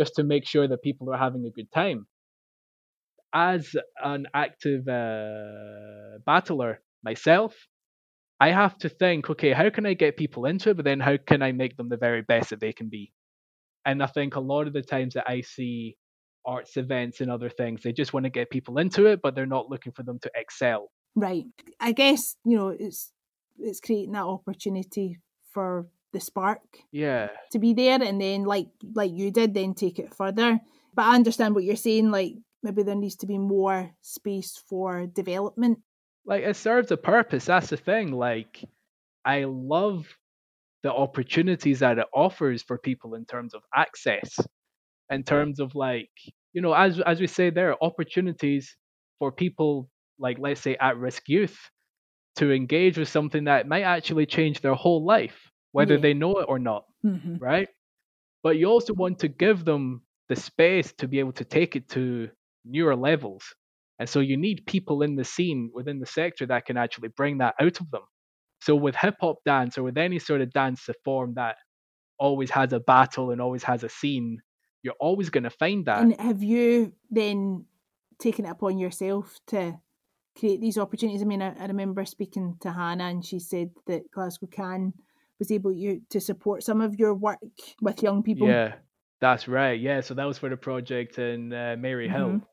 just 0.00 0.14
to 0.14 0.24
make 0.24 0.46
sure 0.46 0.66
that 0.66 0.82
people 0.88 1.12
are 1.12 1.18
having 1.26 1.44
a 1.44 1.50
good 1.58 1.70
time. 1.72 2.06
As 3.34 3.62
an 4.02 4.26
active 4.34 4.88
uh, 4.88 6.18
battler 6.24 6.80
myself, 7.04 7.52
I 8.40 8.48
have 8.62 8.76
to 8.78 8.88
think, 8.88 9.28
okay, 9.32 9.52
how 9.52 9.68
can 9.68 9.84
I 9.84 9.94
get 9.94 10.16
people 10.16 10.46
into 10.46 10.70
it, 10.70 10.76
but 10.78 10.86
then 10.86 11.00
how 11.00 11.16
can 11.30 11.42
I 11.42 11.52
make 11.52 11.76
them 11.76 11.90
the 11.90 11.98
very 12.08 12.22
best 12.22 12.50
that 12.50 12.60
they 12.60 12.72
can 12.72 12.88
be? 12.88 13.12
And 13.84 14.02
I 14.02 14.06
think 14.06 14.36
a 14.36 14.40
lot 14.52 14.66
of 14.66 14.72
the 14.72 14.82
times 14.82 15.12
that 15.14 15.28
I 15.28 15.42
see 15.42 15.96
arts 16.46 16.78
events 16.78 17.20
and 17.20 17.30
other 17.30 17.50
things, 17.50 17.82
they 17.82 17.92
just 17.92 18.14
want 18.14 18.24
to 18.24 18.30
get 18.30 18.48
people 18.56 18.78
into 18.78 19.04
it, 19.06 19.20
but 19.22 19.34
they're 19.34 19.54
not 19.58 19.68
looking 19.68 19.92
for 19.92 20.02
them 20.02 20.18
to 20.22 20.30
excel. 20.34 20.90
Right. 21.14 21.44
I 21.78 21.92
guess, 21.92 22.36
you 22.46 22.56
know, 22.56 22.68
it's 22.68 23.12
it's 23.58 23.80
creating 23.80 24.12
that 24.12 24.24
opportunity 24.24 25.18
for 25.52 25.86
the 26.12 26.20
spark 26.20 26.60
yeah. 26.92 27.28
to 27.52 27.58
be 27.58 27.72
there 27.72 28.02
and 28.02 28.20
then 28.20 28.44
like 28.44 28.68
like 28.94 29.12
you 29.12 29.30
did 29.30 29.54
then 29.54 29.74
take 29.74 29.98
it 29.98 30.14
further. 30.14 30.60
But 30.94 31.06
i 31.06 31.14
understand 31.14 31.54
what 31.54 31.64
you're 31.64 31.76
saying 31.76 32.10
like 32.10 32.34
maybe 32.62 32.82
there 32.82 32.94
needs 32.94 33.16
to 33.16 33.26
be 33.26 33.38
more 33.38 33.90
space 34.00 34.62
for 34.68 35.06
development. 35.06 35.78
Like 36.26 36.42
it 36.42 36.56
serves 36.56 36.90
a 36.90 36.96
purpose 36.96 37.46
that's 37.46 37.70
the 37.70 37.76
thing 37.76 38.12
like 38.12 38.64
i 39.24 39.44
love 39.44 40.06
the 40.82 40.92
opportunities 40.92 41.80
that 41.80 41.98
it 41.98 42.06
offers 42.14 42.62
for 42.62 42.78
people 42.78 43.14
in 43.14 43.24
terms 43.24 43.54
of 43.54 43.62
access, 43.74 44.38
in 45.10 45.22
terms 45.22 45.60
of 45.60 45.74
like, 45.74 46.10
you 46.52 46.62
know, 46.62 46.72
as 46.72 47.00
as 47.00 47.20
we 47.20 47.26
say, 47.26 47.50
there 47.50 47.70
are 47.70 47.78
opportunities 47.82 48.76
for 49.18 49.30
people 49.30 49.88
like 50.18 50.38
let's 50.38 50.60
say 50.60 50.76
at 50.80 50.96
risk 50.96 51.28
youth 51.28 51.58
to 52.36 52.52
engage 52.52 52.96
with 52.96 53.08
something 53.08 53.44
that 53.44 53.68
might 53.68 53.82
actually 53.82 54.26
change 54.26 54.60
their 54.60 54.74
whole 54.74 55.04
life, 55.04 55.49
whether 55.72 55.94
yeah. 55.94 56.00
they 56.00 56.14
know 56.14 56.36
it 56.38 56.46
or 56.48 56.58
not. 56.58 56.84
Mm-hmm. 57.04 57.36
Right. 57.36 57.68
But 58.42 58.56
you 58.56 58.66
also 58.66 58.94
want 58.94 59.18
to 59.20 59.28
give 59.28 59.64
them 59.64 60.02
the 60.28 60.36
space 60.36 60.92
to 60.98 61.08
be 61.08 61.18
able 61.18 61.32
to 61.32 61.44
take 61.44 61.76
it 61.76 61.88
to 61.90 62.30
newer 62.64 62.96
levels 62.96 63.44
And 64.00 64.08
so 64.08 64.20
you 64.20 64.38
need 64.38 64.64
people 64.66 65.02
in 65.02 65.14
the 65.14 65.24
scene 65.24 65.70
within 65.74 66.00
the 66.00 66.06
sector 66.06 66.46
that 66.46 66.64
can 66.64 66.78
actually 66.78 67.08
bring 67.08 67.38
that 67.38 67.54
out 67.60 67.80
of 67.80 67.90
them. 67.90 68.02
So 68.62 68.74
with 68.74 68.96
hip 68.96 69.16
hop 69.20 69.36
dance 69.44 69.76
or 69.76 69.82
with 69.82 69.98
any 69.98 70.18
sort 70.18 70.40
of 70.40 70.52
dance 70.52 70.88
form 71.04 71.34
that 71.34 71.56
always 72.18 72.50
has 72.50 72.72
a 72.72 72.80
battle 72.80 73.30
and 73.30 73.42
always 73.42 73.62
has 73.64 73.84
a 73.84 73.90
scene, 73.90 74.40
you're 74.82 74.94
always 75.00 75.28
going 75.28 75.44
to 75.44 75.50
find 75.50 75.84
that. 75.84 76.00
And 76.02 76.18
have 76.18 76.42
you 76.42 76.94
then 77.10 77.66
taken 78.18 78.46
it 78.46 78.50
upon 78.50 78.78
yourself 78.78 79.38
to 79.48 79.78
create 80.38 80.62
these 80.62 80.78
opportunities? 80.78 81.22
I 81.22 81.26
mean, 81.26 81.42
I, 81.42 81.54
I 81.60 81.66
remember 81.66 82.04
speaking 82.06 82.56
to 82.62 82.72
Hannah 82.72 83.04
and 83.04 83.24
she 83.24 83.38
said 83.38 83.70
that 83.86 84.10
Glasgow 84.10 84.46
Can 84.46 84.94
was 85.40 85.50
able 85.50 85.72
you 85.72 86.02
to 86.10 86.20
support 86.20 86.62
some 86.62 86.80
of 86.80 86.94
your 86.96 87.14
work 87.14 87.38
with 87.82 88.02
young 88.04 88.22
people. 88.22 88.46
Yeah, 88.46 88.74
that's 89.20 89.48
right. 89.48 89.80
Yeah, 89.80 90.02
so 90.02 90.14
that 90.14 90.24
was 90.24 90.38
for 90.38 90.48
the 90.48 90.56
project 90.56 91.18
in 91.18 91.52
uh, 91.52 91.74
Maryhill. 91.76 92.28
Mm-hmm. 92.28 92.44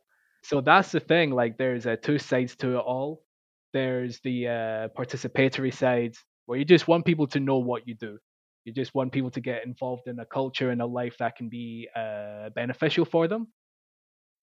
So 0.41 0.61
that's 0.61 0.91
the 0.91 0.99
thing. 0.99 1.29
Like, 1.31 1.57
there's 1.57 1.85
uh, 1.85 1.97
two 2.01 2.17
sides 2.17 2.55
to 2.57 2.77
it 2.77 2.79
all. 2.79 3.21
There's 3.73 4.19
the 4.23 4.47
uh, 4.47 4.87
participatory 4.97 5.73
side 5.73 6.15
where 6.47 6.57
you 6.57 6.65
just 6.65 6.87
want 6.87 7.05
people 7.05 7.27
to 7.27 7.39
know 7.39 7.57
what 7.57 7.87
you 7.87 7.95
do. 7.95 8.17
You 8.63 8.73
just 8.73 8.95
want 8.95 9.11
people 9.11 9.31
to 9.31 9.41
get 9.41 9.65
involved 9.65 10.07
in 10.07 10.19
a 10.19 10.25
culture 10.25 10.71
and 10.71 10.81
a 10.81 10.85
life 10.85 11.17
that 11.19 11.35
can 11.35 11.49
be 11.49 11.87
uh, 11.95 12.49
beneficial 12.55 13.05
for 13.05 13.27
them. 13.27 13.47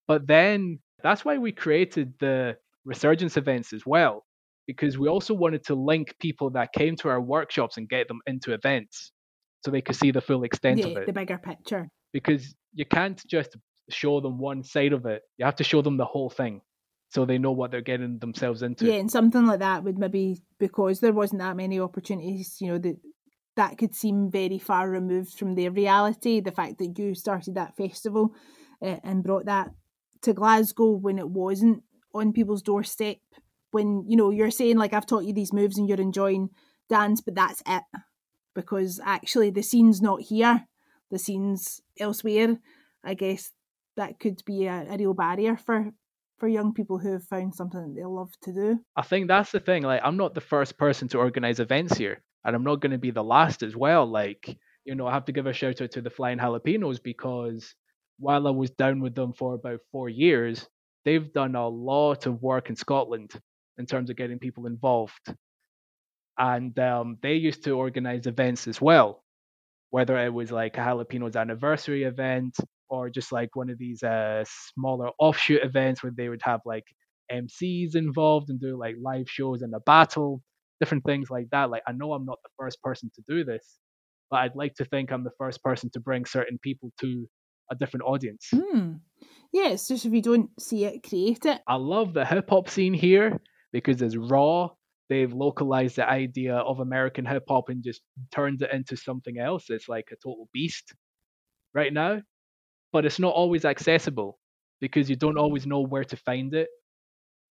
But 0.07 0.27
then 0.27 0.79
that's 1.03 1.25
why 1.25 1.39
we 1.39 1.53
created 1.53 2.15
the 2.21 2.57
resurgence 2.85 3.37
events 3.37 3.73
as 3.73 3.87
well, 3.87 4.24
because 4.67 4.99
we 4.99 5.09
also 5.09 5.35
wanted 5.35 5.65
to 5.65 5.75
link 5.75 6.15
people 6.21 6.51
that 6.51 6.73
came 6.73 6.97
to 6.97 7.09
our 7.09 7.21
workshops 7.21 7.77
and 7.77 7.89
get 7.89 8.09
them 8.09 8.21
into 8.27 8.53
events 8.53 9.13
so 9.65 9.71
they 9.71 9.81
could 9.81 9.97
see 9.97 10.11
the 10.11 10.21
full 10.21 10.45
extent 10.45 10.81
yeah, 10.81 10.87
of 10.87 10.97
it. 10.99 11.07
The 11.07 11.13
bigger 11.13 11.39
picture. 11.39 11.89
Because 12.13 12.55
you 12.73 12.85
can't 12.85 13.21
just 13.27 13.57
show 13.91 14.21
them 14.21 14.39
one 14.39 14.63
side 14.63 14.93
of 14.93 15.07
it. 15.07 15.23
You 15.39 15.45
have 15.45 15.57
to 15.57 15.65
show 15.65 15.83
them 15.83 15.97
the 15.97 16.05
whole 16.05 16.31
thing 16.31 16.61
so 17.11 17.25
they 17.25 17.39
know 17.39 17.53
what 17.53 17.71
they're 17.71 17.81
getting 17.81 18.19
themselves 18.19 18.63
into. 18.63 18.87
Yeah, 18.87 18.95
and 18.95 19.11
something 19.11 19.47
like 19.47 19.61
that 19.61 19.85
would 19.85 19.99
maybe 19.99 20.43
because 20.59 21.01
there 21.01 21.13
wasn't 21.13 21.41
that 21.41 21.57
many 21.57 21.79
opportunities, 21.81 22.57
you 22.61 22.69
know, 22.69 22.79
that 22.79 22.97
that 23.57 23.79
could 23.79 23.95
seem 23.95 24.31
very 24.31 24.59
far 24.59 24.91
removed 24.91 25.39
from 25.39 25.55
their 25.55 25.71
reality. 25.71 26.41
The 26.41 26.53
fact 26.53 26.79
that 26.79 26.99
you 26.99 27.15
started 27.15 27.55
that 27.55 27.77
festival 27.77 28.35
uh, 28.83 28.97
and 29.05 29.23
brought 29.23 29.47
that 29.47 29.71
to 30.23 30.33
Glasgow 30.33 30.91
when 30.91 31.19
it 31.19 31.29
wasn't 31.29 31.83
on 32.13 32.33
people's 32.33 32.63
doorstep. 32.63 33.19
When 33.75 34.05
you 34.07 34.17
know 34.17 34.31
you're 34.31 34.53
saying 34.53 34.79
like 34.79 34.93
I've 34.93 35.07
taught 35.07 35.25
you 35.25 35.33
these 35.33 35.53
moves 35.53 35.77
and 35.77 35.89
you're 35.89 36.01
enjoying 36.01 36.51
dance, 36.89 37.21
but 37.21 37.35
that's 37.35 37.61
it 37.67 37.83
because 38.55 39.01
actually 39.05 39.51
the 39.51 39.65
scene's 39.65 40.01
not 40.01 40.23
here, 40.23 40.69
the 41.11 41.19
scene's 41.19 41.81
elsewhere. 41.99 42.59
I 43.03 43.15
guess 43.15 43.51
that 43.97 44.21
could 44.21 44.43
be 44.47 44.67
a, 44.67 44.87
a 44.89 44.97
real 44.97 45.13
barrier 45.13 45.57
for 45.57 45.91
for 46.39 46.47
young 46.47 46.73
people 46.73 46.99
who 46.99 47.15
have 47.15 47.25
found 47.25 47.57
something 47.57 47.81
that 47.81 47.95
they 48.01 48.05
love 48.05 48.31
to 48.43 48.53
do. 48.53 48.79
I 48.95 49.03
think 49.03 49.27
that's 49.27 49.51
the 49.51 49.59
thing. 49.59 49.83
Like 49.83 50.03
I'm 50.05 50.17
not 50.17 50.35
the 50.35 50.41
first 50.41 50.79
person 50.79 51.09
to 51.09 51.19
organize 51.19 51.59
events 51.59 51.97
here, 51.97 52.23
and 52.45 52.55
I'm 52.55 52.65
not 52.65 52.81
going 52.81 52.93
to 52.93 52.99
be 52.99 53.11
the 53.11 53.25
last 53.25 53.65
as 53.65 53.75
well. 53.75 54.07
Like 54.07 54.57
you 54.85 54.95
know, 54.95 55.09
I 55.09 55.15
have 55.15 55.25
to 55.25 55.33
give 55.33 55.47
a 55.47 55.53
shout 55.53 55.83
out 55.83 55.91
to 55.93 56.01
the 56.01 56.11
Flying 56.11 56.39
Jalapenos 56.39 57.03
because 57.03 57.75
while 58.19 58.47
I 58.47 58.51
was 58.51 58.71
down 58.71 59.01
with 59.01 59.17
them 59.17 59.33
for 59.33 59.55
about 59.55 59.81
four 59.91 60.09
years, 60.09 60.69
they've 61.05 61.33
done 61.33 61.57
a 61.57 61.67
lot 61.67 62.27
of 62.27 62.41
work 62.41 62.71
in 62.71 62.77
Scotland 62.77 63.33
in 63.79 63.87
terms 63.87 64.11
of 64.11 64.17
getting 64.17 64.39
people 64.39 64.67
involved. 64.67 65.35
And 66.39 66.77
um, 66.79 67.19
they 67.23 67.35
used 67.35 67.65
to 67.65 67.73
organize 67.73 68.27
events 68.27 68.67
as 68.67 68.81
well, 68.81 69.23
whether 69.91 70.19
it 70.19 70.33
was 70.33 70.51
like 70.51 70.77
a 70.77 70.81
Jalapenos 70.81 71.37
anniversary 71.37 72.05
event 72.05 72.57
or 72.89 73.11
just 73.11 73.33
like 73.33 73.55
one 73.55 73.71
of 73.71 73.79
these 73.79 74.03
uh, 74.03 74.45
smaller 74.75 75.11
offshoot 75.19 75.63
events 75.63 76.03
where 76.03 76.13
they 76.17 76.29
would 76.29 76.43
have 76.43 76.61
like 76.65 76.85
MCs 77.33 77.95
involved 77.95 78.51
and 78.51 78.61
do 78.61 78.77
like 78.79 78.97
live 79.01 79.29
shows 79.29 79.63
and 79.63 79.75
a 79.75 79.81
battle, 79.81 80.43
different 80.81 81.05
things 81.05 81.31
like 81.31 81.47
that. 81.51 81.71
Like, 81.71 81.83
I 81.87 81.93
know 81.93 82.13
I'm 82.13 82.25
not 82.25 82.39
the 82.43 82.51
first 82.59 82.83
person 82.83 83.11
to 83.15 83.23
do 83.29 83.45
this, 83.45 83.79
but 84.31 84.39
I'd 84.41 84.57
like 84.57 84.75
to 84.77 84.85
think 84.85 85.11
I'm 85.11 85.25
the 85.25 85.31
first 85.39 85.63
person 85.63 85.91
to 85.91 86.01
bring 86.01 86.25
certain 86.25 86.59
people 86.63 86.93
to 87.01 87.27
a 87.71 87.75
different 87.75 88.05
audience. 88.05 88.49
Mm. 88.53 89.01
Yeah, 89.53 89.69
it's 89.69 89.89
just 89.89 90.05
if 90.05 90.13
you 90.13 90.21
don't 90.21 90.51
see 90.61 90.85
it, 90.85 91.03
create 91.09 91.47
it. 91.47 91.61
I 91.67 91.77
love 91.77 92.13
the 92.13 92.25
hip 92.25 92.51
hop 92.51 92.69
scene 92.69 92.95
here 92.95 93.41
because 93.75 94.01
it's 94.01 94.17
raw. 94.17 94.71
They've 95.11 95.33
localized 95.33 95.97
the 95.97 96.09
idea 96.09 96.55
of 96.55 96.79
American 96.79 97.27
hip 97.27 97.43
hop 97.49 97.69
and 97.69 97.85
just 97.85 98.01
turned 98.33 98.63
it 98.63 98.73
into 98.73 98.97
something 98.97 99.39
else. 99.39 99.65
It's 99.69 99.89
like 99.89 100.09
a 100.13 100.17
total 100.17 100.49
beast 100.55 100.95
right 101.75 101.93
now, 101.93 102.23
but 102.93 103.05
it's 103.05 103.19
not 103.19 103.35
always 103.35 103.67
accessible 103.67 104.39
because 104.81 105.11
you 105.11 105.17
don't 105.17 105.37
always 105.37 105.67
know 105.67 105.81
where 105.81 106.05
to 106.05 106.17
find 106.17 106.55
it. 106.55 106.69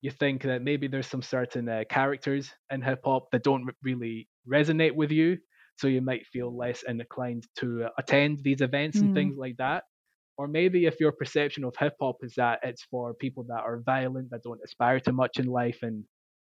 You 0.01 0.11
think 0.11 0.43
that 0.43 0.61
maybe 0.61 0.87
there's 0.87 1.07
some 1.07 1.21
certain 1.21 1.67
uh, 1.69 1.83
characters 1.89 2.49
in 2.71 2.81
hip 2.81 3.01
hop 3.05 3.29
that 3.31 3.43
don't 3.43 3.69
really 3.83 4.27
resonate 4.51 4.95
with 4.95 5.11
you, 5.11 5.37
so 5.77 5.87
you 5.87 6.01
might 6.01 6.25
feel 6.27 6.55
less 6.55 6.83
inclined 6.87 7.45
to 7.59 7.87
attend 7.97 8.39
these 8.43 8.61
events 8.61 8.97
and 8.97 9.11
mm. 9.11 9.13
things 9.13 9.37
like 9.37 9.57
that. 9.57 9.83
Or 10.37 10.47
maybe 10.47 10.85
if 10.85 10.99
your 10.99 11.11
perception 11.11 11.63
of 11.63 11.75
hip 11.77 11.95
hop 12.01 12.17
is 12.23 12.33
that 12.37 12.59
it's 12.63 12.83
for 12.89 13.13
people 13.13 13.43
that 13.49 13.61
are 13.63 13.81
violent, 13.85 14.29
that 14.31 14.43
don't 14.43 14.59
aspire 14.65 14.99
to 15.01 15.11
much 15.11 15.37
in 15.37 15.45
life, 15.45 15.79
and 15.83 16.05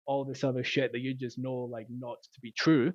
all 0.06 0.26
this 0.26 0.43
other 0.43 0.64
shit 0.64 0.91
that 0.91 1.01
you 1.01 1.14
just 1.14 1.38
know 1.38 1.54
like 1.54 1.88
not 1.89 2.18
to 2.34 2.39
be 2.41 2.51
true, 2.51 2.93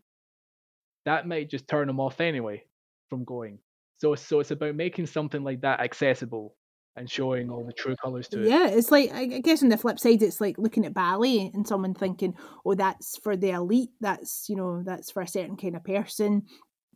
that 1.04 1.26
might 1.26 1.50
just 1.50 1.68
turn 1.68 1.86
them 1.86 2.00
off 2.00 2.20
anyway 2.20 2.62
from 3.08 3.24
going. 3.24 3.58
So 3.98 4.14
so 4.14 4.40
it's 4.40 4.50
about 4.50 4.74
making 4.74 5.06
something 5.06 5.42
like 5.42 5.62
that 5.62 5.80
accessible 5.80 6.54
and 6.96 7.10
showing 7.10 7.48
all 7.48 7.64
the 7.64 7.72
true 7.72 7.96
colors 7.96 8.28
to 8.28 8.42
it. 8.42 8.48
Yeah, 8.48 8.68
it's 8.68 8.90
like 8.90 9.12
I 9.12 9.26
guess 9.26 9.62
on 9.62 9.68
the 9.68 9.76
flip 9.76 9.98
side, 9.98 10.22
it's 10.22 10.40
like 10.40 10.58
looking 10.58 10.84
at 10.84 10.94
ballet 10.94 11.50
and 11.54 11.66
someone 11.66 11.94
thinking, 11.94 12.34
"Oh, 12.64 12.74
that's 12.74 13.16
for 13.18 13.36
the 13.36 13.50
elite. 13.50 13.90
That's 14.00 14.46
you 14.48 14.56
know, 14.56 14.82
that's 14.84 15.10
for 15.10 15.22
a 15.22 15.28
certain 15.28 15.56
kind 15.56 15.76
of 15.76 15.84
person." 15.84 16.42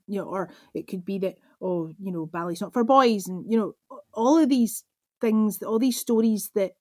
You 0.08 0.20
know, 0.20 0.26
or 0.26 0.50
it 0.74 0.88
could 0.88 1.04
be 1.04 1.18
that 1.20 1.36
oh, 1.60 1.92
you 2.00 2.12
know, 2.12 2.26
ballet's 2.26 2.60
not 2.60 2.72
for 2.72 2.84
boys, 2.84 3.28
and 3.28 3.44
you 3.50 3.56
know, 3.56 3.74
all 4.12 4.38
of 4.38 4.48
these 4.48 4.84
things, 5.20 5.62
all 5.62 5.78
these 5.78 5.98
stories 5.98 6.50
that 6.54 6.72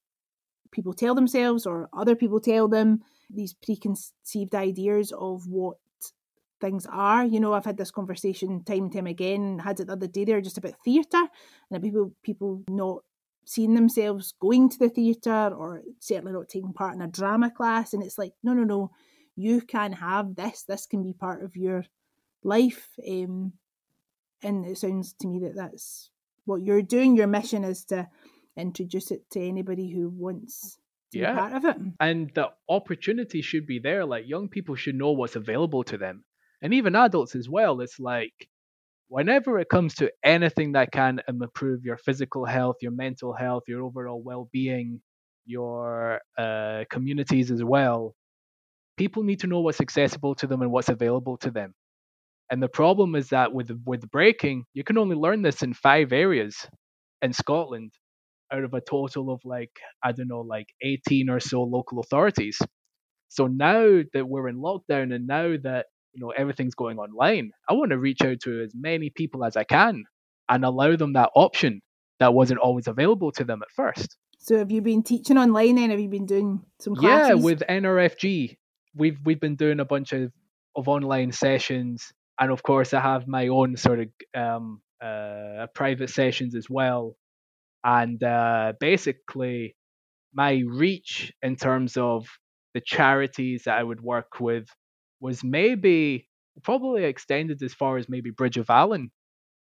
people 0.71 0.93
tell 0.93 1.13
themselves 1.13 1.65
or 1.65 1.89
other 1.93 2.15
people 2.15 2.39
tell 2.39 2.67
them, 2.67 3.01
these 3.33 3.53
preconceived 3.53 4.55
ideas 4.55 5.11
of 5.11 5.47
what 5.47 5.77
things 6.59 6.85
are. 6.89 7.25
You 7.25 7.39
know, 7.39 7.53
I've 7.53 7.65
had 7.65 7.77
this 7.77 7.91
conversation 7.91 8.63
time 8.63 8.83
and 8.83 8.93
time 8.93 9.07
again, 9.07 9.59
had 9.59 9.79
it 9.79 9.87
the 9.87 9.93
other 9.93 10.07
day 10.07 10.25
there 10.25 10.41
just 10.41 10.57
about 10.57 10.75
theatre 10.85 11.27
and 11.69 11.83
people 11.83 12.13
people 12.23 12.63
not 12.69 13.03
seeing 13.45 13.73
themselves 13.73 14.33
going 14.39 14.69
to 14.69 14.79
the 14.79 14.89
theatre 14.89 15.49
or 15.49 15.81
certainly 15.99 16.31
not 16.31 16.47
taking 16.47 16.73
part 16.73 16.95
in 16.95 17.01
a 17.01 17.07
drama 17.07 17.49
class. 17.49 17.93
And 17.93 18.03
it's 18.03 18.17
like, 18.17 18.33
no, 18.43 18.53
no, 18.53 18.63
no, 18.63 18.91
you 19.35 19.61
can 19.61 19.93
have 19.93 20.35
this. 20.35 20.63
This 20.63 20.85
can 20.85 21.03
be 21.03 21.13
part 21.13 21.43
of 21.43 21.55
your 21.55 21.83
life. 22.43 22.89
Um, 23.07 23.53
and 24.43 24.65
it 24.65 24.77
sounds 24.77 25.13
to 25.21 25.27
me 25.27 25.39
that 25.39 25.55
that's 25.55 26.11
what 26.45 26.61
you're 26.61 26.81
doing. 26.81 27.15
Your 27.15 27.27
mission 27.27 27.63
is 27.63 27.83
to 27.85 28.07
introduce 28.55 29.11
it 29.11 29.29
to 29.31 29.41
anybody 29.41 29.89
who 29.89 30.09
wants 30.09 30.77
yeah. 31.13 31.35
part 31.35 31.53
of 31.53 31.65
it. 31.65 31.77
And 31.99 32.31
the 32.33 32.49
opportunity 32.69 33.41
should 33.41 33.65
be 33.65 33.79
there. 33.79 34.05
Like 34.05 34.27
young 34.27 34.49
people 34.49 34.75
should 34.75 34.95
know 34.95 35.11
what's 35.11 35.35
available 35.35 35.83
to 35.85 35.97
them, 35.97 36.23
and 36.61 36.73
even 36.73 36.95
adults 36.95 37.35
as 37.35 37.49
well. 37.49 37.81
It's 37.81 37.99
like 37.99 38.33
whenever 39.07 39.59
it 39.59 39.69
comes 39.69 39.95
to 39.95 40.11
anything 40.23 40.73
that 40.73 40.91
can 40.91 41.21
improve 41.27 41.83
your 41.83 41.97
physical 41.97 42.45
health, 42.45 42.77
your 42.81 42.91
mental 42.93 43.33
health, 43.33 43.63
your 43.67 43.83
overall 43.83 44.21
well-being, 44.23 45.01
your 45.45 46.21
uh, 46.37 46.85
communities 46.89 47.51
as 47.51 47.63
well. 47.63 48.15
People 48.97 49.23
need 49.23 49.39
to 49.41 49.47
know 49.47 49.59
what's 49.61 49.81
accessible 49.81 50.35
to 50.35 50.47
them 50.47 50.61
and 50.61 50.71
what's 50.71 50.89
available 50.89 51.37
to 51.37 51.51
them. 51.51 51.73
And 52.49 52.61
the 52.61 52.69
problem 52.69 53.15
is 53.15 53.29
that 53.29 53.53
with 53.53 53.71
with 53.85 54.09
breaking, 54.11 54.65
you 54.73 54.83
can 54.83 54.97
only 54.97 55.15
learn 55.15 55.41
this 55.41 55.63
in 55.63 55.73
five 55.73 56.11
areas 56.13 56.55
in 57.21 57.33
Scotland 57.33 57.93
out 58.51 58.63
of 58.63 58.73
a 58.73 58.81
total 58.81 59.31
of 59.31 59.41
like 59.45 59.71
I 60.03 60.11
don't 60.11 60.27
know, 60.27 60.41
like 60.41 60.67
18 60.81 61.29
or 61.29 61.39
so 61.39 61.63
local 61.63 61.99
authorities. 61.99 62.59
So 63.29 63.47
now 63.47 64.01
that 64.13 64.27
we're 64.27 64.49
in 64.49 64.57
lockdown 64.57 65.13
and 65.13 65.27
now 65.27 65.55
that 65.63 65.87
you 66.13 66.21
know 66.21 66.31
everything's 66.31 66.75
going 66.75 66.97
online, 66.99 67.51
I 67.69 67.73
want 67.73 67.91
to 67.91 67.97
reach 67.97 68.21
out 68.21 68.41
to 68.41 68.61
as 68.63 68.73
many 68.75 69.09
people 69.09 69.45
as 69.45 69.55
I 69.55 69.63
can 69.63 70.03
and 70.49 70.65
allow 70.65 70.95
them 70.95 71.13
that 71.13 71.31
option 71.35 71.81
that 72.19 72.33
wasn't 72.33 72.59
always 72.59 72.87
available 72.87 73.31
to 73.33 73.43
them 73.43 73.61
at 73.61 73.71
first. 73.71 74.17
So 74.37 74.57
have 74.57 74.71
you 74.71 74.81
been 74.81 75.03
teaching 75.03 75.37
online 75.37 75.75
then? 75.75 75.91
Have 75.91 75.99
you 75.99 76.09
been 76.09 76.25
doing 76.25 76.61
some 76.79 76.95
classes? 76.95 77.29
Yeah, 77.29 77.35
with 77.35 77.63
NRFG. 77.67 78.57
We've 78.95 79.17
we've 79.23 79.39
been 79.39 79.55
doing 79.55 79.79
a 79.79 79.85
bunch 79.85 80.11
of, 80.11 80.31
of 80.75 80.87
online 80.87 81.31
sessions 81.31 82.11
and 82.41 82.51
of 82.51 82.63
course 82.63 82.93
I 82.93 82.99
have 82.99 83.27
my 83.27 83.47
own 83.47 83.77
sort 83.77 83.99
of 83.99 84.07
um, 84.35 84.81
uh, 85.01 85.67
private 85.73 86.09
sessions 86.09 86.55
as 86.55 86.69
well. 86.69 87.15
And 87.83 88.23
uh, 88.23 88.73
basically, 88.79 89.75
my 90.33 90.61
reach 90.67 91.31
in 91.41 91.55
terms 91.55 91.97
of 91.97 92.27
the 92.73 92.81
charities 92.81 93.63
that 93.65 93.77
I 93.77 93.83
would 93.83 94.01
work 94.01 94.39
with 94.39 94.67
was 95.19 95.43
maybe 95.43 96.27
probably 96.63 97.05
extended 97.05 97.61
as 97.63 97.73
far 97.73 97.97
as 97.97 98.07
maybe 98.09 98.31
Bridge 98.31 98.57
of 98.57 98.69
Allan, 98.69 99.11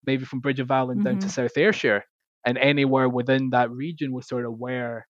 maybe 0.07 0.25
from 0.25 0.41
Bridge 0.41 0.61
of 0.61 0.71
Allan 0.71 0.99
mm-hmm. 0.99 1.05
down 1.05 1.19
to 1.21 1.27
mm-hmm. 1.27 1.43
South 1.43 1.57
Ayrshire, 1.57 2.05
and 2.45 2.59
anywhere 2.59 3.09
within 3.09 3.51
that 3.51 3.71
region 3.71 4.13
was 4.13 4.27
sort 4.27 4.47
of 4.47 4.59
where 4.59 5.07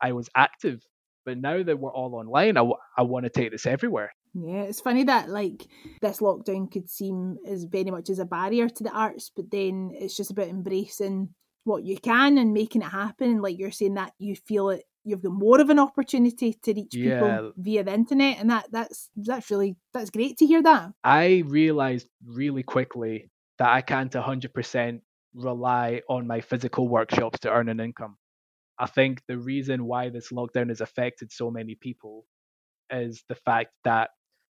I 0.00 0.12
was 0.12 0.28
active. 0.36 0.80
But 1.24 1.38
now 1.38 1.62
that 1.62 1.78
we're 1.78 1.92
all 1.92 2.14
online, 2.14 2.56
I, 2.56 2.60
w- 2.60 2.76
I 2.98 3.02
want 3.02 3.24
to 3.24 3.30
take 3.30 3.50
this 3.50 3.64
everywhere. 3.64 4.12
Yeah, 4.34 4.62
it's 4.62 4.80
funny 4.80 5.04
that 5.04 5.30
like 5.30 5.66
this 6.02 6.18
lockdown 6.18 6.70
could 6.70 6.90
seem 6.90 7.38
as 7.46 7.64
very 7.64 7.90
much 7.90 8.10
as 8.10 8.18
a 8.18 8.26
barrier 8.26 8.68
to 8.68 8.82
the 8.82 8.90
arts, 8.90 9.30
but 9.34 9.50
then 9.50 9.92
it's 9.94 10.16
just 10.16 10.32
about 10.32 10.48
embracing 10.48 11.30
what 11.64 11.84
you 11.84 11.96
can 11.98 12.38
and 12.38 12.52
making 12.54 12.82
it 12.82 12.86
happen. 12.86 13.30
And 13.30 13.42
Like 13.42 13.58
you're 13.58 13.70
saying 13.70 13.94
that 13.94 14.12
you 14.18 14.36
feel 14.36 14.70
it 14.70 14.84
you've 15.06 15.22
got 15.22 15.32
more 15.32 15.60
of 15.60 15.68
an 15.68 15.78
opportunity 15.78 16.54
to 16.54 16.72
reach 16.72 16.94
Yeah. 16.94 17.18
people 17.20 17.52
via 17.58 17.84
the 17.84 17.92
internet 17.92 18.38
and 18.38 18.48
that 18.50 18.68
that's 18.72 19.10
that's 19.16 19.50
really 19.50 19.76
that's 19.92 20.10
great 20.10 20.38
to 20.38 20.46
hear 20.46 20.62
that. 20.62 20.92
I 21.04 21.42
realized 21.46 22.08
really 22.24 22.62
quickly 22.62 23.30
that 23.58 23.68
I 23.68 23.82
can't 23.82 24.14
100% 24.14 25.02
rely 25.34 26.00
on 26.08 26.26
my 26.26 26.40
physical 26.40 26.88
workshops 26.88 27.40
to 27.40 27.50
earn 27.52 27.68
an 27.68 27.80
income. 27.80 28.16
I 28.78 28.86
think 28.86 29.22
the 29.28 29.38
reason 29.38 29.84
why 29.84 30.08
this 30.08 30.30
lockdown 30.32 30.68
has 30.70 30.80
affected 30.80 31.30
so 31.32 31.50
many 31.50 31.74
people 31.74 32.24
is 32.90 33.24
the 33.28 33.34
fact 33.34 33.72
that 33.84 34.10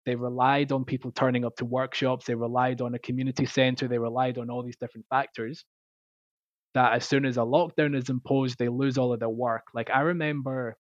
they 0.07 0.15
relied 0.17 0.73
on 0.73 0.85
people 0.85 1.11
turning 1.13 1.45
up 1.45 1.57
to 1.57 1.65
workshops, 1.65 2.27
they 2.27 2.35
relied 2.35 2.81
on 2.81 2.95
a 2.95 2.99
community 2.99 3.47
center, 3.47 3.89
they 3.89 3.99
relied 3.99 4.39
on 4.39 4.51
all 4.51 4.63
these 4.63 4.77
different 4.77 5.07
factors. 5.09 5.65
That 6.75 6.93
as 6.95 7.07
soon 7.09 7.25
as 7.25 7.37
a 7.37 7.41
lockdown 7.41 7.97
is 7.97 8.11
imposed, 8.11 8.59
they 8.59 8.69
lose 8.69 8.99
all 8.99 9.13
of 9.13 9.21
their 9.21 9.29
work. 9.29 9.65
Like 9.75 9.91
I 9.91 10.01
remember 10.01 10.77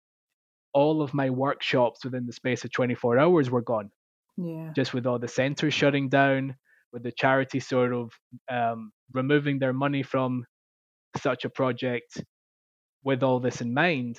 all 0.72 1.02
of 1.02 1.14
my 1.14 1.30
workshops 1.30 2.04
within 2.04 2.26
the 2.26 2.32
space 2.32 2.64
of 2.64 2.72
24 2.72 3.18
hours 3.18 3.50
were 3.50 3.62
gone 3.62 3.90
Yeah. 4.36 4.74
just 4.74 4.94
with 4.94 5.06
all 5.06 5.18
the 5.18 5.28
centers 5.28 5.74
shutting 5.74 6.08
down, 6.08 6.56
with 6.92 7.02
the 7.02 7.12
charity 7.12 7.60
sort 7.60 7.92
of 7.92 8.12
um, 8.50 8.92
removing 9.12 9.58
their 9.58 9.72
money 9.72 10.02
from 10.02 10.44
such 11.16 11.44
a 11.44 11.50
project, 11.50 12.22
with 13.04 13.22
all 13.22 13.40
this 13.40 13.60
in 13.60 13.74
mind. 13.74 14.18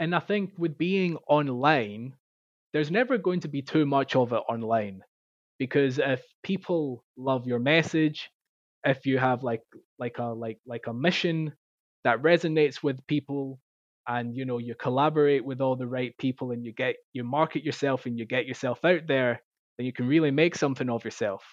And 0.00 0.14
I 0.14 0.20
think 0.20 0.54
with 0.58 0.78
being 0.78 1.16
online, 1.28 2.16
there's 2.72 2.90
never 2.90 3.18
going 3.18 3.40
to 3.40 3.48
be 3.48 3.62
too 3.62 3.86
much 3.86 4.16
of 4.16 4.32
it 4.32 4.42
online 4.48 5.02
because 5.58 5.98
if 5.98 6.24
people 6.42 7.04
love 7.16 7.46
your 7.46 7.60
message, 7.60 8.30
if 8.84 9.06
you 9.06 9.18
have 9.18 9.42
like 9.42 9.62
like 9.98 10.18
a 10.18 10.24
like 10.24 10.58
like 10.66 10.86
a 10.86 10.92
mission 10.94 11.52
that 12.04 12.22
resonates 12.22 12.82
with 12.82 13.04
people 13.06 13.58
and 14.06 14.34
you 14.36 14.44
know 14.44 14.58
you 14.58 14.74
collaborate 14.74 15.44
with 15.44 15.60
all 15.60 15.76
the 15.76 15.86
right 15.86 16.16
people 16.18 16.52
and 16.52 16.64
you 16.64 16.72
get 16.72 16.96
you 17.12 17.24
market 17.24 17.64
yourself 17.64 18.06
and 18.06 18.18
you 18.18 18.24
get 18.24 18.46
yourself 18.46 18.84
out 18.84 19.06
there 19.06 19.42
then 19.76 19.86
you 19.86 19.92
can 19.92 20.08
really 20.08 20.30
make 20.30 20.56
something 20.56 20.90
of 20.90 21.04
yourself. 21.04 21.44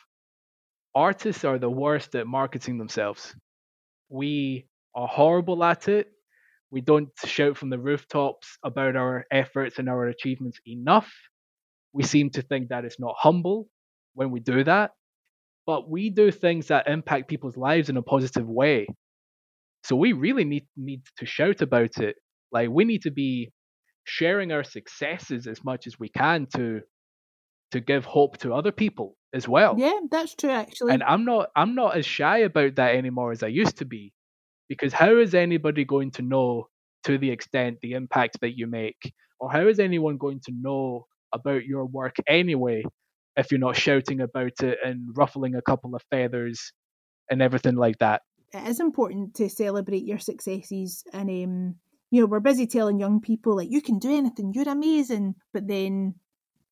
Artists 0.96 1.44
are 1.46 1.60
the 1.60 1.70
worst 1.70 2.16
at 2.16 2.28
marketing 2.28 2.78
themselves. 2.78 3.36
We 4.10 4.68
are 4.96 5.08
horrible 5.08 5.64
at 5.64 5.88
it. 5.88 6.12
We 6.72 6.82
don't 6.82 7.10
shout 7.26 7.58
from 7.58 7.70
the 7.70 7.80
rooftops 7.80 8.58
about 8.64 8.96
our 8.96 9.26
efforts 9.32 9.80
and 9.80 9.90
our 9.90 10.08
achievements 10.08 10.60
enough. 10.68 11.12
We 11.94 12.04
seem 12.04 12.30
to 12.32 12.42
think 12.42 12.70
that 12.70 12.86
it's 12.86 13.00
not 13.00 13.16
humble 13.18 13.68
when 14.14 14.32
we 14.32 14.40
do 14.40 14.64
that 14.64 14.92
but 15.66 15.90
we 15.90 16.10
do 16.10 16.32
things 16.32 16.68
that 16.68 16.88
impact 16.88 17.28
people's 17.28 17.58
lives 17.58 17.90
in 17.90 17.98
a 17.98 18.02
positive 18.02 18.48
way. 18.48 18.88
So 19.84 19.96
we 19.96 20.14
really 20.14 20.46
need 20.46 20.68
need 20.76 21.02
to 21.18 21.26
shout 21.26 21.62
about 21.62 21.98
it. 21.98 22.16
Like 22.52 22.70
we 22.70 22.86
need 22.86 23.04
to 23.04 23.12
be 23.12 23.52
sharing 24.04 24.52
our 24.52 24.64
successes 24.64 25.48
as 25.48 25.64
much 25.64 25.88
as 25.88 26.00
we 26.00 26.10
can 26.10 26.48
to 26.56 26.82
to 27.72 27.80
give 27.80 28.06
hope 28.06 28.38
to 28.38 28.54
other 28.54 28.72
people 28.72 29.16
as 29.34 29.48
well. 29.48 29.76
Yeah, 29.78 30.00
that's 30.10 30.36
true 30.36 30.52
actually. 30.52 30.94
and 30.94 31.04
i'm 31.04 31.26
not 31.26 31.50
i'm 31.56 31.76
not 31.76 31.98
as 31.98 32.06
shy 32.06 32.38
about 32.40 32.76
that 32.76 32.96
anymore 32.96 33.32
as 33.32 33.44
i 33.44 33.48
used 33.48 33.78
to 33.78 33.86
be 33.86 34.14
because 34.70 34.94
how 34.94 35.18
is 35.18 35.34
anybody 35.34 35.84
going 35.84 36.12
to 36.12 36.22
know 36.22 36.68
to 37.04 37.18
the 37.18 37.30
extent 37.30 37.78
the 37.82 37.94
impact 37.94 38.40
that 38.42 38.58
you 38.58 38.68
make? 38.68 39.14
Or 39.40 39.52
how 39.52 39.68
is 39.68 39.80
anyone 39.80 40.18
going 40.18 40.40
to 40.46 40.52
know 40.60 41.06
about 41.34 41.66
your 41.66 41.86
work 41.86 42.16
anyway 42.28 42.84
if 43.38 43.52
you're 43.52 43.60
not 43.60 43.76
shouting 43.76 44.22
about 44.22 44.62
it 44.62 44.78
and 44.84 45.10
ruffling 45.16 45.56
a 45.56 45.62
couple 45.62 45.96
of 45.96 46.02
feathers 46.10 46.72
and 47.30 47.42
everything 47.42 47.76
like 47.76 47.98
that. 48.00 48.22
It 48.54 48.68
is 48.68 48.80
important 48.80 49.36
to 49.36 49.50
celebrate 49.50 50.06
your 50.06 50.20
successes 50.20 51.04
and 51.12 51.30
um 51.30 51.76
you 52.12 52.22
know 52.22 52.28
we're 52.28 52.40
busy 52.40 52.68
telling 52.68 53.00
young 53.00 53.20
people 53.20 53.58
like 53.58 53.70
you 53.70 53.82
can 53.82 54.00
do 54.00 54.16
anything 54.16 54.54
you're 54.54 54.70
amazing 54.70 55.36
but 55.54 55.68
then 55.68 56.16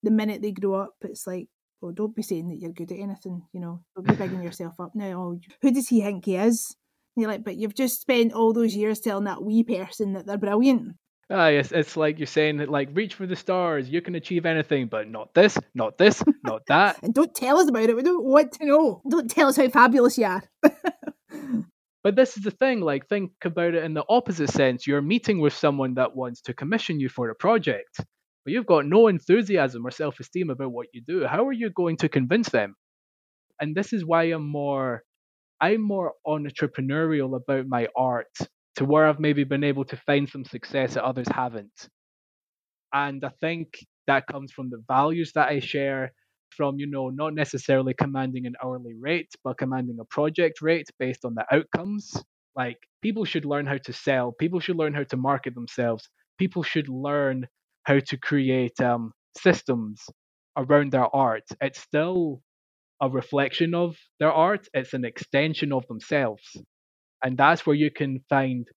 the 0.04 0.12
minute 0.12 0.42
they 0.42 0.52
grow 0.52 0.76
up 0.76 0.94
it's 1.02 1.28
like 1.28 1.48
well 1.82 1.92
don't 1.92 2.16
be 2.16 2.22
saying 2.22 2.48
that 2.48 2.60
you're 2.60 2.72
good 2.72 2.92
at 2.92 3.00
anything 3.00 3.42
you 3.52 3.60
know 3.60 3.82
don't 3.96 4.08
be 4.08 4.16
bigging 4.16 4.44
yourself 4.44 4.80
up. 4.80 4.92
Now 4.96 5.20
oh 5.20 5.40
who 5.62 5.72
does 5.72 5.90
he 5.90 6.02
think 6.02 6.26
he 6.26 6.38
is? 6.38 6.76
And 7.16 7.22
you're 7.22 7.32
like 7.32 7.44
but 7.44 7.58
you've 7.58 7.76
just 7.76 8.00
spent 8.00 8.32
all 8.32 8.54
those 8.54 8.76
years 8.76 9.00
telling 9.00 9.26
that 9.26 9.44
wee 9.44 9.64
person 9.64 10.14
that 10.14 10.26
they're 10.26 10.38
brilliant 10.38 10.96
Ah, 11.30 11.48
yes, 11.48 11.72
it's 11.72 11.96
like 11.98 12.20
you're 12.20 12.28
saying 12.28 12.58
that, 12.58 12.70
like, 12.70 12.90
reach 12.94 13.16
for 13.16 13.26
the 13.26 13.36
stars. 13.36 13.90
You 13.90 14.02
can 14.02 14.16
achieve 14.16 14.46
anything, 14.46 14.88
but 14.88 15.10
not 15.10 15.34
this, 15.34 15.58
not 15.74 15.98
this, 15.98 16.22
not 16.44 16.62
that. 16.68 17.02
and 17.02 17.14
don't 17.20 17.34
tell 17.34 17.58
us 17.60 17.70
about 17.70 17.90
it 17.90 17.96
we 17.96 18.04
don't 18.04 18.24
want 18.24 18.52
to 18.54 18.66
know 18.66 19.02
don't 19.10 19.32
tell 19.32 19.48
us 19.48 19.58
how 19.58 19.68
fabulous 19.70 20.18
you 20.18 20.26
are 20.26 20.44
But 22.04 22.18
this 22.18 22.36
is 22.36 22.44
the 22.44 22.52
thing, 22.52 22.82
like, 22.82 23.08
think 23.08 23.32
about 23.46 23.76
it 23.76 23.84
in 23.86 23.94
the 23.94 24.04
opposite 24.10 24.50
sense. 24.50 24.86
You're 24.86 25.02
meeting 25.02 25.40
with 25.40 25.54
someone 25.54 25.94
that 25.94 26.14
wants 26.14 26.42
to 26.42 26.54
commission 26.54 27.00
you 27.00 27.08
for 27.08 27.30
a 27.30 27.36
project, 27.36 27.96
but 27.98 28.52
you've 28.52 28.66
got 28.66 28.86
no 28.86 29.08
enthusiasm 29.08 29.88
or 29.88 29.92
self 29.92 30.20
esteem 30.20 30.50
about 30.50 30.74
what 30.74 30.88
you 30.92 31.02
do. 31.08 31.26
How 31.26 31.48
are 31.48 31.54
you 31.54 31.70
going 31.70 31.96
to 31.98 32.10
convince 32.10 32.50
them? 32.50 32.76
And 33.62 33.74
this 33.74 33.94
is 33.94 34.04
why 34.04 34.24
I'm 34.26 34.46
more, 34.46 35.04
I'm 35.62 35.82
more 35.82 36.12
entrepreneurial 36.28 37.38
about 37.38 37.68
my 37.68 37.88
art 37.96 38.36
to 38.76 38.86
where 38.86 39.08
I've 39.08 39.20
maybe 39.20 39.44
been 39.44 39.64
able 39.64 39.86
to 39.86 39.98
find 39.98 40.28
some 40.28 40.46
success 40.46 40.96
that 40.96 41.04
others 41.04 41.28
haven't. 41.30 41.90
And 42.94 43.24
I 43.24 43.30
think 43.42 43.80
that 44.08 44.28
comes 44.28 44.52
from 44.52 44.70
the 44.70 44.84
values 44.88 45.32
that 45.34 45.50
I 45.50 45.60
share, 45.60 46.12
from, 46.50 46.80
you 46.80 46.88
know, 46.88 47.10
not 47.10 47.34
necessarily 47.34 47.94
commanding 47.94 48.46
an 48.46 48.56
hourly 48.64 48.94
rate, 49.00 49.32
but 49.44 49.58
commanding 49.58 49.98
a 50.00 50.06
project 50.06 50.62
rate 50.62 50.88
based 51.00 51.26
on 51.26 51.36
the 51.36 51.46
outcomes. 51.52 52.14
Like, 52.56 52.78
people 53.02 53.26
should 53.26 53.46
learn 53.46 53.66
how 53.66 53.78
to 53.78 53.94
sell, 53.94 54.32
people 54.32 54.60
should 54.60 54.76
learn 54.78 54.94
how 54.94 55.04
to 55.06 55.18
market 55.18 55.56
themselves, 55.56 56.08
people 56.38 56.62
should 56.62 56.88
learn 56.88 57.48
how 57.84 58.00
to 58.00 58.18
create 58.18 58.80
um, 58.80 59.12
systems 59.38 60.04
around 60.56 60.92
their 60.92 61.14
art. 61.16 61.44
It's 61.62 61.80
still 61.80 62.42
a 63.02 63.10
reflection 63.10 63.74
of 63.74 63.98
their 64.20 64.32
art, 64.32 64.68
it's 64.74 64.94
an 64.94 65.06
extension 65.06 65.74
of 65.74 65.88
themselves. 65.88 66.44
And 67.24 67.38
that's 67.38 67.66
where 67.66 67.76
you 67.76 67.90
can 67.92 68.20
find 68.30 68.68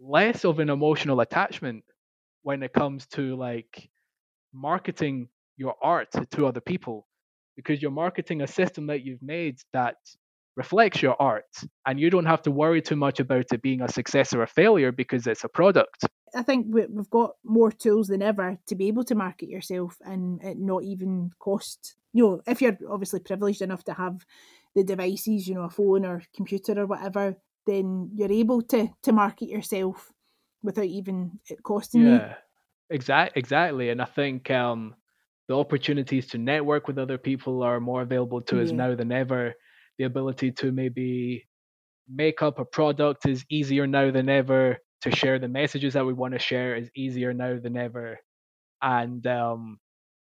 less 0.00 0.44
of 0.44 0.58
an 0.58 0.70
emotional 0.70 1.20
attachment 1.20 1.84
when 2.42 2.62
it 2.62 2.72
comes 2.72 3.06
to 3.08 3.36
like 3.36 3.88
marketing 4.52 5.28
your 5.56 5.74
art 5.82 6.08
to 6.30 6.46
other 6.46 6.60
people 6.60 7.06
because 7.56 7.82
you're 7.82 7.90
marketing 7.90 8.42
a 8.42 8.46
system 8.46 8.86
that 8.86 9.04
you've 9.04 9.22
made 9.22 9.58
that 9.72 9.96
reflects 10.56 11.02
your 11.02 11.20
art 11.20 11.44
and 11.86 12.00
you 12.00 12.10
don't 12.10 12.26
have 12.26 12.42
to 12.42 12.50
worry 12.50 12.82
too 12.82 12.96
much 12.96 13.20
about 13.20 13.46
it 13.52 13.62
being 13.62 13.80
a 13.80 13.88
success 13.88 14.32
or 14.32 14.42
a 14.42 14.46
failure 14.46 14.90
because 14.92 15.26
it's 15.26 15.44
a 15.44 15.48
product 15.48 16.04
I 16.34 16.42
think 16.42 16.66
we- 16.68 16.86
we've 16.86 17.10
got 17.10 17.36
more 17.42 17.70
tools 17.70 18.08
than 18.08 18.22
ever 18.22 18.58
to 18.66 18.74
be 18.74 18.88
able 18.88 19.04
to 19.04 19.14
market 19.14 19.48
yourself 19.48 19.96
and 20.04 20.42
it 20.42 20.58
not 20.58 20.82
even 20.82 21.30
cost. 21.38 21.96
You 22.12 22.22
know, 22.22 22.42
if 22.46 22.60
you're 22.60 22.76
obviously 22.88 23.20
privileged 23.20 23.62
enough 23.62 23.84
to 23.84 23.94
have 23.94 24.26
the 24.74 24.84
devices, 24.84 25.48
you 25.48 25.54
know, 25.54 25.62
a 25.62 25.70
phone 25.70 26.04
or 26.04 26.22
computer 26.34 26.78
or 26.80 26.86
whatever, 26.86 27.36
then 27.68 28.10
you're 28.16 28.32
able 28.32 28.62
to 28.62 28.88
to 29.04 29.12
market 29.12 29.48
yourself 29.48 30.12
without 30.62 30.86
even 30.86 31.40
it 31.50 31.62
costing 31.62 32.06
you. 32.06 32.20
yeah. 32.20 32.36
Exact 32.90 33.36
exactly 33.36 33.90
and 33.90 34.00
i 34.00 34.06
think 34.06 34.50
um 34.50 34.94
the 35.48 35.56
opportunities 35.58 36.26
to 36.28 36.38
network 36.38 36.86
with 36.88 36.98
other 36.98 37.18
people 37.18 37.62
are 37.62 37.80
more 37.80 38.02
available 38.02 38.40
to 38.42 38.60
us 38.62 38.72
now 38.72 38.94
than 38.94 39.12
ever. 39.12 39.54
The 39.98 40.04
ability 40.04 40.52
to 40.52 40.72
maybe 40.72 41.48
make 42.08 42.42
up 42.42 42.58
a 42.58 42.64
product 42.66 43.26
is 43.26 43.44
easier 43.50 43.86
now 43.86 44.10
than 44.12 44.28
ever. 44.28 44.78
To 45.02 45.10
share 45.16 45.38
the 45.38 45.48
messages 45.48 45.94
that 45.94 46.06
we 46.06 46.14
want 46.14 46.34
to 46.34 46.40
share 46.40 46.76
is 46.76 46.90
easier 46.96 47.34
now 47.34 47.58
than 47.60 47.76
ever. 47.76 48.18
And 48.82 49.26
um 49.26 49.78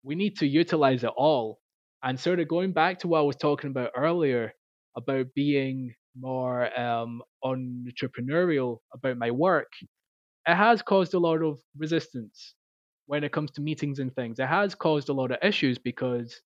we 0.04 0.14
need 0.16 0.38
to 0.38 0.46
utilize 0.46 1.04
it 1.04 1.12
all. 1.16 1.60
And 2.02 2.20
sort 2.20 2.40
of 2.40 2.48
going 2.48 2.72
back 2.72 3.00
to 3.00 3.08
what 3.08 3.20
i 3.20 3.22
was 3.22 3.36
talking 3.36 3.70
about 3.70 3.92
earlier 3.96 4.54
about 4.96 5.34
being 5.34 5.94
more 6.18 6.78
um 6.78 7.22
entrepreneurial 7.44 8.78
about 8.92 9.16
my 9.18 9.30
work 9.30 9.72
it 10.48 10.54
has 10.54 10.82
caused 10.82 11.14
a 11.14 11.18
lot 11.18 11.42
of 11.42 11.60
resistance 11.76 12.54
when 13.06 13.24
it 13.24 13.32
comes 13.32 13.50
to 13.52 13.60
meetings 13.62 13.98
and 13.98 14.14
things. 14.14 14.38
It 14.38 14.46
has 14.46 14.74
caused 14.74 15.08
a 15.08 15.12
lot 15.12 15.30
of 15.30 15.38
issues 15.42 15.78
because 15.78 16.40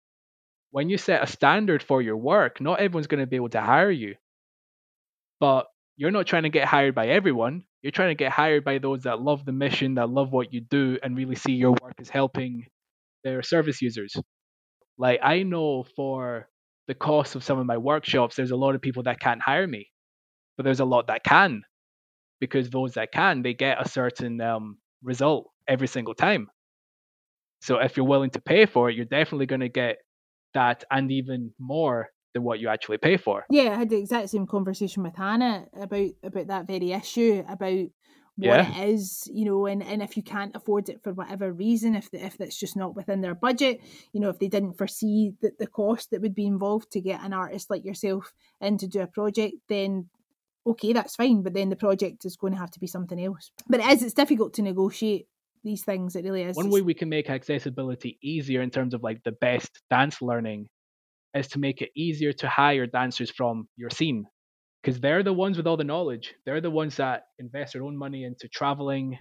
when 0.70 0.90
you 0.90 0.98
set 0.98 1.22
a 1.22 1.26
standard 1.26 1.82
for 1.82 2.02
your 2.02 2.16
work, 2.16 2.60
not 2.60 2.80
everyone's 2.80 3.06
going 3.08 3.20
to 3.20 3.26
be 3.26 3.36
able 3.36 3.50
to 3.50 3.60
hire 3.60 3.90
you. 3.90 4.16
But 5.40 5.66
you're 5.96 6.10
not 6.10 6.26
trying 6.26 6.44
to 6.44 6.48
get 6.48 6.66
hired 6.68 6.94
by 6.94 7.08
everyone. 7.08 7.64
You're 7.82 7.92
trying 7.92 8.10
to 8.10 8.14
get 8.14 8.32
hired 8.32 8.64
by 8.64 8.78
those 8.78 9.02
that 9.04 9.20
love 9.20 9.44
the 9.44 9.52
mission, 9.52 9.94
that 9.94 10.10
love 10.10 10.32
what 10.32 10.52
you 10.52 10.60
do, 10.60 10.98
and 11.02 11.16
really 11.16 11.34
see 11.36 11.52
your 11.52 11.72
work 11.82 11.94
as 12.00 12.08
helping 12.08 12.66
their 13.24 13.42
service 13.42 13.82
users. 13.82 14.16
Like, 14.98 15.20
I 15.22 15.42
know 15.44 15.84
for 15.84 16.48
the 16.88 16.94
cost 16.94 17.36
of 17.36 17.44
some 17.44 17.58
of 17.58 17.66
my 17.66 17.76
workshops, 17.76 18.34
there's 18.34 18.50
a 18.50 18.56
lot 18.56 18.74
of 18.74 18.80
people 18.80 19.04
that 19.04 19.20
can't 19.20 19.42
hire 19.42 19.66
me, 19.66 19.90
but 20.56 20.64
there's 20.64 20.80
a 20.80 20.84
lot 20.84 21.06
that 21.06 21.22
can 21.22 21.62
because 22.40 22.70
those 22.70 22.94
that 22.94 23.12
can 23.12 23.42
they 23.42 23.54
get 23.54 23.84
a 23.84 23.88
certain 23.88 24.40
um, 24.40 24.78
result 25.02 25.50
every 25.68 25.86
single 25.86 26.14
time. 26.14 26.48
So 27.60 27.78
if 27.78 27.96
you're 27.96 28.06
willing 28.06 28.30
to 28.30 28.40
pay 28.40 28.66
for 28.66 28.88
it, 28.88 28.96
you're 28.96 29.04
definitely 29.04 29.46
going 29.46 29.60
to 29.60 29.68
get 29.68 29.98
that 30.54 30.84
and 30.90 31.10
even 31.12 31.52
more 31.58 32.08
than 32.32 32.42
what 32.42 32.60
you 32.60 32.68
actually 32.68 32.98
pay 32.98 33.16
for. 33.16 33.44
Yeah, 33.50 33.70
I 33.70 33.74
had 33.74 33.90
the 33.90 33.98
exact 33.98 34.30
same 34.30 34.46
conversation 34.46 35.02
with 35.02 35.16
Hannah 35.16 35.66
about 35.78 36.08
about 36.22 36.46
that 36.46 36.66
very 36.66 36.92
issue 36.92 37.44
about 37.48 37.88
what 38.38 38.56
Yeah. 38.56 38.82
it 38.82 38.90
is, 38.90 39.28
you 39.32 39.44
know, 39.44 39.66
and, 39.66 39.82
and 39.82 40.00
if 40.00 40.16
you 40.16 40.22
can't 40.22 40.54
afford 40.54 40.88
it 40.88 41.02
for 41.02 41.12
whatever 41.12 41.52
reason, 41.52 41.96
if 41.96 42.08
the, 42.10 42.24
if 42.24 42.38
that's 42.38 42.58
just 42.58 42.76
not 42.76 42.94
within 42.94 43.20
their 43.20 43.34
budget, 43.34 43.80
you 44.12 44.20
know, 44.20 44.28
if 44.28 44.38
they 44.38 44.46
didn't 44.46 44.78
foresee 44.78 45.32
the, 45.42 45.50
the 45.58 45.66
cost 45.66 46.10
that 46.10 46.22
would 46.22 46.36
be 46.36 46.46
involved 46.46 46.92
to 46.92 47.00
get 47.00 47.22
an 47.24 47.32
artist 47.32 47.68
like 47.68 47.84
yourself 47.84 48.32
in 48.60 48.78
to 48.78 48.86
do 48.86 49.00
a 49.00 49.08
project, 49.08 49.56
then 49.68 50.08
okay, 50.64 50.92
that's 50.92 51.16
fine. 51.16 51.42
But 51.42 51.54
then 51.54 51.68
the 51.68 51.76
project 51.76 52.24
is 52.24 52.36
going 52.36 52.52
to 52.52 52.58
have 52.60 52.70
to 52.72 52.80
be 52.80 52.86
something 52.86 53.22
else. 53.22 53.50
But 53.68 53.80
it 53.80 53.86
is, 53.86 54.02
it's 54.04 54.14
difficult 54.14 54.54
to 54.54 54.62
negotiate 54.62 55.26
these 55.64 55.82
things. 55.82 56.14
It 56.14 56.24
really 56.24 56.42
is. 56.42 56.56
One 56.56 56.70
way 56.70 56.82
we 56.82 56.94
can 56.94 57.08
make 57.08 57.28
accessibility 57.28 58.18
easier 58.22 58.62
in 58.62 58.70
terms 58.70 58.94
of 58.94 59.02
like 59.02 59.24
the 59.24 59.32
best 59.32 59.80
dance 59.90 60.22
learning 60.22 60.68
is 61.34 61.48
to 61.48 61.58
make 61.58 61.82
it 61.82 61.90
easier 61.96 62.32
to 62.34 62.48
hire 62.48 62.86
dancers 62.86 63.30
from 63.30 63.66
your 63.76 63.90
scene 63.90 64.26
because 64.82 65.00
they're 65.00 65.22
the 65.22 65.32
ones 65.32 65.56
with 65.56 65.66
all 65.66 65.76
the 65.76 65.84
knowledge. 65.84 66.34
They're 66.46 66.60
the 66.60 66.70
ones 66.70 66.96
that 66.96 67.24
invest 67.38 67.72
their 67.72 67.82
own 67.82 67.96
money 67.96 68.24
into 68.24 68.48
traveling, 68.48 69.18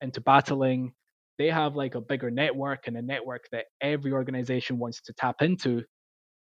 into 0.00 0.20
battling. 0.20 0.92
They 1.38 1.48
have 1.48 1.74
like 1.76 1.94
a 1.94 2.00
bigger 2.00 2.30
network 2.30 2.86
and 2.86 2.96
a 2.96 3.02
network 3.02 3.44
that 3.52 3.66
every 3.80 4.12
organization 4.12 4.78
wants 4.78 5.00
to 5.02 5.12
tap 5.14 5.36
into. 5.40 5.82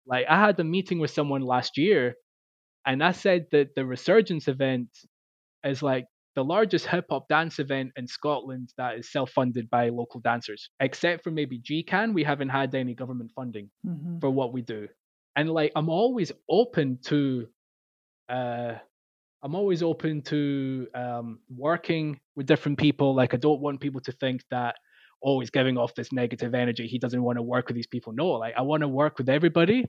Like 0.05 0.25
I 0.29 0.39
had 0.39 0.59
a 0.59 0.63
meeting 0.63 0.99
with 0.99 1.11
someone 1.11 1.41
last 1.41 1.77
year 1.77 2.15
and 2.85 3.03
I 3.03 3.11
said 3.11 3.47
that 3.51 3.75
the 3.75 3.85
Resurgence 3.85 4.47
event 4.47 4.89
is 5.65 5.81
like 5.81 6.05
the 6.35 6.43
largest 6.43 6.85
hip 6.87 7.05
hop 7.09 7.27
dance 7.29 7.59
event 7.59 7.91
in 7.95 8.07
Scotland 8.07 8.69
that 8.77 8.97
is 8.99 9.11
self 9.11 9.31
funded 9.31 9.69
by 9.69 9.89
local 9.89 10.19
dancers. 10.19 10.69
Except 10.79 11.23
for 11.23 11.31
maybe 11.31 11.59
GCAN, 11.59 12.13
we 12.13 12.23
haven't 12.23 12.49
had 12.49 12.75
any 12.75 12.93
government 12.93 13.31
funding 13.35 13.71
Mhm. 13.85 14.19
for 14.21 14.29
what 14.29 14.53
we 14.53 14.61
do. 14.61 14.87
And 15.35 15.49
like 15.49 15.71
I'm 15.75 15.89
always 15.89 16.31
open 16.49 16.99
to 17.05 17.47
uh 18.29 18.73
I'm 19.43 19.55
always 19.55 19.83
open 19.83 20.21
to 20.23 20.87
um 20.95 21.39
working 21.49 22.19
with 22.35 22.47
different 22.47 22.77
people. 22.77 23.15
Like 23.15 23.33
I 23.33 23.37
don't 23.37 23.61
want 23.61 23.79
people 23.81 24.01
to 24.01 24.11
think 24.11 24.43
that 24.51 24.75
oh 25.23 25.39
he's 25.39 25.49
giving 25.49 25.77
off 25.77 25.95
this 25.95 26.11
negative 26.11 26.53
energy. 26.53 26.87
He 26.87 26.99
doesn't 26.99 27.21
want 27.21 27.37
to 27.37 27.43
work 27.43 27.67
with 27.67 27.75
these 27.75 27.87
people. 27.87 28.13
No, 28.13 28.27
like 28.31 28.55
I 28.57 28.61
want 28.61 28.81
to 28.81 28.87
work 28.87 29.17
with 29.17 29.29
everybody, 29.29 29.85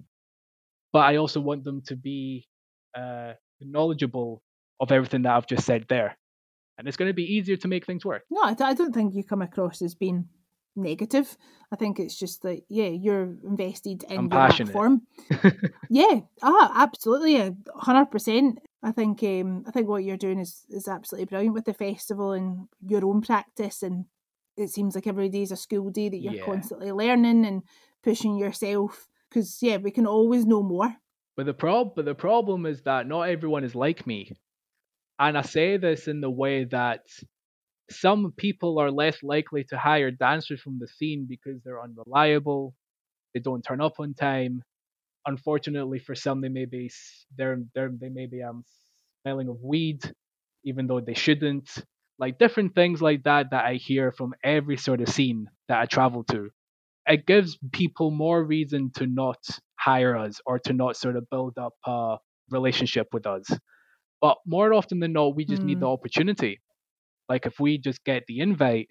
but 0.93 1.01
I 1.01 1.16
also 1.16 1.41
want 1.41 1.64
them 1.64 1.82
to 1.87 1.97
be 1.97 2.47
uh 2.95 3.32
knowledgeable 3.61 4.43
of 4.80 4.93
everything 4.93 5.22
that 5.22 5.34
I've 5.34 5.47
just 5.47 5.64
said 5.64 5.87
there. 5.89 6.16
And 6.78 6.87
it's 6.87 6.99
going 6.99 7.09
to 7.09 7.14
be 7.14 7.24
easier 7.24 7.57
to 7.57 7.68
make 7.68 7.87
things 7.87 8.05
work. 8.05 8.24
No, 8.30 8.43
I, 8.43 8.55
I 8.61 8.74
don't 8.74 8.93
think 8.93 9.14
you 9.14 9.24
come 9.24 9.41
across 9.41 9.80
as 9.80 9.95
being 9.95 10.28
negative. 10.77 11.37
I 11.72 11.77
think 11.77 11.99
it's 11.99 12.16
just 12.18 12.43
that 12.43 12.62
yeah, 12.68 12.89
you're 12.89 13.35
invested 13.45 14.05
in 14.05 14.18
I'm 14.20 14.31
your 14.31 14.41
art 14.41 14.51
passionate. 14.51 14.72
form. 14.72 15.03
Yeah, 15.89 16.20
ah, 16.43 16.72
absolutely, 16.83 17.55
hundred 17.77 18.07
percent. 18.07 18.59
I 18.83 18.93
think 18.93 19.22
um, 19.22 19.64
I 19.66 19.70
think 19.70 19.89
what 19.89 20.03
you're 20.05 20.16
doing 20.16 20.41
is 20.41 20.64
is 20.68 20.89
absolutely 20.89 21.27
brilliant 21.27 21.55
with 21.55 21.64
the 21.64 21.74
festival 21.74 22.33
and 22.33 22.68
your 22.87 23.05
own 23.07 23.20
practice, 23.20 23.83
and 23.83 24.07
it 24.57 24.70
seems 24.70 24.95
like 24.95 25.07
every 25.07 25.29
day 25.29 25.43
is 25.43 25.53
a 25.53 25.57
school 25.57 25.91
day 25.91 26.09
that 26.09 26.16
you're 26.18 26.35
Yeah. 26.35 26.45
constantly 26.45 26.91
learning 26.93 27.45
and 27.47 27.62
pushing 28.03 28.37
yourself. 28.37 29.09
Because 29.29 29.59
yeah, 29.62 29.77
we 29.77 29.91
can 29.91 30.07
always 30.07 30.45
know 30.45 30.62
more. 30.62 30.97
But 31.37 31.47
the 31.47 31.55
prob 31.55 31.95
but 31.95 32.05
the 32.05 32.14
problem 32.14 32.66
is 32.66 32.83
that 32.83 33.07
not 33.07 33.29
everyone 33.29 33.62
is 33.64 33.74
like 33.74 34.07
me. 34.07 34.33
And 35.18 35.39
I 35.39 35.43
say 35.43 35.77
this 35.77 36.09
in 36.09 36.20
the 36.20 36.31
way 36.31 36.64
that 36.64 37.03
some 37.91 38.32
people 38.37 38.78
are 38.78 38.91
less 38.91 39.22
likely 39.22 39.64
to 39.64 39.78
hire 39.78 40.11
dancers 40.11 40.61
from 40.61 40.78
the 40.78 40.89
scene 40.89 41.26
because 41.28 41.62
they're 41.62 41.82
unreliable, 41.82 42.74
they 43.34 43.41
don't 43.41 43.62
turn 43.62 43.80
up 43.80 44.01
on 44.01 44.14
time. 44.14 44.62
Unfortunately 45.26 45.99
for 45.99 46.14
some 46.14 46.41
they 46.41 46.49
may 46.49 46.64
be 46.66 46.91
they're, 47.37 47.61
they're 47.74 47.91
they 47.93 48.09
may 48.09 48.26
be 48.26 48.43
um 48.43 48.64
smelling 49.22 49.49
of 49.49 49.61
weed 49.62 50.01
even 50.64 50.87
though 50.87 51.01
they 51.01 51.14
shouldn't. 51.14 51.70
Like 52.18 52.39
different 52.39 52.74
things 52.74 53.03
like 53.03 53.24
that 53.24 53.51
that 53.51 53.64
I 53.66 53.74
hear 53.74 54.12
from 54.12 54.34
every 54.45 54.76
sort 54.78 55.01
of 55.01 55.09
scene 55.09 55.49
that 55.68 55.80
I 55.80 55.87
travel 55.87 56.24
to 56.24 56.51
it 57.09 57.26
gives 57.26 57.59
people 57.72 58.11
more 58.11 58.45
reason 58.45 58.91
to 58.97 59.07
not 59.07 59.39
hire 59.78 60.16
us 60.16 60.41
or 60.47 60.59
to 60.61 60.72
not 60.72 60.97
sort 60.97 61.16
of 61.16 61.28
build 61.30 61.59
up 61.59 61.74
a 61.87 62.18
relationship 62.51 63.09
with 63.12 63.26
us. 63.26 63.47
But 64.20 64.39
more 64.47 64.74
often 64.74 65.01
than 65.01 65.12
not, 65.12 65.37
we 65.37 65.45
just 65.47 65.64
need 65.64 65.78
Mm. 65.78 65.80
the 65.80 65.89
opportunity. 65.89 66.61
Like 67.29 67.47
if 67.47 67.59
we 67.59 67.79
just 67.79 68.05
get 68.05 68.24
the 68.27 68.41
invite, 68.41 68.89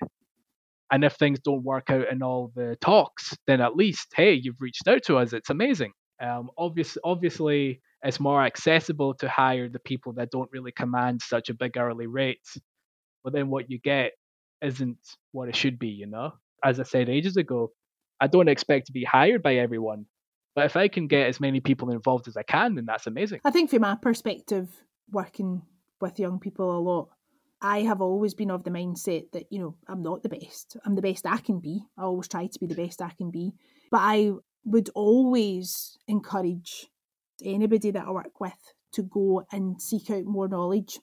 and 0.91 1.03
if 1.03 1.13
things 1.13 1.39
don't 1.39 1.63
work 1.63 1.89
out 1.89 2.11
in 2.11 2.21
all 2.21 2.51
the 2.55 2.77
talks, 2.79 3.35
then 3.47 3.61
at 3.61 3.75
least 3.75 4.07
hey, 4.15 4.33
you've 4.33 4.61
reached 4.61 4.87
out 4.87 5.03
to 5.03 5.17
us. 5.17 5.33
It's 5.33 5.49
amazing. 5.49 5.93
Um, 6.21 6.49
obvious, 6.57 6.97
obviously, 7.03 7.81
it's 8.03 8.19
more 8.19 8.43
accessible 8.43 9.15
to 9.15 9.27
hire 9.27 9.67
the 9.67 9.79
people 9.79 10.13
that 10.13 10.31
don't 10.31 10.49
really 10.51 10.71
command 10.71 11.21
such 11.21 11.49
a 11.49 11.53
big 11.53 11.77
hourly 11.77 12.07
rate. 12.07 12.47
But 13.23 13.33
then 13.33 13.49
what 13.49 13.69
you 13.69 13.79
get 13.79 14.11
isn't 14.61 14.99
what 15.31 15.49
it 15.49 15.55
should 15.55 15.79
be, 15.79 15.87
you 15.89 16.05
know. 16.05 16.33
As 16.63 16.79
I 16.79 16.83
said 16.83 17.09
ages 17.09 17.35
ago, 17.35 17.71
I 18.21 18.27
don't 18.27 18.47
expect 18.47 18.87
to 18.87 18.93
be 18.93 19.03
hired 19.03 19.43
by 19.43 19.55
everyone, 19.55 20.05
but 20.55 20.65
if 20.65 20.77
I 20.77 20.87
can 20.87 21.07
get 21.07 21.27
as 21.27 21.39
many 21.39 21.59
people 21.59 21.91
involved 21.91 22.27
as 22.27 22.37
I 22.37 22.43
can, 22.43 22.75
then 22.75 22.85
that's 22.85 23.07
amazing. 23.07 23.41
I 23.43 23.51
think 23.51 23.69
from 23.69 23.81
my 23.81 23.95
perspective, 23.95 24.69
working 25.11 25.63
with 25.99 26.17
young 26.17 26.39
people 26.39 26.77
a 26.77 26.79
lot, 26.79 27.09
I 27.65 27.81
have 27.81 27.99
always 27.99 28.35
been 28.35 28.51
of 28.51 28.63
the 28.63 28.69
mindset 28.69 29.31
that, 29.31 29.45
you 29.49 29.57
know, 29.57 29.75
I'm 29.87 30.03
not 30.03 30.21
the 30.21 30.29
best. 30.29 30.77
I'm 30.85 30.93
the 30.93 31.01
best 31.01 31.25
I 31.25 31.37
can 31.37 31.59
be. 31.59 31.81
I 31.97 32.03
always 32.03 32.27
try 32.27 32.45
to 32.45 32.59
be 32.59 32.67
the 32.67 32.75
best 32.75 33.01
I 33.01 33.09
can 33.17 33.31
be. 33.31 33.53
But 33.89 34.01
I 34.01 34.33
would 34.65 34.89
always 34.93 35.97
encourage 36.07 36.85
anybody 37.43 37.89
that 37.89 38.05
I 38.05 38.11
work 38.11 38.39
with 38.39 38.53
to 38.93 39.01
go 39.01 39.45
and 39.51 39.81
seek 39.81 40.11
out 40.11 40.25
more 40.25 40.47
knowledge. 40.47 40.99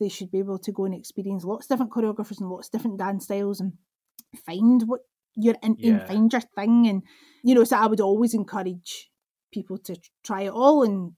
They 0.00 0.08
should 0.08 0.30
be 0.30 0.38
able 0.38 0.58
to 0.60 0.72
go 0.72 0.86
and 0.86 0.94
experience 0.94 1.44
lots 1.44 1.66
of 1.66 1.68
different 1.68 1.92
choreographers 1.92 2.40
and 2.40 2.48
lots 2.48 2.68
of 2.68 2.72
different 2.72 2.98
dance 2.98 3.24
styles 3.24 3.60
and 3.60 3.74
find 4.46 4.84
what 4.86 5.00
you're 5.36 5.56
into 5.62 5.86
and 5.86 6.08
find 6.08 6.32
your 6.32 6.40
thing. 6.40 6.88
And, 6.88 7.02
you 7.44 7.54
know, 7.54 7.64
so 7.64 7.76
I 7.76 7.86
would 7.86 8.00
always 8.00 8.32
encourage 8.32 9.10
people 9.52 9.76
to 9.76 9.96
try 10.24 10.42
it 10.42 10.52
all 10.52 10.82
and 10.82 11.12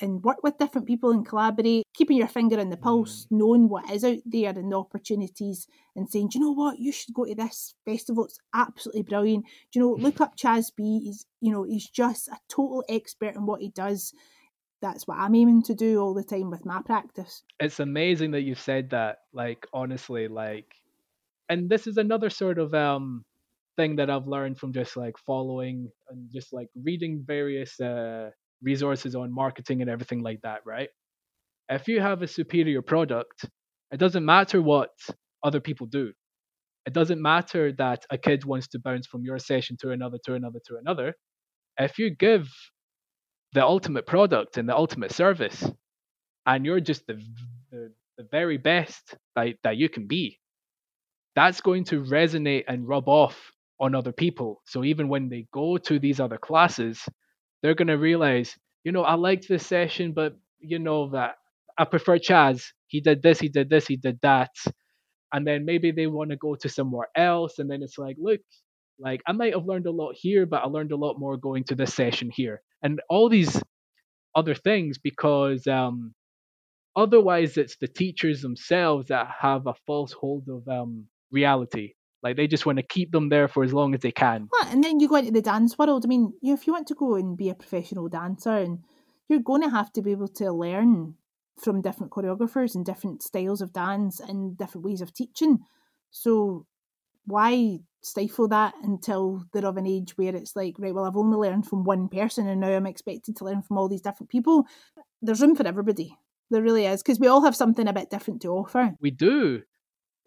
and 0.00 0.22
work 0.22 0.42
with 0.42 0.58
different 0.58 0.86
people 0.86 1.10
and 1.10 1.26
collaborate, 1.26 1.84
keeping 1.94 2.16
your 2.16 2.28
finger 2.28 2.60
on 2.60 2.70
the 2.70 2.76
pulse, 2.76 3.26
knowing 3.30 3.68
what 3.68 3.90
is 3.90 4.04
out 4.04 4.18
there 4.24 4.50
and 4.50 4.72
the 4.72 4.76
opportunities, 4.76 5.66
and 5.96 6.08
saying, 6.08 6.28
Do 6.28 6.38
you 6.38 6.44
know 6.44 6.52
what, 6.52 6.78
you 6.78 6.92
should 6.92 7.14
go 7.14 7.24
to 7.24 7.34
this 7.34 7.74
festival. 7.84 8.24
It's 8.24 8.38
absolutely 8.54 9.02
brilliant. 9.02 9.44
Do 9.72 9.78
you 9.78 9.80
know, 9.80 9.92
look 9.94 10.20
up 10.20 10.36
Chaz 10.36 10.70
B. 10.74 11.00
He's 11.04 11.26
you 11.40 11.52
know, 11.52 11.62
he's 11.64 11.88
just 11.88 12.28
a 12.28 12.36
total 12.48 12.84
expert 12.88 13.36
in 13.36 13.46
what 13.46 13.60
he 13.60 13.70
does. 13.70 14.12
That's 14.80 15.06
what 15.06 15.18
I'm 15.18 15.34
aiming 15.34 15.62
to 15.64 15.74
do 15.74 16.00
all 16.00 16.14
the 16.14 16.22
time 16.22 16.50
with 16.50 16.64
my 16.64 16.82
practice. 16.82 17.42
It's 17.58 17.80
amazing 17.80 18.32
that 18.32 18.42
you've 18.42 18.60
said 18.60 18.90
that. 18.90 19.18
Like 19.32 19.66
honestly, 19.72 20.28
like, 20.28 20.66
and 21.48 21.68
this 21.68 21.86
is 21.86 21.96
another 21.96 22.30
sort 22.30 22.58
of 22.58 22.74
um 22.74 23.24
thing 23.76 23.96
that 23.96 24.10
I've 24.10 24.26
learned 24.26 24.58
from 24.58 24.72
just 24.72 24.96
like 24.96 25.16
following 25.18 25.90
and 26.10 26.28
just 26.32 26.52
like 26.52 26.68
reading 26.82 27.22
various 27.24 27.78
uh 27.80 28.30
resources 28.62 29.14
on 29.14 29.32
marketing 29.32 29.80
and 29.80 29.90
everything 29.90 30.22
like 30.22 30.40
that, 30.42 30.60
right? 30.66 30.88
If 31.68 31.88
you 31.88 32.00
have 32.00 32.22
a 32.22 32.28
superior 32.28 32.82
product, 32.82 33.44
it 33.90 33.98
doesn't 33.98 34.24
matter 34.24 34.60
what 34.60 34.90
other 35.42 35.60
people 35.60 35.86
do. 35.86 36.12
It 36.86 36.94
doesn't 36.94 37.20
matter 37.20 37.72
that 37.72 38.04
a 38.10 38.16
kid 38.18 38.44
wants 38.44 38.68
to 38.68 38.78
bounce 38.78 39.06
from 39.06 39.22
your 39.24 39.38
session 39.38 39.76
to 39.80 39.90
another, 39.90 40.18
to 40.24 40.34
another, 40.34 40.60
to 40.66 40.76
another. 40.76 41.14
If 41.78 41.98
you 41.98 42.14
give 42.14 42.48
the 43.52 43.64
ultimate 43.64 44.06
product 44.06 44.56
and 44.56 44.68
the 44.68 44.76
ultimate 44.76 45.12
service, 45.12 45.64
and 46.46 46.64
you're 46.64 46.80
just 46.80 47.06
the 47.06 47.20
the, 47.70 47.92
the 48.16 48.26
very 48.30 48.56
best 48.56 49.16
that, 49.36 49.54
that 49.64 49.76
you 49.76 49.88
can 49.88 50.06
be, 50.06 50.38
that's 51.36 51.60
going 51.60 51.84
to 51.84 52.02
resonate 52.02 52.64
and 52.68 52.88
rub 52.88 53.08
off 53.08 53.52
on 53.80 53.94
other 53.94 54.12
people. 54.12 54.62
So 54.66 54.82
even 54.84 55.08
when 55.08 55.28
they 55.28 55.46
go 55.52 55.76
to 55.78 55.98
these 55.98 56.20
other 56.20 56.38
classes, 56.38 57.06
they're 57.62 57.74
going 57.74 57.88
to 57.88 57.98
realize, 57.98 58.56
you 58.84 58.92
know, 58.92 59.02
I 59.02 59.14
liked 59.14 59.48
this 59.48 59.66
session, 59.66 60.12
but 60.12 60.36
you 60.60 60.78
know 60.78 61.10
that 61.10 61.36
I 61.78 61.84
prefer 61.84 62.18
Chaz. 62.18 62.64
He 62.88 63.00
did 63.00 63.22
this, 63.22 63.40
he 63.40 63.48
did 63.48 63.70
this, 63.70 63.86
he 63.86 63.96
did 63.96 64.18
that. 64.22 64.50
And 65.32 65.46
then 65.46 65.64
maybe 65.64 65.90
they 65.90 66.06
want 66.06 66.30
to 66.30 66.36
go 66.36 66.54
to 66.56 66.68
somewhere 66.68 67.08
else. 67.16 67.58
And 67.58 67.70
then 67.70 67.82
it's 67.82 67.98
like, 67.98 68.16
look, 68.18 68.40
like 68.98 69.22
I 69.26 69.32
might 69.32 69.54
have 69.54 69.66
learned 69.66 69.86
a 69.86 69.90
lot 69.92 70.16
here, 70.16 70.46
but 70.46 70.62
I 70.62 70.66
learned 70.68 70.92
a 70.92 70.96
lot 70.96 71.18
more 71.18 71.36
going 71.36 71.64
to 71.64 71.74
this 71.74 71.94
session 71.94 72.30
here. 72.34 72.62
And 72.82 73.00
all 73.10 73.28
these 73.28 73.60
other 74.34 74.54
things 74.54 74.98
because 74.98 75.66
um 75.66 76.14
otherwise 76.96 77.56
it's 77.58 77.76
the 77.78 77.88
teachers 77.88 78.42
themselves 78.42 79.08
that 79.08 79.28
have 79.40 79.66
a 79.66 79.74
false 79.86 80.12
hold 80.12 80.48
of 80.48 80.66
um 80.68 81.06
reality. 81.32 81.94
Like 82.22 82.36
they 82.36 82.46
just 82.46 82.66
want 82.66 82.78
to 82.78 82.82
keep 82.82 83.12
them 83.12 83.28
there 83.28 83.48
for 83.48 83.62
as 83.62 83.72
long 83.72 83.94
as 83.94 84.00
they 84.00 84.10
can. 84.10 84.48
Well, 84.50 84.70
and 84.70 84.82
then 84.82 85.00
you 85.00 85.08
go 85.08 85.16
into 85.16 85.30
the 85.30 85.42
dance 85.42 85.78
world. 85.78 86.04
I 86.04 86.08
mean, 86.08 86.32
you 86.42 86.50
know, 86.50 86.54
if 86.54 86.66
you 86.66 86.72
want 86.72 86.88
to 86.88 86.94
go 86.94 87.14
and 87.14 87.36
be 87.36 87.48
a 87.48 87.54
professional 87.54 88.08
dancer, 88.08 88.56
and 88.56 88.80
you're 89.28 89.40
going 89.40 89.62
to 89.62 89.70
have 89.70 89.92
to 89.92 90.02
be 90.02 90.12
able 90.12 90.28
to 90.28 90.50
learn 90.52 91.14
from 91.62 91.82
different 91.82 92.12
choreographers 92.12 92.74
and 92.74 92.84
different 92.84 93.22
styles 93.22 93.60
of 93.60 93.72
dance 93.72 94.20
and 94.20 94.56
different 94.56 94.84
ways 94.84 95.00
of 95.00 95.12
teaching. 95.12 95.58
So 96.10 96.66
why 97.24 97.78
stifle 98.00 98.48
that 98.48 98.74
until 98.82 99.44
they're 99.52 99.66
of 99.66 99.76
an 99.76 99.86
age 99.86 100.16
where 100.16 100.34
it's 100.34 100.56
like, 100.56 100.76
right, 100.78 100.94
well, 100.94 101.04
I've 101.04 101.16
only 101.16 101.36
learned 101.36 101.66
from 101.66 101.84
one 101.84 102.08
person 102.08 102.46
and 102.46 102.60
now 102.60 102.70
I'm 102.70 102.86
expected 102.86 103.36
to 103.36 103.44
learn 103.44 103.62
from 103.62 103.76
all 103.76 103.88
these 103.88 104.00
different 104.00 104.30
people. 104.30 104.64
There's 105.20 105.42
room 105.42 105.56
for 105.56 105.66
everybody. 105.66 106.16
There 106.50 106.62
really 106.62 106.86
is, 106.86 107.02
because 107.02 107.20
we 107.20 107.26
all 107.26 107.42
have 107.42 107.54
something 107.54 107.86
a 107.86 107.92
bit 107.92 108.08
different 108.08 108.40
to 108.42 108.48
offer. 108.48 108.94
We 109.00 109.10
do. 109.10 109.62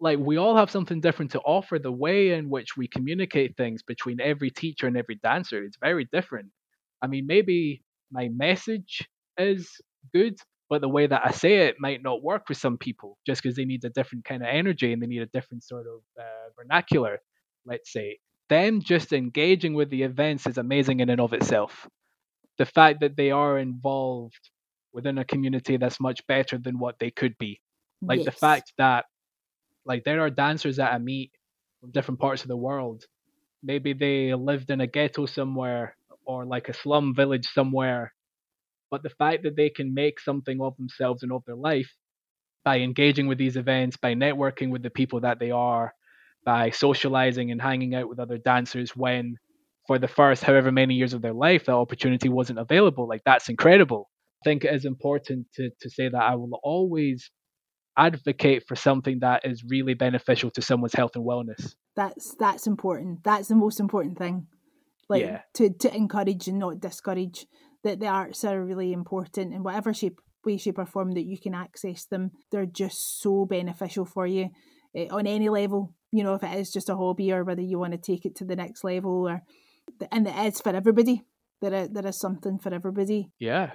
Like, 0.02 0.18
we 0.18 0.36
all 0.36 0.56
have 0.56 0.68
something 0.68 1.00
different 1.00 1.30
to 1.30 1.40
offer. 1.42 1.78
The 1.78 1.92
way 1.92 2.32
in 2.32 2.50
which 2.50 2.76
we 2.76 2.88
communicate 2.88 3.56
things 3.56 3.84
between 3.84 4.20
every 4.20 4.50
teacher 4.50 4.88
and 4.88 4.96
every 4.96 5.14
dancer 5.22 5.62
is 5.62 5.76
very 5.80 6.08
different. 6.12 6.48
I 7.00 7.06
mean, 7.06 7.24
maybe 7.24 7.82
my 8.10 8.28
message 8.34 9.08
is 9.38 9.70
good, 10.12 10.34
but 10.68 10.80
the 10.80 10.88
way 10.88 11.06
that 11.06 11.22
I 11.24 11.30
say 11.30 11.68
it 11.68 11.76
might 11.78 12.02
not 12.02 12.20
work 12.20 12.48
for 12.48 12.54
some 12.54 12.78
people 12.78 13.16
just 13.24 13.44
because 13.44 13.54
they 13.54 13.64
need 13.64 13.84
a 13.84 13.90
different 13.90 14.24
kind 14.24 14.42
of 14.42 14.48
energy 14.50 14.92
and 14.92 15.00
they 15.00 15.06
need 15.06 15.22
a 15.22 15.26
different 15.26 15.62
sort 15.62 15.86
of 15.86 16.00
uh, 16.18 16.50
vernacular, 16.56 17.20
let's 17.64 17.92
say. 17.92 18.18
Them 18.48 18.82
just 18.82 19.12
engaging 19.12 19.74
with 19.74 19.88
the 19.90 20.02
events 20.02 20.48
is 20.48 20.58
amazing 20.58 20.98
in 20.98 21.10
and 21.10 21.20
of 21.20 21.32
itself. 21.32 21.86
The 22.58 22.66
fact 22.66 23.02
that 23.02 23.16
they 23.16 23.30
are 23.30 23.56
involved 23.56 24.50
within 24.92 25.18
a 25.18 25.24
community 25.24 25.76
that's 25.76 26.00
much 26.00 26.26
better 26.26 26.58
than 26.58 26.80
what 26.80 26.98
they 26.98 27.12
could 27.12 27.38
be. 27.38 27.60
Like 28.02 28.18
yes. 28.18 28.24
the 28.24 28.32
fact 28.32 28.72
that 28.78 29.04
like 29.86 30.04
there 30.04 30.20
are 30.20 30.30
dancers 30.30 30.76
that 30.76 30.92
I 30.92 30.98
meet 30.98 31.32
from 31.80 31.90
different 31.90 32.20
parts 32.20 32.42
of 32.42 32.48
the 32.48 32.56
world. 32.56 33.04
Maybe 33.62 33.92
they 33.94 34.34
lived 34.34 34.70
in 34.70 34.80
a 34.80 34.86
ghetto 34.86 35.26
somewhere 35.26 35.96
or 36.26 36.46
like 36.46 36.68
a 36.68 36.74
slum 36.74 37.14
village 37.14 37.48
somewhere. 37.48 38.14
But 38.90 39.02
the 39.02 39.10
fact 39.10 39.44
that 39.44 39.56
they 39.56 39.70
can 39.70 39.94
make 39.94 40.20
something 40.20 40.60
of 40.60 40.76
themselves 40.76 41.22
and 41.22 41.32
of 41.32 41.44
their 41.46 41.56
life 41.56 41.92
by 42.64 42.80
engaging 42.80 43.26
with 43.26 43.38
these 43.38 43.56
events, 43.56 43.96
by 43.96 44.14
networking 44.14 44.70
with 44.70 44.82
the 44.82 44.90
people 44.90 45.20
that 45.20 45.38
they 45.38 45.50
are, 45.50 45.94
by 46.44 46.70
socializing 46.70 47.50
and 47.50 47.62
hanging 47.62 47.94
out 47.94 48.08
with 48.08 48.18
other 48.20 48.38
dancers 48.38 48.96
when 48.96 49.36
for 49.86 49.98
the 49.98 50.08
first 50.08 50.44
however 50.44 50.72
many 50.72 50.94
years 50.94 51.12
of 51.14 51.22
their 51.22 51.32
life 51.32 51.66
that 51.66 51.72
opportunity 51.72 52.28
wasn't 52.28 52.58
available 52.58 53.08
like 53.08 53.22
that's 53.24 53.48
incredible 53.48 54.10
i 54.42 54.48
think 54.48 54.64
it 54.64 54.74
is 54.74 54.84
important 54.84 55.46
to, 55.54 55.70
to 55.80 55.90
say 55.90 56.08
that 56.08 56.22
i 56.22 56.34
will 56.34 56.58
always 56.64 57.30
advocate 57.96 58.64
for 58.66 58.76
something 58.76 59.20
that 59.20 59.44
is 59.44 59.64
really 59.64 59.94
beneficial 59.94 60.50
to 60.50 60.62
someone's 60.62 60.94
health 60.94 61.12
and 61.14 61.26
wellness. 61.26 61.74
That's 61.96 62.34
that's 62.38 62.66
important. 62.66 63.24
That's 63.24 63.48
the 63.48 63.54
most 63.54 63.80
important 63.80 64.18
thing. 64.18 64.46
Like 65.08 65.22
yeah. 65.22 65.40
to 65.54 65.70
to 65.70 65.94
encourage 65.94 66.48
and 66.48 66.58
not 66.58 66.80
discourage 66.80 67.46
that 67.84 68.00
the 68.00 68.06
arts 68.06 68.44
are 68.44 68.62
really 68.62 68.92
important 68.92 69.52
in 69.52 69.62
whatever 69.62 69.92
shape 69.92 70.20
way 70.44 70.56
shape 70.56 70.78
or 70.78 70.86
form 70.86 71.12
that 71.12 71.26
you 71.26 71.38
can 71.38 71.54
access 71.54 72.04
them. 72.04 72.30
They're 72.50 72.66
just 72.66 73.20
so 73.20 73.44
beneficial 73.44 74.04
for 74.04 74.26
you 74.26 74.50
eh, 74.94 75.08
on 75.10 75.26
any 75.26 75.48
level. 75.48 75.94
You 76.10 76.24
know 76.24 76.34
if 76.34 76.42
it 76.42 76.58
is 76.58 76.72
just 76.72 76.88
a 76.88 76.96
hobby 76.96 77.32
or 77.32 77.44
whether 77.44 77.62
you 77.62 77.78
want 77.78 77.92
to 77.92 77.98
take 77.98 78.24
it 78.24 78.36
to 78.36 78.44
the 78.44 78.56
next 78.56 78.84
level 78.84 79.28
or 79.28 79.42
and 80.10 80.26
it 80.26 80.36
is 80.46 80.60
for 80.60 80.74
everybody. 80.74 81.22
There 81.60 81.74
is, 81.74 81.90
there 81.90 82.06
is 82.06 82.18
something 82.18 82.58
for 82.58 82.74
everybody. 82.74 83.30
Yeah. 83.38 83.72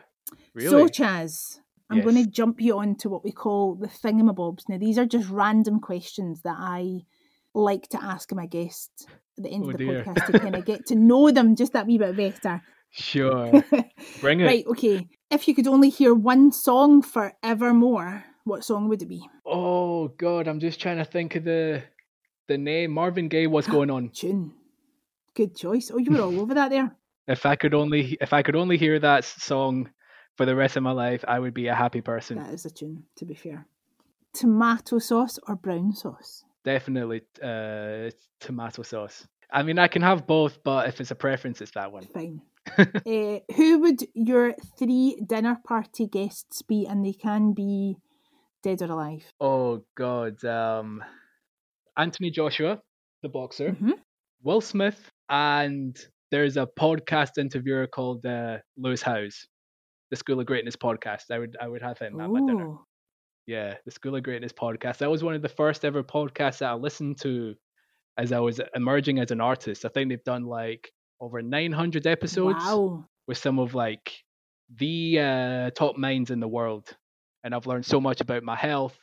Really? 0.53 0.69
So 0.69 0.87
chaz 0.87 1.59
i'm 1.89 1.97
yes. 1.97 2.03
going 2.03 2.23
to 2.23 2.29
jump 2.29 2.61
you 2.61 2.77
on 2.77 2.95
to 2.95 3.09
what 3.09 3.23
we 3.23 3.31
call 3.31 3.75
the 3.75 3.87
thingamabobs 3.87 4.63
now 4.69 4.77
these 4.77 4.97
are 4.97 5.05
just 5.05 5.29
random 5.29 5.79
questions 5.79 6.41
that 6.41 6.57
i 6.57 7.01
like 7.53 7.87
to 7.89 8.01
ask 8.03 8.33
my 8.33 8.45
guests 8.45 9.05
at 9.37 9.43
the 9.43 9.49
end 9.49 9.65
oh, 9.65 9.69
of 9.69 9.77
the 9.77 9.85
dear. 9.85 10.03
podcast 10.03 10.25
to 10.25 10.39
kind 10.39 10.55
of 10.55 10.65
get 10.65 10.85
to 10.85 10.95
know 10.95 11.31
them 11.31 11.55
just 11.55 11.73
that 11.73 11.87
wee 11.87 11.97
bit 11.97 12.15
better 12.15 12.61
Sure. 12.89 13.51
Bring 14.21 14.39
it. 14.39 14.45
right, 14.45 14.65
okay. 14.67 15.07
If 15.29 15.47
you 15.47 15.53
could 15.53 15.67
only 15.67 15.89
hear 15.89 16.13
one 16.13 16.51
song 16.51 17.01
forevermore, 17.01 18.23
what 18.43 18.63
song 18.63 18.87
would 18.89 19.01
it 19.01 19.07
be? 19.07 19.27
Oh 19.45 20.07
god, 20.07 20.47
I'm 20.47 20.59
just 20.59 20.79
trying 20.79 20.97
to 20.97 21.05
think 21.05 21.35
of 21.35 21.43
the 21.43 21.83
the 22.47 22.57
name. 22.57 22.91
Marvin 22.91 23.27
Gaye, 23.27 23.47
what's 23.47 23.67
going 23.67 23.91
on? 23.91 24.09
Tune. 24.13 24.53
Good 25.35 25.55
choice. 25.55 25.91
Oh, 25.93 25.97
you 25.97 26.11
were 26.11 26.21
all 26.21 26.39
over 26.39 26.53
that 26.53 26.69
there. 26.69 26.91
If 27.29 27.45
I 27.45 27.57
could 27.57 27.73
only 27.73 28.17
if 28.21 28.31
I 28.31 28.41
could 28.41 28.55
only 28.55 28.77
hear 28.77 28.99
that 28.99 29.25
song 29.25 29.89
for 30.37 30.45
the 30.45 30.55
rest 30.55 30.77
of 30.77 30.83
my 30.83 30.91
life, 30.91 31.25
I 31.27 31.39
would 31.39 31.53
be 31.53 31.67
a 31.67 31.75
happy 31.75 32.01
person. 32.01 32.37
That 32.37 32.53
is 32.53 32.65
a 32.65 32.69
tune, 32.69 33.03
to 33.17 33.25
be 33.25 33.35
fair. 33.35 33.67
Tomato 34.33 34.99
sauce 34.99 35.39
or 35.47 35.55
brown 35.55 35.93
sauce? 35.93 36.43
Definitely 36.63 37.21
uh, 37.41 38.11
tomato 38.39 38.83
sauce. 38.83 39.27
I 39.51 39.63
mean, 39.63 39.79
I 39.79 39.87
can 39.87 40.01
have 40.01 40.27
both, 40.27 40.63
but 40.63 40.89
if 40.89 40.99
it's 41.01 41.11
a 41.11 41.15
preference, 41.15 41.61
it's 41.61 41.71
that 41.71 41.91
one. 41.91 42.03
Fine 42.13 42.41
uh, 42.77 43.39
who 43.55 43.79
would 43.79 44.03
your 44.13 44.53
three 44.77 45.17
dinner 45.25 45.57
party 45.65 46.07
guests 46.07 46.61
be? 46.61 46.85
And 46.85 47.05
they 47.05 47.13
can 47.13 47.53
be 47.53 47.97
dead 48.63 48.81
or 48.81 48.91
alive. 48.91 49.23
Oh 49.39 49.83
God, 49.95 50.43
um, 50.43 51.03
Anthony 51.95 52.29
Joshua, 52.31 52.81
the 53.21 53.29
boxer, 53.29 53.69
mm-hmm. 53.69 53.91
Will 54.43 54.61
Smith, 54.61 54.99
and 55.29 55.97
there's 56.31 56.57
a 56.57 56.67
podcast 56.79 57.37
interviewer 57.37 57.87
called 57.87 58.25
uh, 58.25 58.57
Lewis 58.75 59.01
Howes, 59.01 59.47
the 60.09 60.15
School 60.15 60.39
of 60.39 60.45
Greatness 60.45 60.75
podcast. 60.75 61.31
I 61.31 61.39
would 61.39 61.57
I 61.61 61.67
would 61.67 61.81
have 61.81 61.99
him 61.99 62.19
at 62.19 62.29
my 62.29 62.39
dinner. 62.39 62.75
Yeah, 63.45 63.75
the 63.85 63.91
School 63.91 64.15
of 64.15 64.23
Greatness 64.23 64.51
podcast. 64.51 64.97
That 64.97 65.09
was 65.09 65.23
one 65.23 65.35
of 65.35 65.41
the 65.41 65.49
first 65.49 65.85
ever 65.85 66.03
podcasts 66.03 66.59
that 66.59 66.69
I 66.69 66.73
listened 66.73 67.19
to 67.21 67.55
as 68.17 68.31
I 68.31 68.39
was 68.39 68.59
emerging 68.75 69.19
as 69.19 69.31
an 69.31 69.41
artist. 69.41 69.85
I 69.85 69.89
think 69.89 70.09
they've 70.09 70.23
done 70.23 70.45
like 70.45 70.91
over 71.21 71.41
900 71.41 72.07
episodes 72.07 72.63
wow. 72.63 73.05
with 73.27 73.37
some 73.37 73.59
of 73.59 73.73
like 73.73 74.11
the 74.75 75.19
uh, 75.19 75.69
top 75.71 75.97
minds 75.97 76.31
in 76.31 76.39
the 76.39 76.47
world. 76.47 76.89
And 77.43 77.55
I've 77.55 77.67
learned 77.67 77.85
so 77.85 78.01
much 78.01 78.19
about 78.21 78.43
my 78.43 78.55
health, 78.55 78.97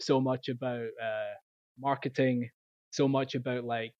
so 0.00 0.20
much 0.20 0.48
about 0.48 0.86
uh, 1.02 1.34
marketing, 1.78 2.48
so 2.90 3.08
much 3.08 3.34
about 3.34 3.64
like, 3.64 3.94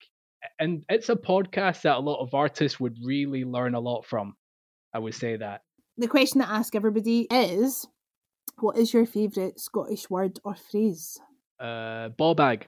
and 0.59 0.85
it's 0.89 1.11
a 1.11 1.17
podcast 1.17 1.83
that 1.83 1.97
a 1.97 2.01
lot 2.01 2.23
of 2.23 2.33
artists 2.33 2.81
would 2.81 2.97
really 3.05 3.45
learn 3.45 3.75
a 3.75 3.81
lot 3.81 4.07
from. 4.07 4.35
I 4.95 4.99
would 4.99 5.15
say 5.15 5.37
that. 5.37 5.61
The 6.01 6.09
question 6.09 6.39
that 6.39 6.49
I 6.49 6.57
ask 6.57 6.75
everybody 6.75 7.27
is 7.31 7.87
what 8.59 8.79
is 8.79 8.95
your 8.95 9.05
favourite 9.05 9.61
Scottish 9.61 10.09
word 10.09 10.41
or 10.45 10.55
phrase? 10.55 11.21
Uh, 11.61 12.09
ball 12.09 12.35
bag. 12.35 12.67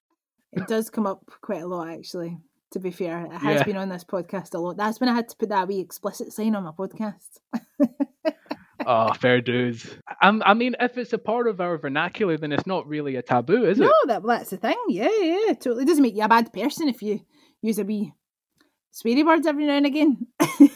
It 0.52 0.66
does 0.68 0.90
come 0.90 1.06
up 1.06 1.24
quite 1.40 1.62
a 1.62 1.66
lot, 1.66 1.88
actually 1.88 2.36
to 2.72 2.78
be 2.78 2.90
fair. 2.90 3.24
It 3.24 3.32
has 3.32 3.60
yeah. 3.60 3.64
been 3.64 3.78
on 3.78 3.88
this 3.88 4.04
podcast 4.04 4.52
a 4.54 4.58
lot. 4.58 4.76
That's 4.76 5.00
when 5.00 5.08
I 5.08 5.14
had 5.14 5.30
to 5.30 5.36
put 5.36 5.48
that 5.48 5.66
wee 5.66 5.80
explicit 5.80 6.30
sign 6.30 6.54
on 6.54 6.64
my 6.64 6.72
podcast. 6.72 7.38
oh, 8.84 9.12
fair 9.20 9.40
dues. 9.40 9.86
I'm, 10.20 10.42
I 10.44 10.52
mean, 10.52 10.76
if 10.78 10.98
it's 10.98 11.14
a 11.14 11.18
part 11.18 11.48
of 11.48 11.58
our 11.58 11.78
vernacular, 11.78 12.36
then 12.36 12.52
it's 12.52 12.66
not 12.66 12.86
really 12.86 13.16
a 13.16 13.22
taboo, 13.22 13.64
is 13.64 13.78
no, 13.78 13.86
it? 13.86 13.88
No, 13.88 14.14
that, 14.14 14.26
that's 14.26 14.50
the 14.50 14.58
thing. 14.58 14.76
Yeah, 14.88 15.08
yeah, 15.20 15.54
totally. 15.54 15.84
It 15.84 15.88
doesn't 15.88 16.02
make 16.02 16.16
you 16.16 16.22
a 16.22 16.28
bad 16.28 16.52
person 16.52 16.88
if 16.88 17.00
you 17.00 17.20
use 17.62 17.78
a 17.78 17.84
wee 17.84 18.12
sweary 18.92 19.24
words 19.24 19.46
every 19.46 19.64
now 19.64 19.76
and 19.76 19.86
again. 19.86 20.26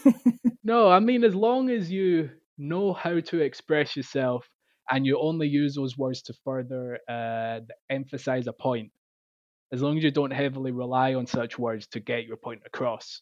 no, 0.63 0.89
I 0.89 0.99
mean, 0.99 1.23
as 1.23 1.35
long 1.35 1.69
as 1.69 1.91
you 1.91 2.31
know 2.57 2.93
how 2.93 3.19
to 3.19 3.39
express 3.39 3.95
yourself 3.95 4.49
and 4.89 5.05
you 5.05 5.19
only 5.19 5.47
use 5.47 5.75
those 5.75 5.97
words 5.97 6.21
to 6.23 6.33
further 6.45 6.99
uh, 7.09 7.59
emphasize 7.89 8.47
a 8.47 8.53
point, 8.53 8.91
as 9.71 9.81
long 9.81 9.97
as 9.97 10.03
you 10.03 10.11
don't 10.11 10.31
heavily 10.31 10.71
rely 10.71 11.13
on 11.13 11.27
such 11.27 11.59
words 11.59 11.87
to 11.87 11.99
get 11.99 12.25
your 12.25 12.37
point 12.37 12.61
across, 12.65 13.21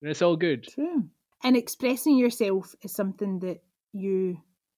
then 0.00 0.10
it's 0.10 0.22
all 0.22 0.36
good. 0.36 0.64
True. 0.64 1.04
And 1.42 1.56
expressing 1.56 2.16
yourself 2.16 2.72
is 2.82 2.94
something 2.94 3.40
that 3.40 3.58
you 3.92 4.36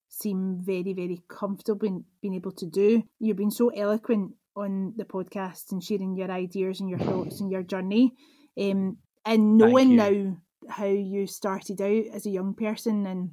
seem 0.09 0.61
very, 0.63 0.95
very 0.95 1.23
comfortable 1.29 1.87
in 1.87 2.05
being 2.23 2.35
able 2.35 2.53
to 2.53 2.67
do. 2.67 3.03
You've 3.21 3.37
been 3.37 3.51
so 3.51 3.69
eloquent 3.69 4.33
on 4.57 4.95
the 4.97 5.05
podcast 5.05 5.73
and 5.73 5.83
sharing 5.83 6.17
your 6.17 6.31
ideas 6.31 6.81
and 6.81 6.89
your 6.89 7.01
thoughts 7.01 7.41
and 7.41 7.51
your 7.51 7.63
journey. 7.63 8.15
Um, 8.59 8.99
and 9.27 9.59
knowing 9.59 9.97
now 9.97 10.37
how 10.69 10.87
you 10.87 11.27
started 11.27 11.81
out 11.83 12.05
as 12.15 12.25
a 12.25 12.31
young 12.31 12.55
person 12.55 13.07
and 13.07 13.31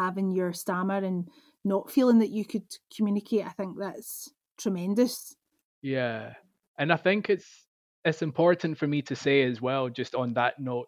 having 0.00 0.30
your 0.32 0.52
stammer 0.52 0.96
and 0.96 1.28
not 1.64 1.90
feeling 1.90 2.18
that 2.20 2.30
you 2.30 2.44
could 2.44 2.64
communicate, 2.96 3.46
I 3.46 3.50
think 3.50 3.76
that's 3.78 4.30
tremendous. 4.58 5.36
Yeah. 5.82 6.34
And 6.78 6.92
I 6.92 6.96
think 6.96 7.28
it's 7.28 7.66
it's 8.04 8.22
important 8.22 8.78
for 8.78 8.86
me 8.86 9.02
to 9.02 9.14
say 9.14 9.42
as 9.42 9.60
well, 9.60 9.88
just 9.90 10.14
on 10.14 10.32
that 10.34 10.58
note, 10.58 10.86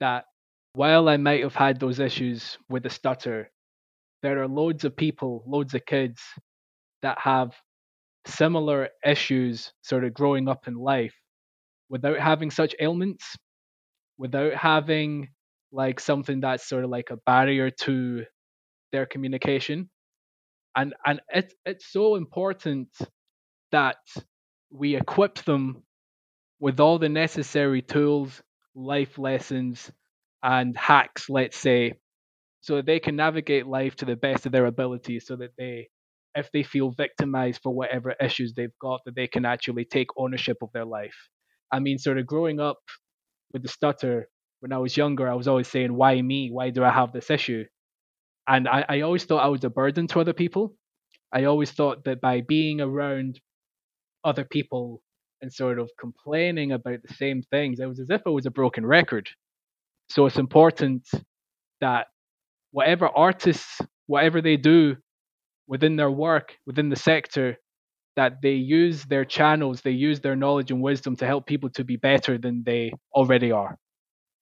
that 0.00 0.24
while 0.72 1.08
I 1.08 1.16
might 1.18 1.42
have 1.42 1.54
had 1.54 1.78
those 1.78 1.98
issues 1.98 2.56
with 2.70 2.82
the 2.82 2.90
stutter, 2.90 3.50
there 4.22 4.42
are 4.42 4.48
loads 4.48 4.84
of 4.84 4.96
people, 4.96 5.44
loads 5.46 5.74
of 5.74 5.84
kids 5.84 6.20
that 7.02 7.18
have 7.18 7.54
similar 8.26 8.88
issues 9.04 9.72
sort 9.82 10.04
of 10.04 10.14
growing 10.14 10.48
up 10.48 10.66
in 10.66 10.74
life 10.74 11.14
without 11.88 12.18
having 12.18 12.50
such 12.50 12.74
ailments, 12.80 13.36
without 14.18 14.54
having 14.54 15.28
like 15.72 16.00
something 16.00 16.40
that's 16.40 16.68
sort 16.68 16.84
of 16.84 16.90
like 16.90 17.10
a 17.10 17.16
barrier 17.18 17.70
to 17.70 18.24
their 18.92 19.06
communication. 19.06 19.90
And 20.76 20.94
and 21.06 21.20
it's 21.30 21.54
it's 21.66 21.86
so 21.92 22.16
important 22.16 22.88
that 23.72 23.96
we 24.70 24.96
equip 24.96 25.36
them 25.44 25.82
with 26.60 26.80
all 26.80 26.98
the 26.98 27.08
necessary 27.08 27.82
tools, 27.82 28.42
life 28.74 29.18
lessons, 29.18 29.90
and 30.42 30.76
hacks, 30.76 31.28
let's 31.30 31.56
say, 31.58 31.94
so 32.60 32.76
that 32.76 32.86
they 32.86 33.00
can 33.00 33.16
navigate 33.16 33.66
life 33.66 33.96
to 33.96 34.04
the 34.04 34.16
best 34.16 34.46
of 34.46 34.52
their 34.52 34.66
ability 34.66 35.20
so 35.20 35.36
that 35.36 35.52
they 35.58 35.88
if 36.34 36.50
they 36.52 36.62
feel 36.62 36.90
victimized 36.90 37.60
for 37.62 37.74
whatever 37.74 38.14
issues 38.20 38.54
they've 38.54 38.78
got, 38.80 39.00
that 39.06 39.16
they 39.16 39.26
can 39.26 39.44
actually 39.44 39.84
take 39.84 40.08
ownership 40.16 40.58
of 40.62 40.70
their 40.72 40.84
life. 40.84 41.16
I 41.72 41.80
mean, 41.80 41.98
sort 41.98 42.18
of 42.18 42.26
growing 42.26 42.60
up 42.60 42.78
with 43.52 43.62
the 43.62 43.68
stutter 43.68 44.28
when 44.60 44.72
I 44.72 44.78
was 44.78 44.96
younger, 44.96 45.28
I 45.28 45.34
was 45.34 45.48
always 45.48 45.68
saying, 45.68 45.94
Why 45.94 46.20
me? 46.20 46.50
Why 46.50 46.70
do 46.70 46.84
I 46.84 46.90
have 46.90 47.12
this 47.12 47.30
issue? 47.30 47.64
And 48.48 48.68
I, 48.68 48.84
I 48.88 49.00
always 49.02 49.24
thought 49.24 49.44
I 49.44 49.48
was 49.48 49.64
a 49.64 49.70
burden 49.70 50.06
to 50.08 50.20
other 50.20 50.32
people. 50.32 50.74
I 51.32 51.44
always 51.44 51.70
thought 51.72 52.04
that 52.04 52.20
by 52.20 52.42
being 52.42 52.80
around 52.80 53.40
other 54.24 54.44
people 54.44 55.02
and 55.42 55.52
sort 55.52 55.78
of 55.78 55.90
complaining 56.00 56.72
about 56.72 57.00
the 57.06 57.14
same 57.14 57.42
things, 57.42 57.80
it 57.80 57.86
was 57.86 58.00
as 58.00 58.10
if 58.10 58.22
I 58.26 58.30
was 58.30 58.46
a 58.46 58.50
broken 58.50 58.86
record. 58.86 59.28
So 60.10 60.26
it's 60.26 60.38
important 60.38 61.08
that 61.80 62.08
whatever 62.72 63.08
artists, 63.08 63.80
whatever 64.06 64.40
they 64.42 64.56
do 64.56 64.96
within 65.68 65.96
their 65.96 66.10
work, 66.10 66.56
within 66.66 66.88
the 66.88 66.96
sector, 66.96 67.58
that 68.16 68.42
they 68.42 68.54
use 68.54 69.04
their 69.04 69.24
channels, 69.24 69.82
they 69.82 69.92
use 69.92 70.20
their 70.20 70.36
knowledge 70.36 70.70
and 70.70 70.82
wisdom 70.82 71.16
to 71.16 71.26
help 71.26 71.46
people 71.46 71.70
to 71.70 71.84
be 71.84 71.96
better 71.96 72.38
than 72.38 72.64
they 72.64 72.92
already 73.14 73.52
are. 73.52 73.78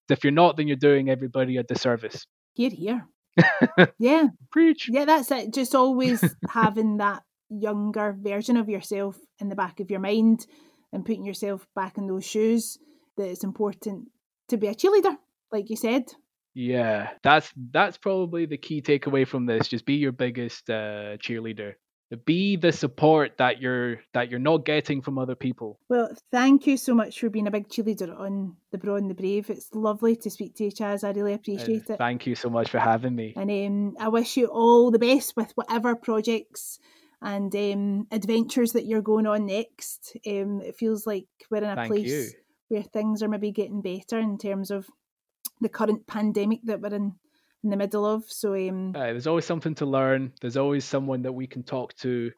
If 0.09 0.25
you're 0.25 0.33
not, 0.33 0.57
then 0.57 0.69
you're 0.69 0.77
doing 0.77 1.11
everybody 1.11 1.57
a 1.57 1.63
disservice. 1.63 2.27
Here, 2.55 2.71
here. 2.71 3.07
yeah. 3.99 4.29
Preach. 4.51 4.89
Yeah, 4.91 5.05
that's 5.05 5.31
it. 5.31 5.53
Just 5.53 5.75
always 5.75 6.23
having 6.49 6.99
that 6.99 7.23
younger 7.49 8.17
version 8.19 8.57
of 8.57 8.69
yourself 8.69 9.17
in 9.41 9.49
the 9.49 9.55
back 9.55 9.81
of 9.81 9.91
your 9.91 10.01
mind 10.01 10.47
and 10.93 11.05
putting 11.05 11.25
yourself 11.25 11.67
back 11.75 11.99
in 11.99 12.07
those 12.07 12.25
shoes 12.25 12.79
that 13.17 13.29
it's 13.29 13.45
important 13.45 14.09
to 14.49 14.57
be 14.57 14.67
a 14.67 14.75
cheerleader, 14.75 15.17
like 15.53 15.71
you 15.71 15.77
said. 15.77 16.05
Yeah, 16.55 17.11
that's 17.23 17.53
that's 17.71 17.99
probably 17.99 18.47
the 18.47 18.57
key 18.57 18.81
takeaway 18.81 19.29
from 19.29 19.45
this. 19.45 19.69
Just 19.69 19.85
be 19.85 19.95
your 19.95 20.13
biggest 20.13 20.71
uh, 20.71 21.19
cheerleader. 21.19 21.75
Be 22.25 22.55
the 22.55 22.71
support 22.71 23.39
that 23.39 23.61
you're 23.61 24.01
that 24.15 24.31
you're 24.31 24.39
not 24.39 24.65
getting 24.65 25.03
from 25.03 25.19
other 25.19 25.35
people. 25.35 25.81
Well, 25.89 26.11
thank 26.31 26.65
you 26.65 26.77
so 26.77 26.95
much 26.95 27.19
for 27.19 27.29
being 27.29 27.49
a 27.49 27.51
big 27.51 27.69
cheerleader 27.69 28.17
on 28.17 28.57
the 28.71 28.79
Braw 28.79 28.95
and 28.95 29.11
the 29.11 29.15
Brave. 29.15 29.51
It's 29.51 29.75
lovely 29.75 30.15
to 30.17 30.31
speak 30.31 30.55
to 30.57 30.65
you, 30.65 30.71
Chaz. 30.71 31.03
I 31.03 31.11
really 31.11 31.35
appreciate 31.35 31.91
uh, 31.91 31.95
it. 31.95 31.99
Thank 31.99 32.25
you 32.27 32.37
so 32.37 32.49
much 32.49 32.71
for 32.71 32.79
having 32.79 33.17
me. 33.17 33.35
And 33.37 33.51
um, 33.51 33.97
I 33.99 34.07
wish 34.07 34.37
you 34.37 34.47
all 34.47 34.93
the 34.93 35.01
best 35.01 35.35
with 35.37 35.51
whatever 35.57 35.97
projects 35.97 36.79
and 37.21 37.55
um, 37.57 38.07
adventures 38.13 38.73
that 38.73 38.87
you're 38.87 39.03
going 39.03 39.27
on 39.27 39.47
next. 39.47 40.17
Um, 40.27 40.61
it 40.61 40.77
feels 40.77 41.09
like 41.09 41.27
we're 41.51 41.65
in 41.65 41.71
a 41.71 41.75
Thank 41.75 41.93
place 41.93 42.07
you. 42.07 42.31
where 42.69 42.83
things 42.85 43.21
are 43.23 43.29
maybe 43.29 43.51
getting 43.51 43.83
better 43.83 44.19
in 44.19 44.39
terms 44.39 44.71
of 44.71 44.87
the 45.61 45.69
current 45.69 46.07
pandemic 46.07 46.61
that 46.65 46.81
we're 46.81 46.95
in 46.95 47.15
in 47.65 47.71
the 47.71 47.77
middle 47.77 48.07
of. 48.07 48.25
So 48.29 48.55
um, 48.55 48.93
uh, 48.95 49.01
there's 49.01 49.27
always 49.27 49.45
something 49.45 49.75
to 49.77 49.87
learn. 49.87 50.33
There's 50.41 50.57
always 50.57 50.85
someone 50.85 51.23
that 51.23 51.33
we 51.33 51.47
can 51.47 51.63
talk 51.63 51.95
to. 51.99 52.31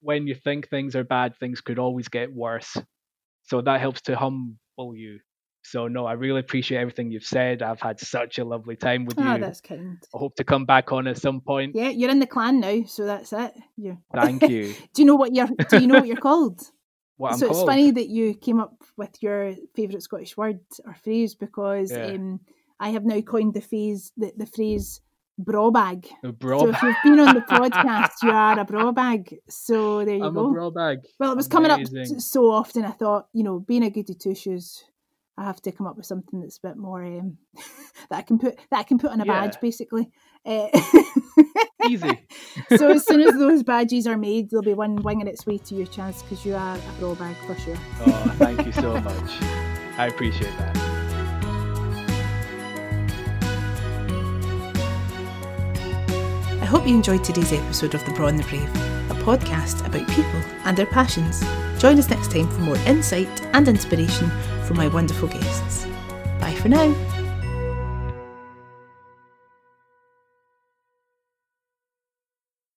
When 0.00 0.26
you 0.26 0.34
think 0.34 0.68
things 0.68 0.94
are 0.94 1.04
bad, 1.04 1.36
things 1.36 1.60
could 1.60 1.78
always 1.78 2.08
get 2.08 2.32
worse. 2.32 2.76
So 3.44 3.60
that 3.62 3.80
helps 3.80 4.02
to 4.02 4.16
humble 4.16 4.94
you. 4.94 5.20
So 5.62 5.88
no, 5.88 6.06
I 6.06 6.12
really 6.12 6.40
appreciate 6.40 6.78
everything 6.78 7.10
you've 7.10 7.24
said. 7.24 7.60
I've 7.60 7.80
had 7.80 7.98
such 7.98 8.38
a 8.38 8.44
lovely 8.44 8.76
time 8.76 9.04
with 9.04 9.18
oh, 9.18 9.34
you. 9.34 9.40
that's 9.40 9.60
kind. 9.60 9.98
I 10.14 10.18
hope 10.18 10.36
to 10.36 10.44
come 10.44 10.64
back 10.64 10.92
on 10.92 11.08
at 11.08 11.18
some 11.18 11.40
point. 11.40 11.74
Yeah, 11.74 11.88
you're 11.88 12.10
in 12.10 12.20
the 12.20 12.26
clan 12.26 12.60
now, 12.60 12.84
so 12.86 13.04
that's 13.04 13.32
it. 13.32 13.52
you 13.76 13.98
Thank 14.14 14.48
you. 14.48 14.74
do 14.94 15.02
you 15.02 15.06
know 15.06 15.16
what 15.16 15.34
you're? 15.34 15.48
Do 15.68 15.80
you 15.80 15.88
know 15.88 15.98
what 15.98 16.06
you're 16.06 16.16
called? 16.16 16.60
What 17.18 17.32
I'm 17.32 17.38
so 17.38 17.48
called? 17.48 17.60
it's 17.60 17.70
funny 17.70 17.90
that 17.92 18.08
you 18.08 18.34
came 18.34 18.60
up 18.60 18.84
with 18.98 19.22
your 19.22 19.54
favourite 19.74 20.02
Scottish 20.02 20.36
word 20.36 20.60
or 20.84 20.94
phrase 21.02 21.34
because 21.34 21.90
Yeah. 21.90 22.08
um, 22.08 22.40
I 22.78 22.90
have 22.90 23.04
now 23.04 23.20
coined 23.20 23.54
the 23.54 23.60
phrase 23.60 24.12
the, 24.16 24.32
the 24.36 24.46
phrase 24.46 25.00
braw 25.38 25.70
bag. 25.70 26.08
A 26.24 26.32
bra 26.32 26.60
So 26.60 26.68
if 26.70 26.82
you've 26.82 26.96
been 27.04 27.20
on 27.20 27.34
the 27.34 27.40
podcast, 27.42 28.22
you 28.22 28.30
are 28.30 28.58
a 28.58 28.64
braw 28.64 28.92
bag. 28.92 29.36
So 29.48 30.04
there 30.04 30.14
you 30.14 30.20
go. 30.20 30.26
I'm 30.26 30.34
go. 30.34 30.50
a 30.50 30.52
braw 30.52 30.70
bag. 30.70 31.00
well, 31.18 31.32
it 31.32 31.36
was 31.36 31.48
coming 31.48 31.70
up 31.70 31.80
so 32.18 32.50
often. 32.50 32.84
I 32.84 32.90
thought, 32.90 33.28
you 33.32 33.44
know, 33.44 33.60
being 33.60 33.82
a 33.82 33.90
goody 33.90 34.14
two 34.14 34.34
shoes, 34.34 34.84
I 35.38 35.44
have 35.44 35.60
to 35.62 35.72
come 35.72 35.86
up 35.86 35.96
with 35.96 36.06
something 36.06 36.40
that's 36.40 36.58
a 36.58 36.68
bit 36.68 36.76
more 36.76 37.04
um, 37.04 37.38
that 38.10 38.16
I 38.16 38.22
can 38.22 38.38
put 38.38 38.58
that 38.70 38.78
I 38.78 38.82
can 38.82 38.98
put 38.98 39.10
on 39.10 39.20
a 39.20 39.24
badge, 39.24 39.60
basically. 39.60 40.10
Uh, 40.44 40.68
Easy. 41.88 42.26
so 42.76 42.90
as 42.90 43.06
soon 43.06 43.20
as 43.20 43.34
those 43.38 43.62
badges 43.62 44.06
are 44.06 44.16
made, 44.16 44.50
there'll 44.50 44.62
be 44.62 44.74
one 44.74 44.96
winging 44.96 45.28
its 45.28 45.46
way 45.46 45.58
to 45.58 45.74
your 45.74 45.86
chance 45.86 46.22
because 46.22 46.44
you 46.44 46.54
are 46.54 46.76
a 46.76 47.00
braw 47.00 47.14
bag 47.14 47.36
for 47.46 47.54
sure. 47.56 47.76
Oh, 48.00 48.34
thank 48.38 48.64
you 48.64 48.72
so 48.72 48.98
much. 49.00 49.42
I 49.98 50.06
appreciate 50.06 50.56
that. 50.58 51.05
Hope 56.76 56.86
you 56.86 56.94
enjoyed 56.94 57.24
today's 57.24 57.54
episode 57.54 57.94
of 57.94 58.04
The 58.04 58.10
Braw 58.10 58.26
and 58.26 58.38
the 58.38 58.44
Brave, 58.44 58.68
a 59.10 59.14
podcast 59.24 59.80
about 59.86 60.06
people 60.08 60.42
and 60.66 60.76
their 60.76 60.84
passions. 60.84 61.40
Join 61.80 61.98
us 61.98 62.10
next 62.10 62.30
time 62.30 62.50
for 62.50 62.58
more 62.58 62.76
insight 62.84 63.40
and 63.54 63.66
inspiration 63.66 64.28
from 64.66 64.76
my 64.76 64.86
wonderful 64.86 65.28
guests. 65.28 65.86
Bye 66.38 66.52
for 66.52 66.68
now. 66.68 67.15